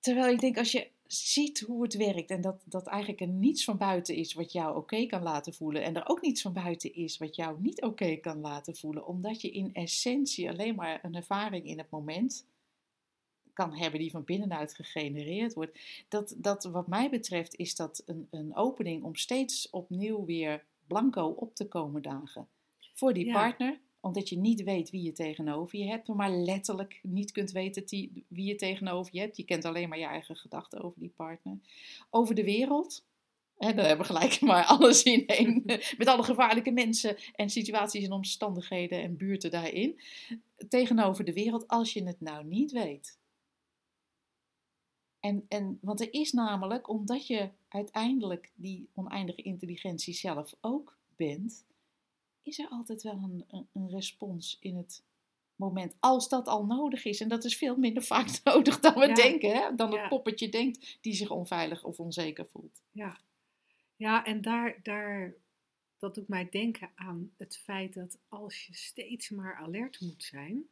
Terwijl 0.00 0.32
ik 0.32 0.40
denk, 0.40 0.58
als 0.58 0.72
je 0.72 0.88
ziet 1.06 1.60
hoe 1.60 1.82
het 1.82 1.94
werkt 1.94 2.30
en 2.30 2.40
dat, 2.40 2.62
dat 2.64 2.86
eigenlijk 2.86 3.20
er 3.20 3.28
niets 3.28 3.64
van 3.64 3.76
buiten 3.76 4.14
is 4.14 4.34
wat 4.34 4.52
jou 4.52 4.76
oké 4.76 5.06
kan 5.06 5.22
laten 5.22 5.54
voelen 5.54 5.82
en 5.82 5.96
er 5.96 6.08
ook 6.08 6.22
niets 6.22 6.42
van 6.42 6.52
buiten 6.52 6.94
is 6.94 7.18
wat 7.18 7.36
jou 7.36 7.60
niet 7.60 7.82
oké 7.82 8.16
kan 8.16 8.40
laten 8.40 8.76
voelen, 8.76 9.06
omdat 9.06 9.40
je 9.40 9.50
in 9.50 9.74
essentie 9.74 10.50
alleen 10.50 10.74
maar 10.74 10.98
een 11.02 11.14
ervaring 11.14 11.66
in 11.66 11.78
het 11.78 11.90
moment 11.90 12.46
kan 13.52 13.76
hebben 13.76 14.00
die 14.00 14.10
van 14.10 14.24
binnenuit 14.24 14.74
gegenereerd 14.74 15.54
wordt. 15.54 15.78
Dat, 16.08 16.34
dat 16.36 16.64
wat 16.64 16.86
mij 16.86 17.10
betreft 17.10 17.56
is 17.56 17.76
dat 17.76 18.02
een, 18.06 18.26
een 18.30 18.56
opening 18.56 19.02
om 19.02 19.16
steeds 19.16 19.70
opnieuw 19.70 20.24
weer 20.24 20.64
blanco 20.86 21.26
op 21.26 21.54
te 21.54 21.68
komen 21.68 22.02
dagen. 22.02 22.48
Voor 23.02 23.12
die 23.12 23.26
Ja. 23.26 23.32
partner, 23.32 23.80
omdat 24.00 24.28
je 24.28 24.36
niet 24.38 24.62
weet 24.62 24.90
wie 24.90 25.02
je 25.02 25.12
tegenover 25.12 25.78
je 25.78 25.86
hebt, 25.86 26.08
maar 26.08 26.30
letterlijk 26.30 27.00
niet 27.02 27.32
kunt 27.32 27.50
weten 27.50 27.86
die, 27.86 28.24
wie 28.28 28.46
je 28.46 28.54
tegenover 28.54 29.14
je 29.14 29.20
hebt. 29.20 29.36
Je 29.36 29.44
kent 29.44 29.64
alleen 29.64 29.88
maar 29.88 29.98
je 29.98 30.04
eigen 30.04 30.36
gedachten 30.36 30.82
over 30.82 31.00
die 31.00 31.12
partner. 31.16 31.58
Over 32.10 32.34
de 32.34 32.44
wereld. 32.44 33.04
Hè, 33.56 33.74
dan 33.74 33.84
hebben 33.84 34.06
we 34.06 34.12
gelijk 34.12 34.40
maar 34.50 34.64
alles 34.64 35.02
in 35.02 35.26
één. 35.26 35.62
Met 35.98 36.06
alle 36.06 36.22
gevaarlijke 36.22 36.70
mensen 36.70 37.16
en 37.34 37.50
situaties 37.50 38.04
en 38.04 38.12
omstandigheden 38.12 39.02
en 39.02 39.16
buurten 39.16 39.50
daarin. 39.50 40.00
Tegenover 40.68 41.24
de 41.24 41.32
wereld, 41.32 41.68
als 41.68 41.92
je 41.92 42.04
het 42.04 42.20
nou 42.20 42.44
niet 42.44 42.72
weet. 42.72 43.18
En, 45.20 45.44
en, 45.48 45.78
want 45.80 46.00
er 46.00 46.12
is 46.12 46.32
namelijk, 46.32 46.88
omdat 46.88 47.26
je 47.26 47.48
uiteindelijk 47.68 48.50
die 48.54 48.88
oneindige 48.94 49.42
intelligentie 49.42 50.14
zelf 50.14 50.54
ook 50.60 50.96
bent, 51.16 51.64
is 52.42 52.58
er 52.58 52.68
altijd 52.68 53.02
wel 53.02 53.12
een, 53.22 53.44
een, 53.48 53.68
een 53.72 53.88
respons 53.90 54.56
in 54.60 54.76
het 54.76 55.02
moment. 55.56 55.94
Als 56.00 56.28
dat 56.28 56.48
al 56.48 56.64
nodig 56.66 57.04
is. 57.04 57.20
En 57.20 57.28
dat 57.28 57.44
is 57.44 57.56
veel 57.56 57.76
minder 57.76 58.02
vaak 58.02 58.40
nodig 58.44 58.80
dan 58.80 58.94
we 58.94 59.06
Ja. 59.06 59.14
denken. 59.14 59.50
Hè? 59.56 59.74
Dan 59.74 59.90
Ja. 59.92 59.98
het 60.00 60.08
poppetje 60.08 60.48
denkt 60.48 60.98
die 61.00 61.14
zich 61.14 61.30
onveilig 61.30 61.84
of 61.84 62.00
onzeker 62.00 62.46
voelt. 62.46 62.82
Ja, 62.90 63.16
ja 63.96 64.24
en 64.24 64.42
daar, 64.42 64.80
daar, 64.82 65.34
dat 65.98 66.14
doet 66.14 66.28
mij 66.28 66.48
denken 66.50 66.90
aan 66.94 67.32
het 67.36 67.58
feit 67.58 67.94
dat 67.94 68.18
als 68.28 68.66
je 68.66 68.74
steeds 68.74 69.30
maar 69.30 69.56
alert 69.56 70.00
moet 70.00 70.22
zijn, 70.24 70.64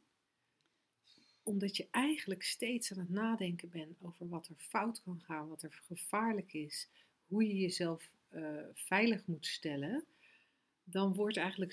omdat 1.42 1.76
je 1.76 1.88
eigenlijk 1.90 2.42
steeds 2.42 2.92
aan 2.92 2.98
het 2.98 3.10
nadenken 3.10 3.70
bent 3.70 4.04
over 4.04 4.28
wat 4.28 4.46
er 4.48 4.54
fout 4.58 5.00
kan 5.02 5.20
gaan, 5.20 5.48
wat 5.48 5.62
er 5.62 5.80
gevaarlijk 5.86 6.52
is, 6.52 6.88
hoe 7.26 7.46
je 7.46 7.56
jezelf 7.56 8.12
eh, 8.28 8.42
veilig 8.74 9.26
moet 9.26 9.46
stellen, 9.46 10.04
dan 10.90 11.14
wordt 11.14 11.36
eigenlijk 11.36 11.72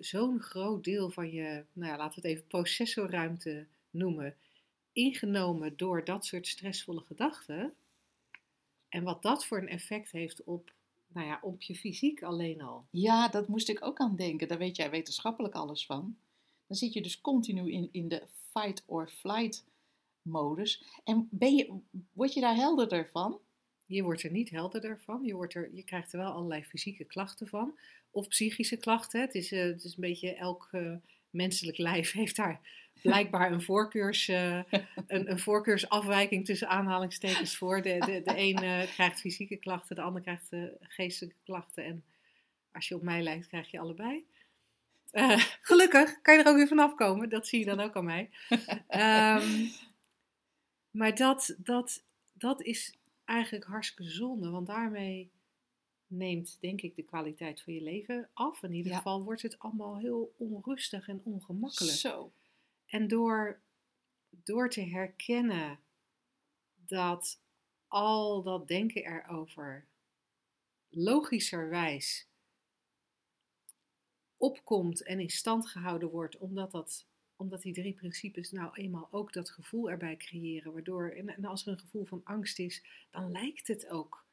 zo'n 0.00 0.40
groot 0.40 0.84
deel 0.84 1.10
van 1.10 1.30
je, 1.30 1.64
nou 1.72 1.90
ja, 1.90 1.96
laten 1.96 2.22
we 2.22 2.28
het 2.28 2.36
even 2.36 2.46
processorruimte 2.46 3.66
noemen, 3.90 4.36
ingenomen 4.92 5.76
door 5.76 6.04
dat 6.04 6.26
soort 6.26 6.46
stressvolle 6.46 7.00
gedachten. 7.00 7.74
En 8.88 9.02
wat 9.02 9.22
dat 9.22 9.46
voor 9.46 9.58
een 9.58 9.68
effect 9.68 10.10
heeft 10.10 10.44
op, 10.44 10.72
nou 11.06 11.26
ja, 11.26 11.38
op 11.42 11.62
je 11.62 11.76
fysiek 11.76 12.22
alleen 12.22 12.62
al. 12.62 12.86
Ja, 12.90 13.28
dat 13.28 13.48
moest 13.48 13.68
ik 13.68 13.84
ook 13.84 13.98
aan 13.98 14.16
denken. 14.16 14.48
Daar 14.48 14.58
weet 14.58 14.76
jij 14.76 14.90
wetenschappelijk 14.90 15.54
alles 15.54 15.86
van. 15.86 16.16
Dan 16.66 16.76
zit 16.76 16.92
je 16.92 17.02
dus 17.02 17.20
continu 17.20 17.72
in, 17.72 17.88
in 17.92 18.08
de 18.08 18.22
fight 18.52 18.82
or 18.86 19.08
flight 19.08 19.64
modus. 20.22 20.84
En 21.04 21.28
ben 21.30 21.54
je, 21.54 21.78
word 22.12 22.34
je 22.34 22.40
daar 22.40 22.54
helderder 22.54 23.08
van? 23.12 23.40
Je 23.90 24.02
wordt 24.02 24.22
er 24.22 24.30
niet 24.30 24.50
helderder 24.50 25.00
van. 25.00 25.24
Je, 25.24 25.34
wordt 25.34 25.54
er, 25.54 25.70
je 25.74 25.84
krijgt 25.84 26.12
er 26.12 26.18
wel 26.18 26.32
allerlei 26.32 26.64
fysieke 26.64 27.04
klachten 27.04 27.48
van. 27.48 27.78
Of 28.10 28.28
psychische 28.28 28.76
klachten. 28.76 29.20
Het 29.20 29.34
is, 29.34 29.52
eh, 29.52 29.62
het 29.62 29.84
is 29.84 29.94
een 29.94 30.00
beetje 30.00 30.34
elk 30.34 30.68
eh, 30.72 30.92
menselijk 31.30 31.78
lijf 31.88 32.12
heeft 32.12 32.36
daar 32.36 32.60
blijkbaar 33.02 33.52
een, 33.52 33.62
voorkeurs, 33.62 34.28
eh, 34.28 34.56
een, 35.06 35.30
een 35.30 35.38
voorkeursafwijking 35.38 36.44
tussen 36.44 36.68
aanhalingstekens 36.68 37.56
voor. 37.56 37.82
De, 37.82 37.98
de, 37.98 38.22
de 38.24 38.32
een 38.36 38.86
krijgt 38.86 39.20
fysieke 39.20 39.56
klachten, 39.56 39.96
de 39.96 40.02
ander 40.02 40.22
krijgt 40.22 40.48
geestelijke 40.80 41.40
klachten. 41.44 41.84
En 41.84 42.04
als 42.72 42.88
je 42.88 42.94
op 42.94 43.02
mij 43.02 43.22
lijkt, 43.22 43.46
krijg 43.46 43.70
je 43.70 43.78
allebei. 43.78 44.24
Gelukkig 45.60 46.20
kan 46.20 46.34
je 46.34 46.42
er 46.42 46.48
ook 46.48 46.56
weer 46.56 46.68
vanaf 46.68 46.94
komen. 46.94 47.28
Dat 47.28 47.46
zie 47.46 47.58
je 47.58 47.64
dan 47.64 47.80
ook 47.80 47.96
aan 47.96 48.04
mij. 48.04 48.30
Ehm, 48.88 49.66
maar 50.90 51.14
dat, 51.14 51.54
dat, 51.58 52.04
dat 52.32 52.62
is 52.62 52.98
eigenlijk 53.30 53.64
hartstikke 53.64 54.10
zonde, 54.10 54.50
want 54.50 54.66
daarmee 54.66 55.30
neemt, 56.06 56.60
denk 56.60 56.80
ik, 56.80 56.94
de 56.96 57.02
kwaliteit 57.02 57.60
van 57.62 57.72
je 57.72 57.82
leven 57.82 58.30
af. 58.32 58.62
In 58.62 58.72
ieder 58.72 58.92
Ja. 58.92 58.96
geval 58.98 59.22
wordt 59.22 59.42
het 59.42 59.58
allemaal 59.58 59.98
heel 59.98 60.34
onrustig 60.36 61.08
en 61.08 61.20
ongemakkelijk. 61.24 61.96
Zo. 61.96 62.32
En 62.86 63.08
door, 63.08 63.60
door 64.30 64.70
te 64.70 64.80
herkennen 64.80 65.80
dat 66.86 67.40
al 67.88 68.42
dat 68.42 68.68
denken 68.68 69.04
erover 69.04 69.86
logischerwijs 70.88 72.28
opkomt 74.36 75.02
en 75.02 75.20
in 75.20 75.30
stand 75.30 75.66
gehouden 75.68 76.10
wordt, 76.10 76.38
omdat, 76.38 76.70
dat, 76.70 77.06
omdat 77.40 77.62
die 77.62 77.72
drie 77.72 77.92
principes 77.92 78.50
nou 78.50 78.70
eenmaal 78.74 79.08
ook 79.10 79.32
dat 79.32 79.50
gevoel 79.50 79.90
erbij 79.90 80.16
creëren. 80.16 80.72
Waardoor, 80.72 81.08
en, 81.08 81.44
als 81.44 81.66
er 81.66 81.72
een 81.72 81.78
gevoel 81.78 82.04
van 82.04 82.20
angst 82.24 82.58
is, 82.58 82.82
dan 83.10 83.30
lijkt 83.30 83.68
het 83.68 83.88
ook 83.88 84.24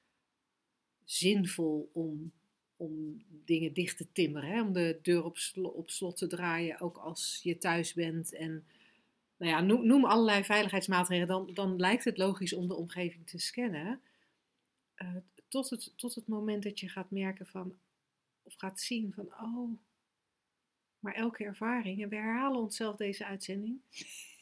zinvol 1.04 1.90
om, 1.94 2.32
om 2.76 3.24
dingen 3.46 3.74
dicht 3.74 3.98
te 3.98 4.12
timmeren. 4.12 4.50
Hè? 4.50 4.62
Om 4.62 4.74
de 4.74 5.00
deur 5.02 5.24
op, 5.24 5.38
slo- 5.38 5.68
op 5.68 5.90
slot 5.90 6.18
te 6.18 6.28
draaien, 6.28 6.80
ook 6.80 6.98
als 6.98 7.40
je 7.44 7.58
thuis 7.58 7.94
bent. 7.94 8.34
En 8.34 8.66
nou 9.38 9.52
ja, 9.52 9.62
noem, 9.62 9.86
noem 9.88 10.06
allerlei 10.06 10.44
veiligheidsmaatregelen. 10.44 11.28
Dan, 11.28 11.54
dan 11.54 11.76
lijkt 11.76 12.04
het 12.04 12.18
logisch 12.18 12.54
om 12.54 12.68
de 12.68 12.76
omgeving 12.76 13.28
te 13.28 13.38
scannen. 13.38 14.02
Eh, 14.96 15.16
tot, 15.48 15.70
het, 15.70 15.94
tot 15.96 16.16
het 16.16 16.28
moment 16.28 16.64
dat 16.64 16.80
je 16.80 16.90
gaat 16.90 17.12
merken 17.12 17.48
van, 17.48 17.76
of 18.44 18.54
gaat 18.54 18.80
zien 18.80 19.14
van, 19.14 19.26
oh, 19.26 19.80
maar 21.08 21.16
elke 21.16 21.44
ervaring, 21.44 22.02
en 22.02 22.10
we 22.10 22.16
herhalen 22.16 22.62
onszelf 22.62 22.96
deze 22.96 23.26
uitzending, 23.26 23.80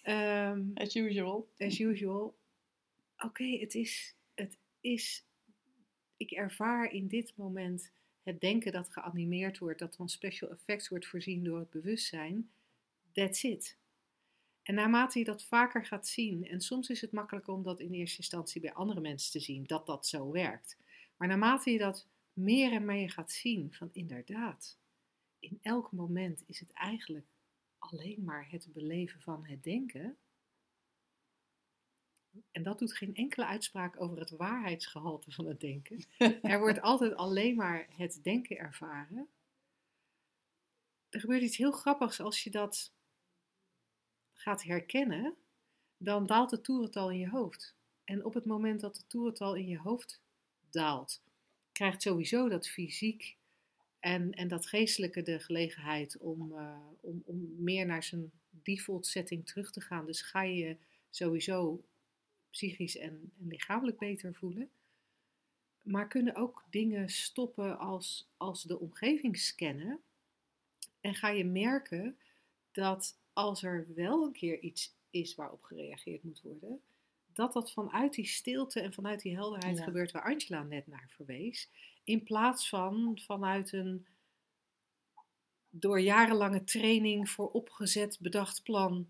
Ehm, 0.06 0.64
As 0.84 0.96
usual. 0.96 1.50
as 1.58 1.80
usual. 1.80 2.38
Oké, 3.18 3.44
het 3.44 3.76
is, 3.76 4.16
het 4.34 4.58
is, 4.80 5.26
ik 6.18 6.32
ervaar 6.32 6.92
in 6.92 7.08
dit 7.08 7.34
moment 7.36 7.92
het 8.24 8.42
denken 8.42 8.72
dat 8.72 8.94
geanimeerd 8.94 9.58
wordt, 9.58 9.80
dat 9.80 9.96
van 9.96 10.10
special 10.10 10.50
effects 10.50 10.90
wordt 10.90 11.08
voorzien 11.08 11.44
door 11.44 11.60
het 11.60 11.70
bewustzijn. 11.70 12.50
That's 13.14 13.44
it. 13.44 13.78
En 14.64 14.76
naarmate 14.76 15.20
je 15.20 15.26
dat 15.26 15.44
vaker 15.44 15.86
gaat 15.86 16.08
zien, 16.08 16.48
en 16.48 16.62
soms 16.62 16.90
is 16.90 17.02
het 17.02 17.12
makkelijker 17.12 17.54
om 17.54 17.64
dat 17.64 17.80
in 17.80 17.94
eerste 17.94 18.18
instantie 18.18 18.62
bij 18.62 18.74
andere 18.74 19.02
mensen 19.02 19.32
te 19.32 19.40
zien, 19.40 19.64
dat 19.64 19.86
dat 19.86 20.08
zo 20.08 20.32
werkt. 20.32 20.78
Maar 21.18 21.28
naarmate 21.28 21.72
je 21.72 21.78
dat 21.78 22.08
meer 22.34 22.72
en 22.72 22.86
meer 22.86 23.12
gaat 23.12 23.32
zien, 23.32 23.74
van 23.74 23.90
inderdaad, 23.92 24.78
in 25.46 25.60
elk 25.62 25.92
moment 25.92 26.44
is 26.46 26.60
het 26.60 26.72
eigenlijk 26.72 27.28
alleen 27.78 28.24
maar 28.24 28.50
het 28.50 28.74
beleven 28.74 29.22
van 29.22 29.46
het 29.46 29.64
denken. 29.64 30.18
En 32.52 32.64
dat 32.64 32.80
doet 32.80 32.94
geen 32.94 33.16
enkele 33.16 33.46
uitspraak 33.46 34.02
over 34.02 34.20
het 34.20 34.30
waarheidsgehalte 34.30 35.32
van 35.32 35.46
het 35.46 35.60
denken. 35.60 36.06
Er 36.42 36.60
wordt 36.60 36.82
altijd 36.82 37.16
alleen 37.16 37.56
maar 37.56 37.88
het 37.90 38.20
denken 38.24 38.58
ervaren. 38.58 39.28
Er 41.10 41.20
gebeurt 41.20 41.42
iets 41.42 41.58
heel 41.58 41.72
grappigs 41.72 42.20
als 42.20 42.44
je 42.44 42.52
dat 42.52 42.94
gaat 44.34 44.64
herkennen, 44.64 45.36
dan 45.98 46.26
daalt 46.26 46.52
het 46.52 46.64
toerental 46.64 47.12
in 47.12 47.18
je 47.18 47.30
hoofd. 47.30 47.76
En 48.04 48.26
op 48.26 48.34
het 48.34 48.46
moment 48.46 48.82
dat 48.82 48.98
het 48.98 49.10
toerental 49.10 49.56
in 49.56 49.68
je 49.68 49.80
hoofd 49.80 50.22
daalt, 50.70 51.22
krijgt 51.72 52.02
sowieso 52.02 52.50
dat 52.50 52.68
fysiek 52.68 53.38
en, 54.06 54.34
en 54.34 54.48
dat 54.48 54.66
geestelijke 54.66 55.22
de 55.22 55.40
gelegenheid 55.40 56.18
om, 56.18 56.52
uh, 56.52 56.78
om, 57.00 57.22
om 57.26 57.56
meer 57.58 57.86
naar 57.86 58.04
zijn 58.04 58.32
default 58.50 59.06
setting 59.06 59.46
terug 59.46 59.72
te 59.72 59.82
gaan. 59.82 60.06
Dus 60.06 60.22
ga 60.22 60.42
je 60.42 60.78
sowieso 61.10 61.84
psychisch 62.50 62.98
en, 62.98 63.32
en 63.40 63.48
lichamelijk 63.48 63.98
beter 63.98 64.34
voelen. 64.34 64.70
Maar 65.82 66.08
kunnen 66.08 66.36
ook 66.36 66.66
dingen 66.70 67.10
stoppen 67.10 67.80
als, 67.80 68.28
als 68.38 68.64
de 68.64 68.80
omgeving 68.80 69.38
scannen. 69.38 70.00
En 71.02 71.16
ga 71.16 71.30
je 71.30 71.46
merken 71.46 72.18
dat 72.72 73.18
als 73.34 73.64
er 73.64 73.88
wel 73.96 74.26
een 74.26 74.34
keer 74.34 74.60
iets 74.60 74.96
is 75.10 75.36
waarop 75.36 75.64
gereageerd 75.64 76.24
moet 76.24 76.42
worden, 76.42 76.82
dat 77.34 77.54
dat 77.54 77.72
vanuit 77.72 78.14
die 78.14 78.28
stilte 78.28 78.80
en 78.80 78.94
vanuit 78.94 79.22
die 79.22 79.36
helderheid 79.36 79.78
Ja. 79.78 79.84
gebeurt 79.84 80.12
waar 80.12 80.24
Angela 80.24 80.64
net 80.64 80.88
naar 80.88 81.10
verwees. 81.16 81.70
In 82.06 82.24
plaats 82.24 82.70
van 82.70 83.20
vanuit 83.26 83.72
een 83.72 84.06
door 85.70 86.00
jarenlange 86.00 86.64
training 86.64 87.30
voor 87.30 87.50
opgezet 87.50 88.18
bedacht 88.20 88.64
plan 88.64 89.08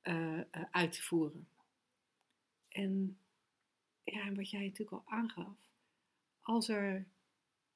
eh, 0.00 0.40
uit 0.70 0.92
te 0.92 1.02
voeren. 1.02 1.48
En 2.68 3.18
ja, 4.04 4.32
wat 4.32 4.50
jij 4.50 4.62
natuurlijk 4.62 4.90
al 4.90 5.02
aangaf, 5.06 5.56
als 6.40 6.68
er, 6.68 7.06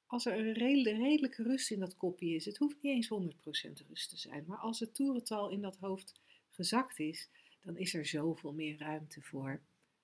als 0.06 0.26
er 0.26 0.38
een 0.38 0.52
redelijk, 0.52 0.96
redelijke 0.96 1.42
rust 1.42 1.70
in 1.70 1.80
dat 1.80 1.96
kopje 1.96 2.34
is, 2.34 2.44
het 2.44 2.56
hoeft 2.56 2.82
niet 2.82 3.10
eens 3.10 3.34
100% 3.82 3.86
rust 3.88 4.08
te 4.08 4.16
zijn, 4.16 4.44
maar 4.46 4.58
als 4.58 4.80
het 4.80 4.94
toerental 4.94 5.50
in 5.50 5.60
dat 5.60 5.76
hoofd 5.76 6.20
gezakt 6.50 6.98
is, 6.98 7.28
dan 7.60 7.76
is 7.76 7.94
er 7.94 8.06
zoveel 8.06 8.52
meer 8.52 8.78
ruimte 8.78 9.22
voor 9.22 9.60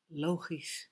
logisch, 0.06 0.90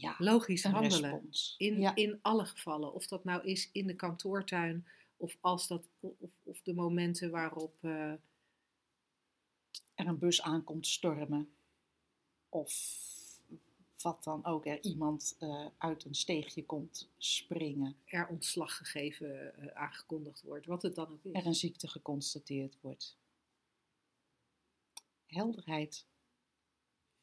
Ja, 0.00 0.14
logisch 0.18 0.64
handelen. 0.64 1.10
respons. 1.10 1.54
In, 1.58 1.80
ja. 1.80 1.94
in 1.94 2.18
alle 2.22 2.44
gevallen. 2.44 2.92
Of 2.92 3.06
dat 3.06 3.24
nou 3.24 3.44
is 3.44 3.68
in 3.72 3.86
de 3.86 3.94
kantoortuin. 3.94 4.86
Of, 5.16 5.36
als 5.40 5.66
dat, 5.66 5.82
of, 6.00 6.30
of 6.42 6.60
de 6.62 6.74
momenten 6.74 7.30
waarop. 7.30 7.76
eh, 7.80 8.12
er 9.98 10.06
een 10.06 10.18
bus 10.18 10.42
aankomt 10.42 10.86
stormen. 10.86 11.52
Of 12.48 12.72
wat 14.02 14.24
dan 14.24 14.44
ook, 14.44 14.66
er 14.66 14.82
iemand 14.82 15.36
eh, 15.38 15.66
uit 15.78 16.04
een 16.04 16.14
steegje 16.14 16.64
komt 16.64 17.08
springen. 17.16 17.96
er 18.04 18.28
ontslag 18.28 18.76
gegeven, 18.76 19.56
eh, 19.56 19.66
aangekondigd 19.66 20.42
wordt. 20.42 20.66
Wat 20.66 20.82
het 20.82 20.94
dan 20.94 21.12
ook 21.12 21.24
is. 21.24 21.32
Er 21.32 21.46
een 21.46 21.54
ziekte 21.54 21.88
geconstateerd 21.88 22.78
wordt. 22.80 23.16
Helderheid 25.26 26.06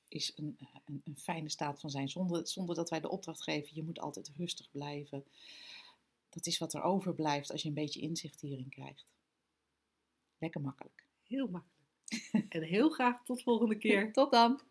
is 0.08 0.34
een, 0.36 0.56
eh, 0.60 0.68
een, 0.86 1.02
een 1.04 1.18
fijne 1.18 1.50
staat 1.50 1.80
van 1.80 1.90
zijn, 1.90 2.10
zonder, 2.10 2.48
zonder 2.48 2.76
dat 2.76 2.90
wij 2.90 3.00
de 3.00 3.10
opdracht 3.10 3.44
geven, 3.44 3.76
je 3.76 3.84
moet 3.84 4.00
altijd 4.00 4.32
rustig 4.38 4.72
blijven. 4.72 5.26
Dat 6.30 6.46
is 6.46 6.58
wat 6.58 6.74
er 6.74 6.82
overblijft 6.82 7.52
als 7.52 7.62
je 7.62 7.68
een 7.68 7.74
beetje 7.74 8.02
inzicht 8.02 8.42
hierin 8.42 8.70
krijgt. 8.70 9.06
Lekker 10.38 10.62
makkelijk. 10.62 11.06
Heel 11.24 11.48
makkelijk. 11.48 11.74
en 12.50 12.64
heel 12.64 12.90
graag 12.90 13.24
tot 13.24 13.44
volgende 13.44 13.78
keer. 13.86 14.14
Tot 14.14 14.32
dan! 14.32 14.62